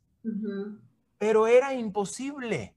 Pero 1.18 1.46
era 1.46 1.74
imposible. 1.74 2.76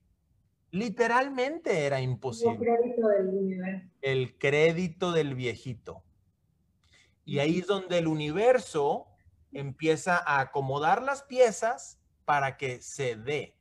Literalmente 0.72 1.86
era 1.86 2.00
imposible. 2.00 2.54
El 2.54 2.60
crédito 2.60 3.08
del 3.08 3.92
El 4.02 4.38
crédito 4.38 5.12
del 5.12 5.36
viejito. 5.36 6.04
Y 7.26 7.40
ahí 7.40 7.60
es 7.60 7.68
donde 7.68 7.98
el 7.98 8.08
universo 8.08 9.08
empieza 9.52 10.18
a 10.18 10.40
acomodar 10.40 11.02
las 11.02 11.24
piezas 11.24 12.00
para 12.26 12.58
que 12.58 12.82
se 12.82 13.16
dé. 13.16 13.56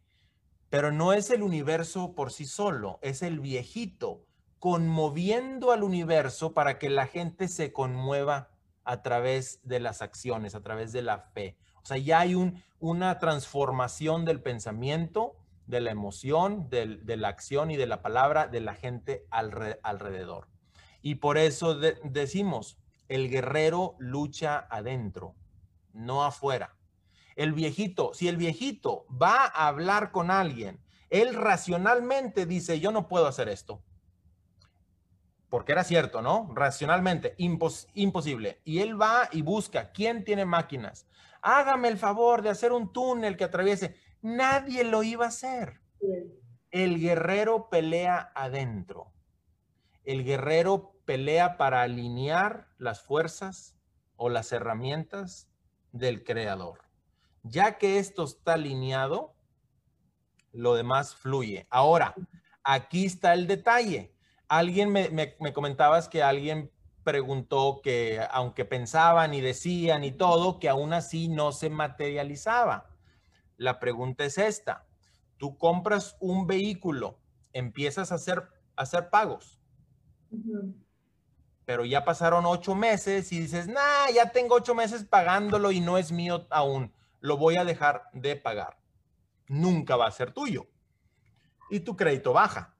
Pero 0.70 0.92
no 0.92 1.12
es 1.12 1.30
el 1.30 1.42
universo 1.42 2.14
por 2.14 2.30
sí 2.30 2.44
solo, 2.44 2.98
es 3.02 3.22
el 3.22 3.40
viejito 3.40 4.26
conmoviendo 4.58 5.70
al 5.72 5.82
universo 5.82 6.52
para 6.52 6.78
que 6.78 6.90
la 6.90 7.06
gente 7.06 7.48
se 7.48 7.72
conmueva 7.72 8.50
a 8.84 9.02
través 9.02 9.60
de 9.62 9.80
las 9.80 10.02
acciones, 10.02 10.54
a 10.54 10.62
través 10.62 10.92
de 10.92 11.02
la 11.02 11.18
fe. 11.18 11.56
O 11.82 11.86
sea, 11.86 11.96
ya 11.96 12.20
hay 12.20 12.34
un, 12.34 12.62
una 12.80 13.18
transformación 13.18 14.24
del 14.24 14.40
pensamiento, 14.40 15.36
de 15.66 15.80
la 15.80 15.90
emoción, 15.90 16.70
de 16.70 17.16
la 17.16 17.28
acción 17.28 17.70
y 17.70 17.76
de 17.76 17.86
la 17.86 18.00
palabra 18.00 18.48
de 18.48 18.60
la 18.60 18.74
gente 18.74 19.26
alrededor. 19.30 20.48
Y 21.02 21.16
por 21.16 21.36
eso 21.38 21.78
decimos, 21.78 22.78
el 23.08 23.28
guerrero 23.28 23.94
lucha 23.98 24.66
adentro, 24.70 25.34
no 25.92 26.24
afuera. 26.24 26.74
El 27.36 27.52
viejito, 27.52 28.14
si 28.14 28.28
el 28.28 28.36
viejito 28.36 29.06
va 29.10 29.44
a 29.44 29.68
hablar 29.68 30.10
con 30.10 30.30
alguien, 30.30 30.80
él 31.10 31.34
racionalmente 31.34 32.46
dice, 32.46 32.80
yo 32.80 32.90
no 32.90 33.06
puedo 33.08 33.26
hacer 33.26 33.48
esto. 33.48 33.82
Porque 35.48 35.72
era 35.72 35.84
cierto, 35.84 36.20
¿no? 36.20 36.50
Racionalmente, 36.54 37.34
imposible. 37.38 38.60
Y 38.64 38.80
él 38.80 39.00
va 39.00 39.28
y 39.32 39.42
busca, 39.42 39.92
¿quién 39.92 40.24
tiene 40.24 40.44
máquinas? 40.44 41.06
Hágame 41.40 41.88
el 41.88 41.98
favor 41.98 42.42
de 42.42 42.50
hacer 42.50 42.72
un 42.72 42.92
túnel 42.92 43.36
que 43.36 43.44
atraviese. 43.44 43.96
Nadie 44.20 44.84
lo 44.84 45.02
iba 45.02 45.24
a 45.24 45.28
hacer. 45.28 45.80
El 46.70 47.00
guerrero 47.00 47.70
pelea 47.70 48.30
adentro. 48.34 49.12
El 50.04 50.24
guerrero 50.24 50.94
pelea 51.06 51.56
para 51.56 51.82
alinear 51.82 52.68
las 52.76 53.00
fuerzas 53.00 53.74
o 54.16 54.28
las 54.28 54.52
herramientas 54.52 55.48
del 55.92 56.24
creador. 56.24 56.82
Ya 57.42 57.78
que 57.78 57.98
esto 57.98 58.24
está 58.24 58.54
alineado, 58.54 59.34
lo 60.52 60.74
demás 60.74 61.14
fluye. 61.14 61.66
Ahora, 61.70 62.14
aquí 62.62 63.06
está 63.06 63.32
el 63.32 63.46
detalle. 63.46 64.14
Alguien 64.48 64.90
me, 64.90 65.10
me, 65.10 65.52
comentabas 65.52 66.08
que 66.08 66.22
alguien 66.22 66.70
preguntó 67.04 67.80
que 67.82 68.20
aunque 68.30 68.64
pensaban 68.64 69.34
y 69.34 69.40
decían 69.40 70.04
y 70.04 70.12
todo, 70.12 70.58
que 70.58 70.68
aún 70.68 70.92
así 70.92 71.28
no 71.28 71.52
se 71.52 71.70
materializaba. 71.70 72.90
La 73.56 73.78
pregunta 73.78 74.24
es 74.24 74.38
esta. 74.38 74.86
Tú 75.36 75.58
compras 75.58 76.16
un 76.20 76.46
vehículo, 76.46 77.18
empiezas 77.52 78.12
a 78.12 78.16
hacer, 78.16 78.48
a 78.76 78.82
hacer 78.82 79.10
pagos 79.10 79.58
pero 81.68 81.84
ya 81.84 82.02
pasaron 82.02 82.46
ocho 82.46 82.74
meses 82.74 83.30
y 83.30 83.40
dices, 83.40 83.68
nah, 83.68 84.08
ya 84.14 84.32
tengo 84.32 84.54
ocho 84.54 84.74
meses 84.74 85.04
pagándolo 85.04 85.70
y 85.70 85.80
no 85.80 85.98
es 85.98 86.12
mío 86.12 86.46
aún, 86.48 86.94
lo 87.20 87.36
voy 87.36 87.56
a 87.56 87.64
dejar 87.66 88.08
de 88.14 88.36
pagar. 88.36 88.78
Nunca 89.48 89.94
va 89.94 90.06
a 90.06 90.10
ser 90.10 90.32
tuyo. 90.32 90.66
Y 91.68 91.80
tu 91.80 91.94
crédito 91.94 92.32
baja. 92.32 92.74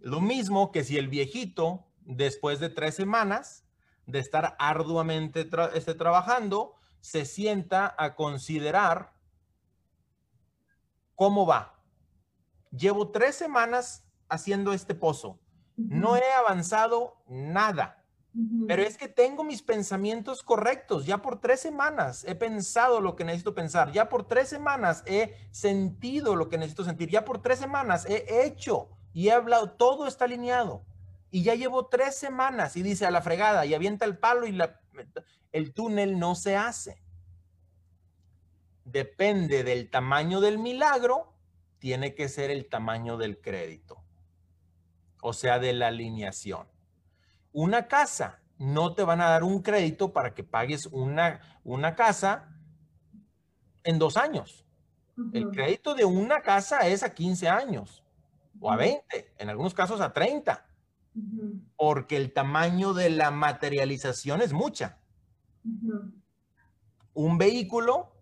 Lo 0.00 0.20
mismo 0.20 0.72
que 0.72 0.84
si 0.84 0.96
el 0.96 1.08
viejito, 1.08 1.86
después 2.00 2.60
de 2.60 2.68
tres 2.68 2.94
semanas 2.94 3.64
de 4.06 4.18
estar 4.18 4.56
arduamente 4.58 5.48
este, 5.74 5.94
trabajando, 5.94 6.76
se 7.00 7.24
sienta 7.24 7.94
a 7.98 8.14
considerar 8.14 9.12
cómo 11.14 11.46
va. 11.46 11.82
Llevo 12.70 13.10
tres 13.10 13.34
semanas 13.34 14.04
haciendo 14.28 14.72
este 14.72 14.94
pozo 14.94 15.38
no 15.76 16.16
he 16.16 16.32
avanzado 16.32 17.16
nada. 17.28 18.00
Pero 18.66 18.82
es 18.82 18.98
que 18.98 19.06
tengo 19.06 19.44
mis 19.44 19.62
pensamientos 19.62 20.42
correctos. 20.42 21.06
Ya 21.06 21.18
por 21.18 21.40
tres 21.40 21.60
semanas 21.60 22.24
he 22.24 22.34
pensado 22.34 23.00
lo 23.00 23.14
que 23.14 23.22
necesito 23.22 23.54
pensar. 23.54 23.92
Ya 23.92 24.08
por 24.08 24.26
tres 24.26 24.48
semanas 24.48 25.04
he 25.06 25.36
sentido 25.52 26.34
lo 26.34 26.48
que 26.48 26.58
necesito 26.58 26.82
sentir. 26.82 27.10
Ya 27.10 27.24
por 27.24 27.40
tres 27.40 27.60
semanas 27.60 28.06
he 28.06 28.44
hecho 28.44 28.88
y 29.14 29.28
he 29.28 29.32
hablado. 29.32 29.70
Todo 29.70 30.06
está 30.06 30.26
alineado. 30.26 30.84
Y 31.30 31.42
ya 31.42 31.54
llevo 31.54 31.86
tres 31.86 32.16
semanas 32.16 32.76
y 32.76 32.82
dice 32.82 33.06
a 33.06 33.10
la 33.10 33.22
fregada 33.22 33.64
y 33.64 33.72
avienta 33.72 34.04
el 34.04 34.18
palo 34.18 34.46
y 34.46 34.52
la, 34.52 34.80
el 35.50 35.72
túnel 35.72 36.18
no 36.18 36.34
se 36.34 36.56
hace. 36.56 37.02
Depende 38.84 39.64
del 39.64 39.88
tamaño 39.88 40.42
del 40.42 40.58
milagro, 40.58 41.32
tiene 41.78 42.14
que 42.14 42.28
ser 42.28 42.50
el 42.50 42.68
tamaño 42.68 43.16
del 43.16 43.40
crédito 43.40 44.04
o 45.26 45.32
sea, 45.32 45.58
de 45.58 45.72
la 45.72 45.86
alineación. 45.86 46.68
Una 47.50 47.88
casa, 47.88 48.42
no 48.58 48.94
te 48.94 49.04
van 49.04 49.22
a 49.22 49.30
dar 49.30 49.42
un 49.42 49.62
crédito 49.62 50.12
para 50.12 50.34
que 50.34 50.44
pagues 50.44 50.84
una, 50.92 51.40
una 51.64 51.94
casa 51.94 52.54
en 53.84 53.98
dos 53.98 54.18
años. 54.18 54.66
El 55.32 55.50
crédito 55.50 55.94
de 55.94 56.04
una 56.04 56.42
casa 56.42 56.86
es 56.86 57.02
a 57.02 57.14
15 57.14 57.48
años. 57.48 58.03
O 58.60 58.70
a 58.70 58.76
20, 58.76 59.34
en 59.38 59.50
algunos 59.50 59.74
casos 59.74 60.00
a 60.00 60.12
30, 60.12 60.66
porque 61.76 62.16
el 62.16 62.32
tamaño 62.32 62.94
de 62.94 63.10
la 63.10 63.30
materialización 63.30 64.42
es 64.42 64.52
mucha. 64.52 64.98
Un 67.12 67.38
vehículo 67.38 68.12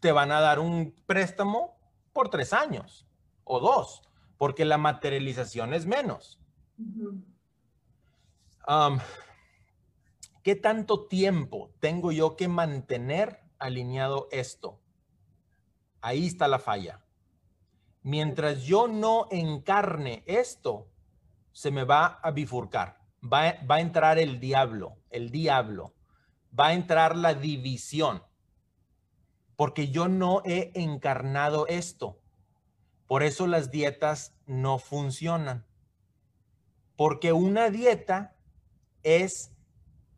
te 0.00 0.12
van 0.12 0.32
a 0.32 0.40
dar 0.40 0.58
un 0.58 0.94
préstamo 1.06 1.78
por 2.12 2.28
tres 2.30 2.52
años 2.52 3.06
o 3.44 3.60
dos, 3.60 4.02
porque 4.38 4.64
la 4.64 4.78
materialización 4.78 5.74
es 5.74 5.86
menos. 5.86 6.40
¿Qué 10.42 10.56
tanto 10.56 11.06
tiempo 11.06 11.72
tengo 11.80 12.12
yo 12.12 12.36
que 12.36 12.48
mantener 12.48 13.40
alineado 13.58 14.28
esto? 14.30 14.80
Ahí 16.00 16.26
está 16.26 16.48
la 16.48 16.58
falla. 16.58 17.03
Mientras 18.04 18.64
yo 18.64 18.86
no 18.86 19.28
encarne 19.30 20.22
esto, 20.26 20.90
se 21.52 21.70
me 21.70 21.84
va 21.84 22.20
a 22.22 22.32
bifurcar. 22.32 23.00
Va, 23.24 23.54
va, 23.68 23.76
a 23.76 23.80
entrar 23.80 24.18
el 24.18 24.38
diablo, 24.40 24.98
el 25.08 25.30
diablo. 25.30 25.94
Va 26.56 26.68
a 26.68 26.74
entrar 26.74 27.16
la 27.16 27.32
división. 27.32 28.22
Porque 29.56 29.88
yo 29.88 30.08
no 30.08 30.42
he 30.44 30.70
encarnado 30.74 31.66
esto. 31.66 32.20
Por 33.06 33.22
eso 33.22 33.46
las 33.46 33.70
dietas 33.70 34.34
no 34.44 34.78
funcionan. 34.78 35.64
Porque 36.96 37.32
una 37.32 37.70
dieta 37.70 38.36
es 39.02 39.50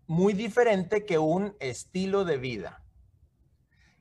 muy 0.09 0.33
diferente 0.33 1.07
que 1.07 1.19
un 1.19 1.55
estilo 1.61 2.25
de 2.25 2.39
vida. 2.39 2.83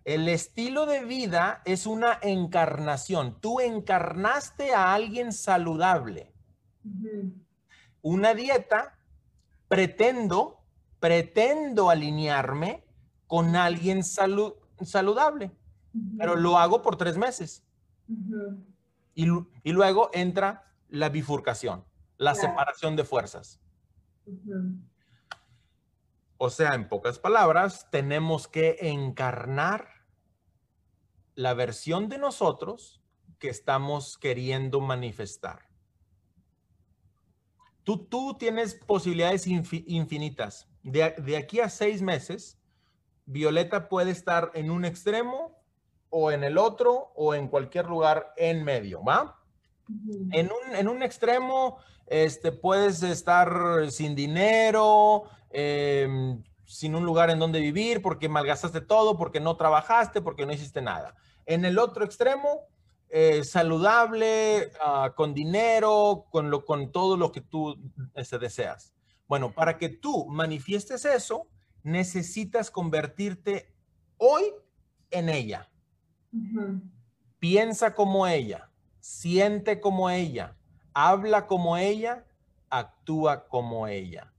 El 0.05 0.29
estilo 0.29 0.85
de 0.85 1.03
vida 1.03 1.63
es 1.65 1.87
una 1.87 2.19
encarnación. 2.21 3.41
Tú 3.41 3.59
encarnaste 3.59 4.71
a 4.71 4.93
alguien 4.93 5.33
saludable. 5.33 6.31
Una 8.03 8.35
dieta, 8.35 8.99
pretendo, 9.67 10.63
pretendo 10.99 11.89
alinearme 11.89 12.85
con 13.25 13.55
alguien 13.55 14.03
saludable, 14.03 15.51
pero 16.19 16.35
lo 16.35 16.59
hago 16.59 16.83
por 16.83 16.97
tres 16.97 17.17
meses. 17.17 17.65
y, 19.15 19.25
luego 19.71 20.11
entra 20.13 20.71
la 20.87 21.09
bifurcación, 21.09 21.83
la 22.17 22.35
separación 22.35 22.95
de 22.95 23.05
fuerzas. 23.05 23.59
O 26.37 26.49
sea, 26.51 26.75
en 26.75 26.87
pocas 26.87 27.17
palabras, 27.17 27.87
tenemos 27.89 28.47
que 28.47 28.77
encarnar 28.81 29.94
la 31.35 31.53
versión 31.53 32.09
de 32.09 32.17
nosotros 32.17 33.01
que 33.39 33.49
estamos 33.49 34.17
queriendo 34.17 34.79
manifestar. 34.81 35.67
Tú, 37.83 38.05
tú 38.05 38.35
tienes 38.37 38.73
posibilidades 38.73 39.45
infinitas. 39.45 40.67
De, 40.81 41.13
de, 41.17 41.37
aquí 41.37 41.59
a 41.59 41.69
seis 41.69 42.01
meses, 42.01 42.57
Violeta 43.25 43.89
puede 43.89 44.11
estar 44.11 44.51
en 44.55 44.71
un 44.71 44.85
extremo 44.85 45.61
o 46.09 46.31
en 46.31 46.43
el 46.43 46.57
otro 46.57 47.11
o 47.15 47.35
en 47.35 47.47
cualquier 47.47 47.85
lugar 47.85 48.33
en 48.37 48.63
medio, 48.63 49.03
¿va? 49.03 49.39
en, 50.31 50.49
un, 50.51 50.75
en 50.75 50.87
un 50.87 51.03
extremo, 51.03 51.77
este, 52.07 52.51
puedes 52.51 53.03
estar 53.03 53.91
sin 53.91 54.15
dinero, 54.15 55.29
Em, 55.57 56.43
sin 56.75 56.93
un 56.93 57.05
lugar 57.05 57.29
en 57.29 57.39
donde 57.39 57.61
vivir, 57.61 58.01
porque 58.01 58.27
malgastaste 58.27 58.81
todo, 58.81 59.17
porque 59.17 59.39
no 59.39 59.55
trabajaste, 59.55 60.21
porque 60.21 60.45
no 60.45 60.51
hiciste 60.51 60.81
nada. 60.81 61.15
En 61.45 61.63
el 61.63 61.79
otro 61.79 62.03
extremo, 62.03 62.67
eh, 63.09 63.45
saludable, 63.45 64.71
ah, 64.81 65.13
con 65.15 65.33
dinero, 65.33 66.25
con, 66.31 66.49
lo, 66.49 66.65
con 66.65 66.91
todo 66.91 67.15
lo 67.15 67.31
que 67.31 67.39
tú 67.39 67.79
este, 68.13 68.39
deseas. 68.39 68.93
Bueno, 69.25 69.53
para 69.53 69.77
que 69.77 69.87
tú 69.87 70.25
manifiestes 70.27 71.05
eso, 71.05 71.47
necesitas 71.81 72.69
convertirte 72.69 73.73
hoy 74.17 74.43
en 75.11 75.29
ella. 75.29 75.69
Piensa 77.39 77.95
como 77.95 78.27
ella, 78.27 78.69
siente 78.99 79.79
como 79.79 80.09
ella, 80.09 80.57
habla 80.93 81.47
como 81.47 81.77
ella, 81.77 82.25
actúa 82.69 83.47
como 83.47 83.87
ella 83.87 84.33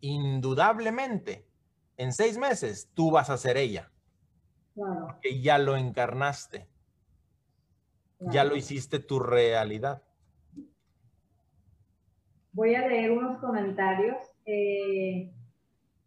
indudablemente, 0.00 1.45
en 1.96 2.12
seis 2.12 2.38
meses 2.38 2.90
tú 2.94 3.10
vas 3.10 3.30
a 3.30 3.36
ser 3.36 3.56
ella. 3.56 3.90
Claro. 4.74 5.18
Que 5.22 5.40
ya 5.40 5.58
lo 5.58 5.76
encarnaste. 5.76 6.68
Ya 8.18 8.44
lo 8.44 8.56
hiciste 8.56 8.98
tu 8.98 9.18
realidad. 9.18 10.02
Voy 12.52 12.74
a 12.74 12.86
leer 12.86 13.10
unos 13.10 13.38
comentarios. 13.40 14.16
Eh, 14.46 15.30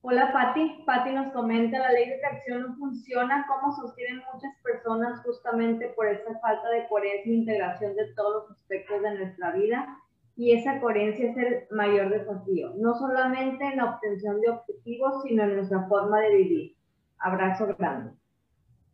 hola 0.01 0.33
Patti. 0.33 0.83
Patti 0.85 1.11
nos 1.11 1.31
comenta, 1.33 1.77
la 1.77 1.91
ley 1.91 2.09
de 2.09 2.15
atracción 2.15 2.61
no 2.63 2.75
funciona 2.77 3.45
como 3.47 3.75
sostienen 3.75 4.23
muchas 4.33 4.55
personas 4.63 5.21
justamente 5.23 5.89
por 5.89 6.07
esa 6.07 6.39
falta 6.39 6.69
de 6.69 6.87
coherencia 6.87 7.31
e 7.31 7.35
integración 7.35 7.95
de 7.95 8.13
todos 8.15 8.49
los 8.49 8.57
aspectos 8.57 9.01
de 9.03 9.17
nuestra 9.19 9.51
vida 9.51 9.99
y 10.39 10.53
esa 10.53 10.79
coherencia 10.79 11.31
es 11.31 11.37
el 11.37 11.67
mayor 11.69 12.11
desafío, 12.11 12.71
no 12.77 12.97
solamente 12.97 13.61
en 13.61 13.75
la 13.75 13.93
obtención 13.93 14.39
de 14.39 14.51
objetivos, 14.51 15.21
sino 15.23 15.43
en 15.43 15.57
nuestra 15.57 15.85
forma 15.89 16.21
de 16.21 16.33
vivir. 16.33 16.77
Abrazo 17.17 17.67
grande. 17.77 18.11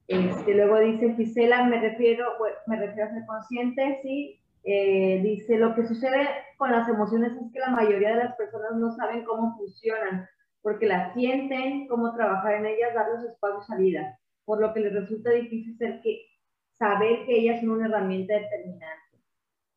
Este, 0.08 0.56
luego 0.56 0.80
dice 0.80 1.14
Gisela, 1.14 1.66
me 1.66 1.80
refiero, 1.80 2.26
me 2.66 2.78
refiero 2.78 3.08
a 3.08 3.14
ser 3.14 3.26
consciente, 3.28 4.00
sí. 4.02 4.42
Eh, 4.64 5.22
dice, 5.22 5.60
lo 5.60 5.76
que 5.76 5.86
sucede 5.86 6.28
con 6.58 6.72
las 6.72 6.90
emociones 6.90 7.34
es 7.34 7.54
que 7.54 7.60
la 7.60 7.70
mayoría 7.70 8.16
de 8.16 8.24
las 8.24 8.36
personas 8.38 8.72
no 8.78 8.96
saben 8.96 9.24
cómo 9.24 9.56
funcionan, 9.56 10.28
porque 10.64 10.88
las 10.88 11.14
sienten, 11.14 11.88
cómo 11.88 12.16
trabajar 12.16 12.56
en 12.56 12.66
ellas, 12.66 12.96
darles 12.96 13.24
espacio 13.24 13.60
a 13.60 13.66
salida, 13.66 14.18
por 14.46 14.60
lo 14.60 14.74
que 14.74 14.80
les 14.80 14.94
resulta 14.94 15.30
difícil 15.30 15.78
ser 15.78 16.02
que, 16.02 16.26
saber 16.72 17.24
que 17.28 17.38
ellas 17.38 17.62
son 17.62 17.70
una 17.70 17.86
herramienta 17.86 18.34
determinante. 18.34 19.05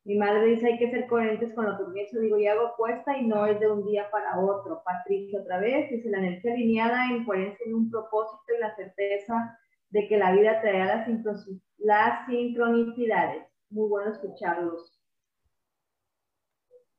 Mi 0.09 0.17
madre 0.17 0.43
dice 0.47 0.65
hay 0.65 0.79
que 0.79 0.89
ser 0.89 1.05
coherentes 1.05 1.53
con 1.53 1.67
lo 1.67 1.77
que 1.77 1.93
pienso, 1.93 2.19
digo, 2.19 2.39
y 2.39 2.47
hago 2.47 2.73
cuesta 2.75 3.15
y 3.15 3.27
no 3.27 3.45
es 3.45 3.59
de 3.59 3.69
un 3.69 3.85
día 3.85 4.09
para 4.09 4.39
otro. 4.39 4.81
Patricia 4.83 5.39
otra 5.39 5.59
vez 5.59 5.87
dice 5.91 6.09
la 6.09 6.17
energía 6.17 6.53
alineada 6.53 7.11
en 7.11 7.25
coherencia 7.25 7.63
en 7.67 7.75
un 7.75 7.91
propósito 7.91 8.55
y 8.57 8.59
la 8.59 8.75
certeza 8.75 9.59
de 9.91 10.07
que 10.07 10.17
la 10.17 10.31
vida 10.31 10.61
traerá 10.61 11.05
las, 11.07 11.47
las 11.77 12.25
sincronicidades. 12.25 13.45
Muy 13.69 13.87
bueno 13.87 14.11
escucharlos. 14.11 14.99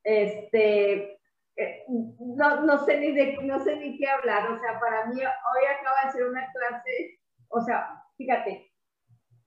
Este, 0.05 1.19
eh, 1.57 1.83
no, 1.89 2.61
no, 2.61 2.77
sé 2.85 2.97
ni 2.97 3.11
de, 3.11 3.39
no 3.43 3.59
sé 3.59 3.75
ni 3.75 3.97
qué 3.97 4.07
hablar, 4.07 4.49
o 4.53 4.57
sea, 4.57 4.79
para 4.79 5.07
mí 5.07 5.19
hoy 5.19 5.65
acaba 5.67 6.05
de 6.05 6.11
ser 6.13 6.29
una 6.29 6.49
clase, 6.53 7.19
o 7.49 7.59
sea, 7.59 7.89
fíjate, 8.15 8.71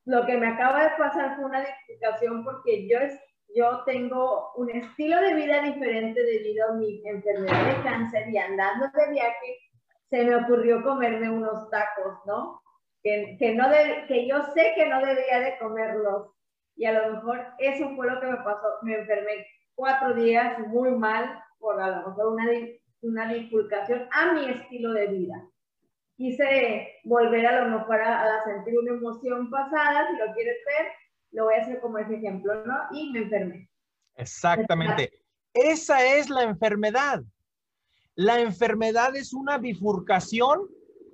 lo 0.04 0.26
que 0.26 0.36
me 0.36 0.48
acaba 0.48 0.84
de 0.84 0.96
pasar 0.98 1.36
fue 1.36 1.46
una 1.46 1.62
explicación 1.62 2.44
porque 2.44 2.86
yo 2.86 2.98
yo 3.54 3.84
tengo 3.84 4.52
un 4.56 4.68
estilo 4.70 5.20
de 5.20 5.34
vida 5.34 5.62
diferente 5.62 6.20
debido 6.22 6.68
a 6.68 6.72
mi 6.72 7.00
enfermedad 7.06 7.76
de 7.76 7.82
cáncer 7.82 8.28
y 8.30 8.36
andando 8.36 8.86
de 8.92 9.12
viaje, 9.12 9.58
se 10.10 10.24
me 10.24 10.34
ocurrió 10.36 10.82
comerme 10.82 11.30
unos 11.30 11.70
tacos, 11.70 12.18
¿no? 12.26 12.60
Que, 13.02 13.36
que, 13.38 13.54
no 13.54 13.66
que 14.08 14.26
yo 14.26 14.42
sé 14.54 14.72
que 14.74 14.88
no 14.88 14.98
debería 15.00 15.40
de 15.40 15.58
comerlos. 15.58 16.30
Y 16.76 16.86
a 16.86 16.92
lo 16.92 17.14
mejor 17.14 17.46
eso 17.58 17.94
fue 17.94 18.10
lo 18.10 18.20
que 18.20 18.26
me 18.26 18.36
pasó. 18.38 18.66
Me 18.82 18.96
enfermé 18.96 19.46
cuatro 19.74 20.14
días 20.14 20.58
muy 20.68 20.90
mal 20.90 21.40
por 21.58 21.80
a 21.80 21.90
lo 21.90 22.08
mejor 22.08 22.32
una, 22.32 22.44
una 23.02 23.32
disculcación 23.32 24.08
a 24.10 24.32
mi 24.32 24.46
estilo 24.46 24.92
de 24.92 25.06
vida. 25.06 25.46
Quise 26.16 27.00
volver 27.04 27.46
a 27.46 27.64
lo 27.64 27.78
mejor 27.78 28.00
a, 28.00 28.22
a 28.22 28.44
sentir 28.44 28.78
una 28.78 28.92
emoción 28.92 29.50
pasada, 29.50 30.08
si 30.10 30.16
lo 30.16 30.32
quieres 30.34 30.56
ver, 30.66 30.86
lo 31.34 31.44
voy 31.44 31.54
a 31.54 31.62
hacer 31.62 31.80
como 31.80 31.98
ese 31.98 32.14
ejemplo, 32.14 32.64
¿no? 32.64 32.74
Y 32.92 33.10
me 33.10 33.20
enfermé. 33.20 33.68
Exactamente. 34.16 35.12
Esa 35.52 36.16
es 36.16 36.30
la 36.30 36.44
enfermedad. 36.44 37.22
La 38.14 38.40
enfermedad 38.40 39.14
es 39.16 39.34
una 39.34 39.58
bifurcación 39.58 40.60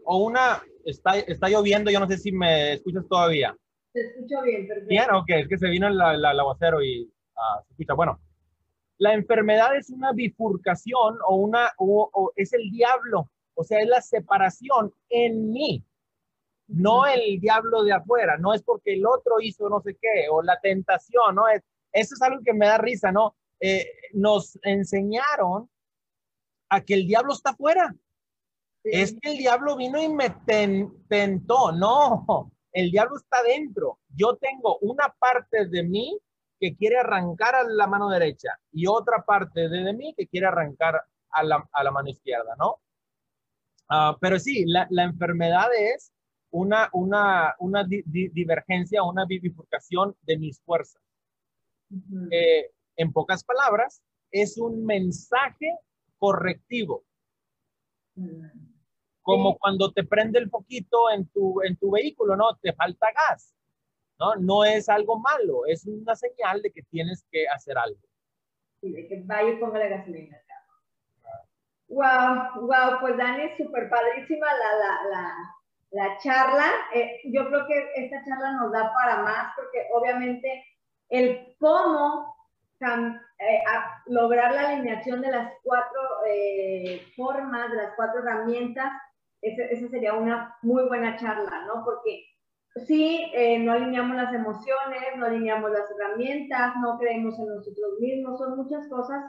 o 0.04 0.24
una... 0.24 0.62
Está, 0.84 1.18
está 1.18 1.48
lloviendo, 1.48 1.90
yo 1.90 2.00
no 2.00 2.06
sé 2.06 2.16
si 2.16 2.32
me 2.32 2.74
escuchas 2.74 3.06
todavía. 3.08 3.54
Te 3.92 4.00
escucho 4.00 4.42
bien, 4.42 4.66
perfecto. 4.66 4.88
Bien, 4.88 5.10
ok, 5.12 5.28
es 5.28 5.48
que 5.48 5.58
se 5.58 5.68
vino 5.68 5.88
el, 5.88 6.00
aguacero 6.00 6.82
y 6.82 7.10
ah, 7.36 7.62
se 7.66 7.72
escucha. 7.72 7.94
Bueno, 7.94 8.18
la 8.98 9.12
enfermedad 9.12 9.76
es 9.76 9.90
una 9.90 10.12
bifurcación 10.12 11.18
o 11.26 11.36
una, 11.36 11.70
o 11.76 12.32
es 12.36 12.52
el 12.52 12.70
diablo, 12.70 13.30
o 13.54 13.64
sea, 13.64 13.80
es 13.80 13.88
la 13.88 14.00
separación 14.00 14.92
en 15.10 15.50
mí 15.50 15.84
no 16.72 17.06
el 17.06 17.40
diablo 17.40 17.82
de 17.82 17.92
afuera, 17.92 18.36
no 18.38 18.54
es 18.54 18.62
porque 18.62 18.94
el 18.94 19.06
otro 19.06 19.40
hizo 19.40 19.68
no 19.68 19.80
sé 19.80 19.96
qué, 20.00 20.28
o 20.30 20.42
la 20.42 20.58
tentación, 20.60 21.34
¿no? 21.34 21.48
Es, 21.48 21.62
eso 21.92 22.14
es 22.14 22.22
algo 22.22 22.40
que 22.44 22.52
me 22.52 22.66
da 22.66 22.78
risa, 22.78 23.10
¿no? 23.12 23.36
Eh, 23.60 23.86
nos 24.12 24.58
enseñaron 24.62 25.68
a 26.68 26.80
que 26.80 26.94
el 26.94 27.06
diablo 27.06 27.32
está 27.32 27.50
afuera. 27.50 27.94
Es 28.82 29.14
que 29.20 29.32
el 29.32 29.38
diablo 29.38 29.76
vino 29.76 30.00
y 30.00 30.08
me 30.08 30.30
tentó, 31.08 31.72
no, 31.72 32.50
el 32.72 32.90
diablo 32.90 33.16
está 33.16 33.42
dentro. 33.42 33.98
Yo 34.08 34.36
tengo 34.36 34.78
una 34.78 35.14
parte 35.18 35.66
de 35.66 35.82
mí 35.82 36.18
que 36.58 36.76
quiere 36.76 36.98
arrancar 36.98 37.54
a 37.54 37.64
la 37.64 37.86
mano 37.86 38.08
derecha 38.08 38.50
y 38.72 38.86
otra 38.86 39.24
parte 39.24 39.68
de, 39.68 39.92
mí 39.92 40.14
que 40.16 40.26
quiere 40.28 40.46
arrancar 40.46 41.02
a 41.30 41.42
la, 41.42 41.68
a 41.72 41.84
la 41.84 41.90
mano 41.90 42.08
izquierda, 42.08 42.54
¿no? 42.58 42.80
Ah, 43.88 44.16
pero 44.20 44.38
sí, 44.38 44.64
la, 44.66 44.86
la, 44.90 45.02
enfermedad 45.02 45.68
es 45.76 46.12
una, 46.50 46.88
una, 46.92 47.54
una 47.58 47.84
divergencia, 47.84 49.02
una 49.02 49.24
bifurcación 49.24 50.16
de 50.22 50.38
mis 50.38 50.60
fuerzas. 50.62 51.02
Eh, 52.30 52.70
en 52.96 53.12
pocas 53.12 53.44
palabras, 53.44 54.02
es 54.30 54.58
un 54.58 54.84
mensaje 54.84 55.78
correctivo. 56.18 57.04
Como 59.22 59.58
cuando 59.58 59.92
te 59.92 60.04
prende 60.04 60.38
el 60.38 60.50
foquito 60.50 61.10
en 61.10 61.26
tu, 61.28 61.62
en 61.62 61.76
tu 61.76 61.92
vehículo, 61.92 62.36
¿no? 62.36 62.56
Te 62.60 62.72
falta 62.72 63.06
gas. 63.12 63.54
¿no? 64.18 64.36
No 64.36 64.64
es 64.64 64.88
algo 64.88 65.18
malo, 65.18 65.66
es 65.66 65.86
una 65.86 66.14
señal 66.14 66.60
de 66.62 66.70
que 66.70 66.82
tienes 66.82 67.26
que 67.30 67.48
hacer 67.48 67.78
algo. 67.78 68.00
Sí, 68.80 68.92
de 68.92 69.08
que 69.08 69.22
vaya 69.24 69.50
y 69.50 69.56
ponga 69.56 69.78
la 69.78 69.88
gasolina. 69.88 70.36
Wow, 71.88 72.66
wow, 72.66 73.00
pues 73.00 73.16
Dani, 73.16 73.56
súper 73.56 73.90
padrísima 73.90 74.46
la, 74.46 74.78
la, 74.78 75.10
la, 75.10 75.34
la 75.90 76.18
charla. 76.18 76.66
Eh, 76.94 77.20
yo 77.24 77.46
creo 77.48 77.66
que 77.66 77.90
esta 77.96 78.24
charla 78.24 78.52
nos 78.52 78.72
da 78.72 78.92
para 78.94 79.22
más 79.22 79.52
porque 79.56 79.86
obviamente 79.92 80.64
el 81.08 81.56
cómo 81.58 82.40
eh, 82.82 83.62
lograr 84.06 84.54
la 84.54 84.70
alineación 84.70 85.20
de 85.20 85.30
las 85.30 85.52
cuatro 85.62 86.00
eh, 86.26 87.02
formas, 87.14 87.70
de 87.70 87.76
las 87.76 87.92
cuatro 87.94 88.20
herramientas, 88.20 88.90
esa 89.42 89.88
sería 89.88 90.14
una 90.14 90.56
muy 90.62 90.86
buena 90.88 91.16
charla, 91.16 91.64
¿no? 91.66 91.84
Porque 91.84 92.24
sí, 92.86 93.30
eh, 93.34 93.58
no 93.58 93.72
alineamos 93.72 94.16
las 94.16 94.32
emociones, 94.32 95.16
no 95.16 95.26
alineamos 95.26 95.70
las 95.70 95.90
herramientas, 95.90 96.74
no 96.80 96.98
creemos 96.98 97.38
en 97.38 97.48
nosotros 97.48 97.98
mismos, 98.00 98.38
son 98.38 98.56
muchas 98.56 98.88
cosas. 98.88 99.24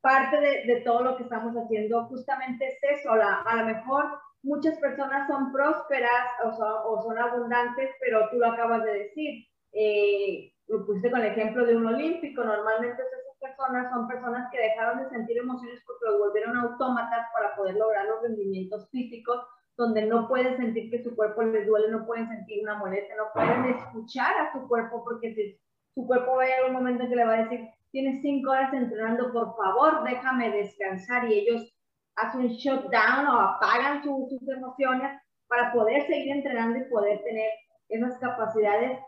Parte 0.00 0.40
de, 0.40 0.64
de 0.66 0.80
todo 0.80 1.04
lo 1.04 1.16
que 1.16 1.22
estamos 1.22 1.54
haciendo 1.54 2.06
justamente 2.06 2.66
es 2.66 2.98
eso, 2.98 3.12
a 3.12 3.56
lo 3.56 3.64
mejor 3.64 4.18
muchas 4.42 4.78
personas 4.78 5.28
son 5.28 5.52
prósperas 5.52 6.26
o 6.44 7.02
son, 7.02 7.18
abundantes, 7.18 7.90
pero 8.00 8.28
tú 8.30 8.38
lo 8.38 8.48
acabas 8.48 8.84
de 8.84 8.92
decir. 8.92 9.46
Eh, 9.72 10.52
lo 10.68 10.86
pusiste 10.86 11.10
con 11.10 11.20
el 11.20 11.32
ejemplo 11.32 11.66
de 11.66 11.76
un 11.76 11.86
olímpico. 11.86 12.44
Normalmente 12.44 13.02
esas 13.02 13.22
personas 13.40 13.90
son 13.92 14.08
personas 14.08 14.50
que 14.50 14.58
dejaron 14.58 15.02
de 15.02 15.10
sentir 15.10 15.38
emociones 15.38 15.82
porque 15.86 16.06
los 16.06 16.18
volvieron 16.18 16.56
autómatas 16.56 17.26
para 17.34 17.54
poder 17.56 17.76
lograr 17.76 18.06
los 18.06 18.22
rendimientos 18.22 18.88
físicos, 18.90 19.44
donde 19.76 20.06
no 20.06 20.28
pueden 20.28 20.56
sentir 20.56 20.90
que 20.90 21.02
su 21.02 21.14
cuerpo 21.16 21.42
les 21.42 21.66
duele, 21.66 21.90
no 21.90 22.06
pueden 22.06 22.28
sentir 22.28 22.62
una 22.62 22.78
molestia, 22.78 23.16
no 23.16 23.32
pueden 23.34 23.76
escuchar 23.76 24.36
a 24.38 24.52
su 24.52 24.68
cuerpo 24.68 25.02
porque 25.04 25.34
si, 25.34 25.58
su 25.94 26.06
cuerpo 26.06 26.36
va 26.36 26.44
a 26.44 26.46
llegar 26.46 26.66
un 26.66 26.74
momento 26.74 27.04
en 27.04 27.10
que 27.10 27.16
le 27.16 27.24
va 27.24 27.34
a 27.34 27.42
decir, 27.44 27.68
tienes 27.90 28.22
cinco 28.22 28.50
horas 28.50 28.72
entrenando, 28.72 29.32
por 29.32 29.56
favor, 29.56 30.04
déjame 30.04 30.50
descansar 30.50 31.30
y 31.30 31.40
ellos 31.40 31.71
hacen 32.16 32.42
un 32.42 32.48
shutdown 32.48 33.26
o 33.26 33.40
apagan 33.40 34.02
sus 34.02 34.48
emociones 34.48 35.20
para 35.48 35.72
poder 35.72 36.06
seguir 36.06 36.36
entrenando 36.36 36.78
y 36.78 36.90
poder 36.90 37.22
tener 37.24 37.50
esas 37.88 38.18
capacidades 38.18 38.98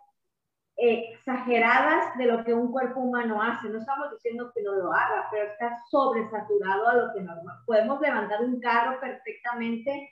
exageradas 0.77 2.17
de 2.19 2.27
lo 2.27 2.45
que 2.45 2.53
un 2.53 2.73
cuerpo 2.73 3.01
humano 3.01 3.41
hace. 3.41 3.69
No 3.69 3.79
estamos 3.79 4.11
diciendo 4.13 4.51
que 4.55 4.63
no 4.63 4.73
lo 4.73 4.93
haga, 4.93 5.29
pero 5.31 5.47
está 5.47 5.79
sobresaturado 5.91 6.89
a 6.89 6.95
lo 6.97 7.15
que 7.15 7.21
normal. 7.21 7.57
Podemos 7.67 8.01
levantar 8.01 8.43
un 8.43 8.61
carro 8.61 8.99
perfectamente 9.01 10.11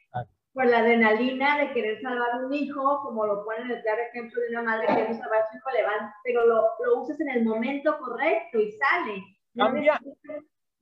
por 0.53 0.67
la 0.67 0.79
adrenalina 0.79 1.59
de 1.59 1.73
querer 1.73 2.01
salvar 2.01 2.45
un 2.45 2.53
hijo, 2.53 3.01
como 3.03 3.27
lo 3.27 3.45
pone 3.45 3.63
en 3.63 3.71
el 3.71 3.83
claro 3.83 4.03
ejemplo 4.03 4.41
de 4.41 4.49
una 4.51 4.63
madre 4.63 4.87
que 4.87 4.95
quiere 4.95 5.15
salvar 5.15 5.43
a 5.43 5.51
su 5.51 5.57
hijo, 5.57 5.71
levanta, 5.71 6.15
pero 6.23 6.47
lo, 6.47 6.63
lo 6.85 7.01
usas 7.01 7.19
en 7.21 7.31
el 7.31 7.45
momento 7.45 7.99
correcto 7.99 8.59
y 8.59 8.73
sale. 8.73 9.23
cambia, 9.57 10.01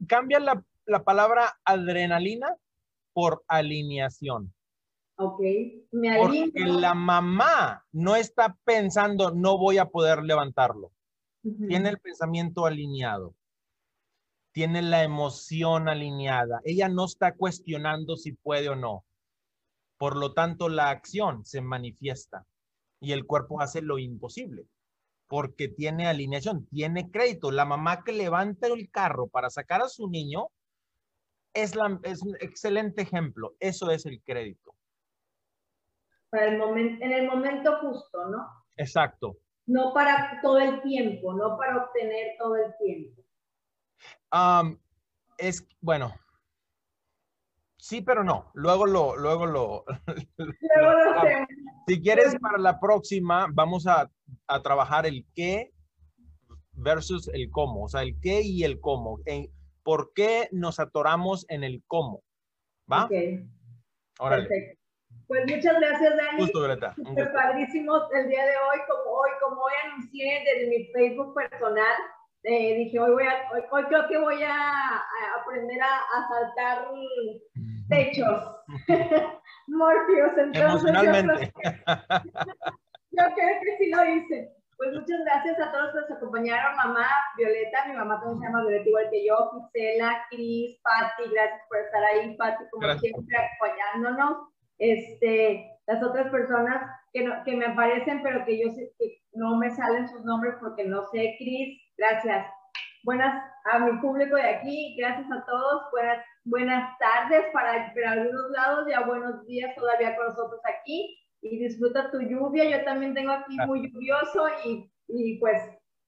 cambia 0.09 0.41
la 0.41 0.63
la 0.91 1.05
palabra 1.05 1.59
adrenalina 1.65 2.57
por 3.13 3.45
alineación. 3.47 4.53
Ok, 5.17 5.41
me 5.93 6.19
Porque 6.19 6.65
la 6.65 6.95
mamá 6.95 7.85
no 7.93 8.17
está 8.17 8.57
pensando, 8.65 9.31
no 9.31 9.57
voy 9.59 9.79
a 9.79 9.87
poder 9.87 10.23
levantarlo. 10.23 10.93
Tiene 11.69 11.91
el 11.91 11.99
pensamiento 11.99 12.67
alineado. 12.67 13.35
Tiene 14.53 14.83
la 14.83 15.05
emoción 15.05 15.89
alineada. 15.89 16.61
Ella 16.65 16.89
no 16.89 17.05
está 17.05 17.35
cuestionando 17.37 18.17
si 18.17 18.33
puede 18.33 18.69
o 18.69 18.77
no. 18.77 19.05
Por 19.97 20.17
lo 20.17 20.33
tanto, 20.33 20.69
la 20.69 20.91
acción 20.91 21.45
se 21.45 21.61
manifiesta 21.61 22.47
y 23.01 23.13
el 23.13 23.27
cuerpo 23.27 23.61
hace 23.61 23.81
lo 23.81 23.99
imposible 23.99 24.67
porque 25.29 25.69
tiene 25.69 26.09
alineación, 26.09 26.67
tiene 26.67 27.09
crédito. 27.09 27.53
La 27.53 27.65
mamá 27.65 28.03
que 28.03 28.11
levanta 28.11 28.67
el 28.67 28.91
carro 28.91 29.29
para 29.29 29.49
sacar 29.49 29.81
a 29.81 29.89
su 29.89 30.11
niño 30.11 30.49
es, 31.55 31.75
la, 31.75 31.99
es 32.03 32.23
un 32.23 32.35
excelente 32.41 33.03
ejemplo. 33.03 33.55
Eso 33.61 33.91
es 33.91 34.07
el 34.07 34.23
crédito. 34.23 34.75
Para 36.31 36.47
el 36.47 36.59
momento, 36.59 37.05
en 37.05 37.13
el 37.13 37.27
momento 37.27 37.79
justo, 37.81 38.29
¿no? 38.29 38.47
Exacto. 38.77 39.37
No 39.67 39.93
para 39.93 40.41
todo 40.43 40.59
el 40.59 40.81
tiempo, 40.83 41.35
no 41.35 41.57
para 41.57 41.85
obtener 41.85 42.37
todo 42.39 42.57
el 42.57 42.75
tiempo. 42.79 43.23
es, 45.39 45.67
bueno, 45.81 46.15
sí, 47.77 48.01
pero 48.01 48.25
no. 48.25 48.51
Luego 48.55 48.87
lo, 48.87 49.17
luego 49.17 49.47
lo. 49.47 49.85
Luego 50.37 50.93
lo 50.93 51.47
si 51.87 52.01
quieres 52.01 52.37
para 52.41 52.59
la 52.59 52.79
próxima, 52.79 53.49
vamos 53.53 53.87
a, 53.87 54.09
a, 54.47 54.63
trabajar 54.63 55.07
el 55.07 55.27
qué 55.35 55.73
versus 56.73 57.29
el 57.29 57.51
cómo. 57.51 57.85
O 57.85 57.89
sea, 57.89 58.03
el 58.03 58.19
qué 58.21 58.43
y 58.43 58.63
el 58.63 58.81
cómo. 58.81 59.19
En, 59.25 59.51
¿Por 59.83 60.13
qué 60.15 60.49
nos 60.53 60.81
atoramos 60.81 61.47
en 61.49 61.65
el 61.65 61.83
cómo? 61.87 62.23
¿Va? 62.91 63.05
Ok. 63.05 63.13
Órale. 64.19 64.47
Perfecto. 64.47 64.81
Pues 65.31 65.43
muchas 65.47 65.79
gracias, 65.79 66.17
Dani. 66.17 66.41
Justo, 66.41 66.61
Greta. 66.63 66.95
Fue 67.15 67.27
padrísimo 67.27 67.95
el 68.13 68.29
día 68.29 68.45
de 68.45 68.51
hoy, 68.51 68.79
como 68.89 69.17
hoy, 69.17 69.31
como 69.41 69.63
hoy 69.63 69.73
anuncié 69.85 70.43
desde 70.45 70.69
mi 70.69 70.87
Facebook 70.93 71.35
personal. 71.35 71.95
Eh, 72.43 72.75
dije, 72.75 72.99
hoy, 72.99 73.13
voy 73.13 73.23
a, 73.23 73.49
hoy, 73.53 73.85
creo 73.85 74.09
que 74.09 74.19
voy 74.19 74.43
a, 74.43 75.05
aprender 75.41 75.81
a, 75.83 75.99
a, 75.99 76.29
saltar 76.29 76.89
techos. 77.89 78.57
Morfios, 79.69 80.33
entonces. 80.37 80.63
Emocionalmente. 80.63 81.53
yo 83.13 83.25
creo 83.35 83.61
que 83.63 83.77
sí 83.79 83.91
lo 83.91 84.05
hice. 84.05 84.60
Pues 84.81 84.95
muchas 84.95 85.21
gracias 85.27 85.61
a 85.61 85.71
todos 85.73 85.93
que 85.93 86.01
nos 86.01 86.11
acompañaron, 86.13 86.75
mamá 86.75 87.07
Violeta, 87.37 87.85
mi 87.87 87.97
mamá 87.97 88.19
también 88.19 88.41
se 88.41 88.47
llama 88.47 88.63
Violeta 88.63 88.89
igual 88.89 89.11
que 89.11 89.27
yo, 89.27 89.51
Gisela, 89.53 90.25
Cris, 90.31 90.81
Patti, 90.83 91.29
gracias 91.31 91.61
por 91.69 91.79
estar 91.81 92.03
ahí, 92.03 92.35
Patti, 92.39 92.65
como 92.71 92.99
siempre, 92.99 93.37
acompañándonos. 93.37 94.49
Este, 94.79 95.71
las 95.87 96.03
otras 96.03 96.31
personas 96.31 96.81
que, 97.13 97.25
no, 97.25 97.45
que 97.45 97.57
me 97.57 97.67
aparecen, 97.67 98.23
pero 98.23 98.43
que 98.47 98.59
yo 98.59 98.71
sé 98.71 98.91
que 98.99 99.21
no 99.35 99.59
me 99.59 99.71
salen 99.71 100.09
sus 100.09 100.25
nombres 100.25 100.55
porque 100.59 100.85
no 100.85 101.03
sé, 101.13 101.35
Cris, 101.37 101.79
gracias. 101.99 102.47
Buenas 103.05 103.39
a 103.71 103.81
mi 103.81 104.01
público 104.01 104.37
de 104.37 104.49
aquí, 104.49 104.97
gracias 104.99 105.31
a 105.31 105.45
todos, 105.45 105.91
buenas, 105.93 106.25
buenas 106.45 106.99
tardes 106.99 107.45
para, 107.53 107.93
para 107.93 108.13
algunos 108.13 108.51
lados, 108.53 108.87
ya 108.89 109.01
buenos 109.01 109.47
días 109.47 109.77
todavía 109.77 110.17
con 110.17 110.29
nosotros 110.29 110.59
aquí 110.65 111.19
y 111.43 111.59
disfruta 111.59 112.11
tu 112.11 112.21
lluvia. 112.21 112.69
Yo 112.71 112.85
también 112.85 113.15
tengo 113.15 113.33
aquí 113.33 113.57
muy 113.67 113.91
lluvioso 113.91 114.49
y, 114.65 114.91
y 115.09 115.39
pues 115.39 115.61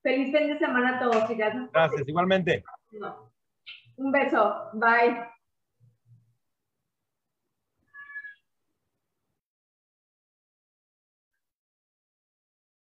feliz 0.03 0.37
fin 0.37 0.49
de 0.49 0.59
semana 0.59 0.97
a 0.97 1.01
todos. 1.01 1.29
Gracias, 1.73 2.09
igualmente. 2.09 2.65
Un 3.97 4.13
beso. 4.13 4.71
Bye. 4.75 5.32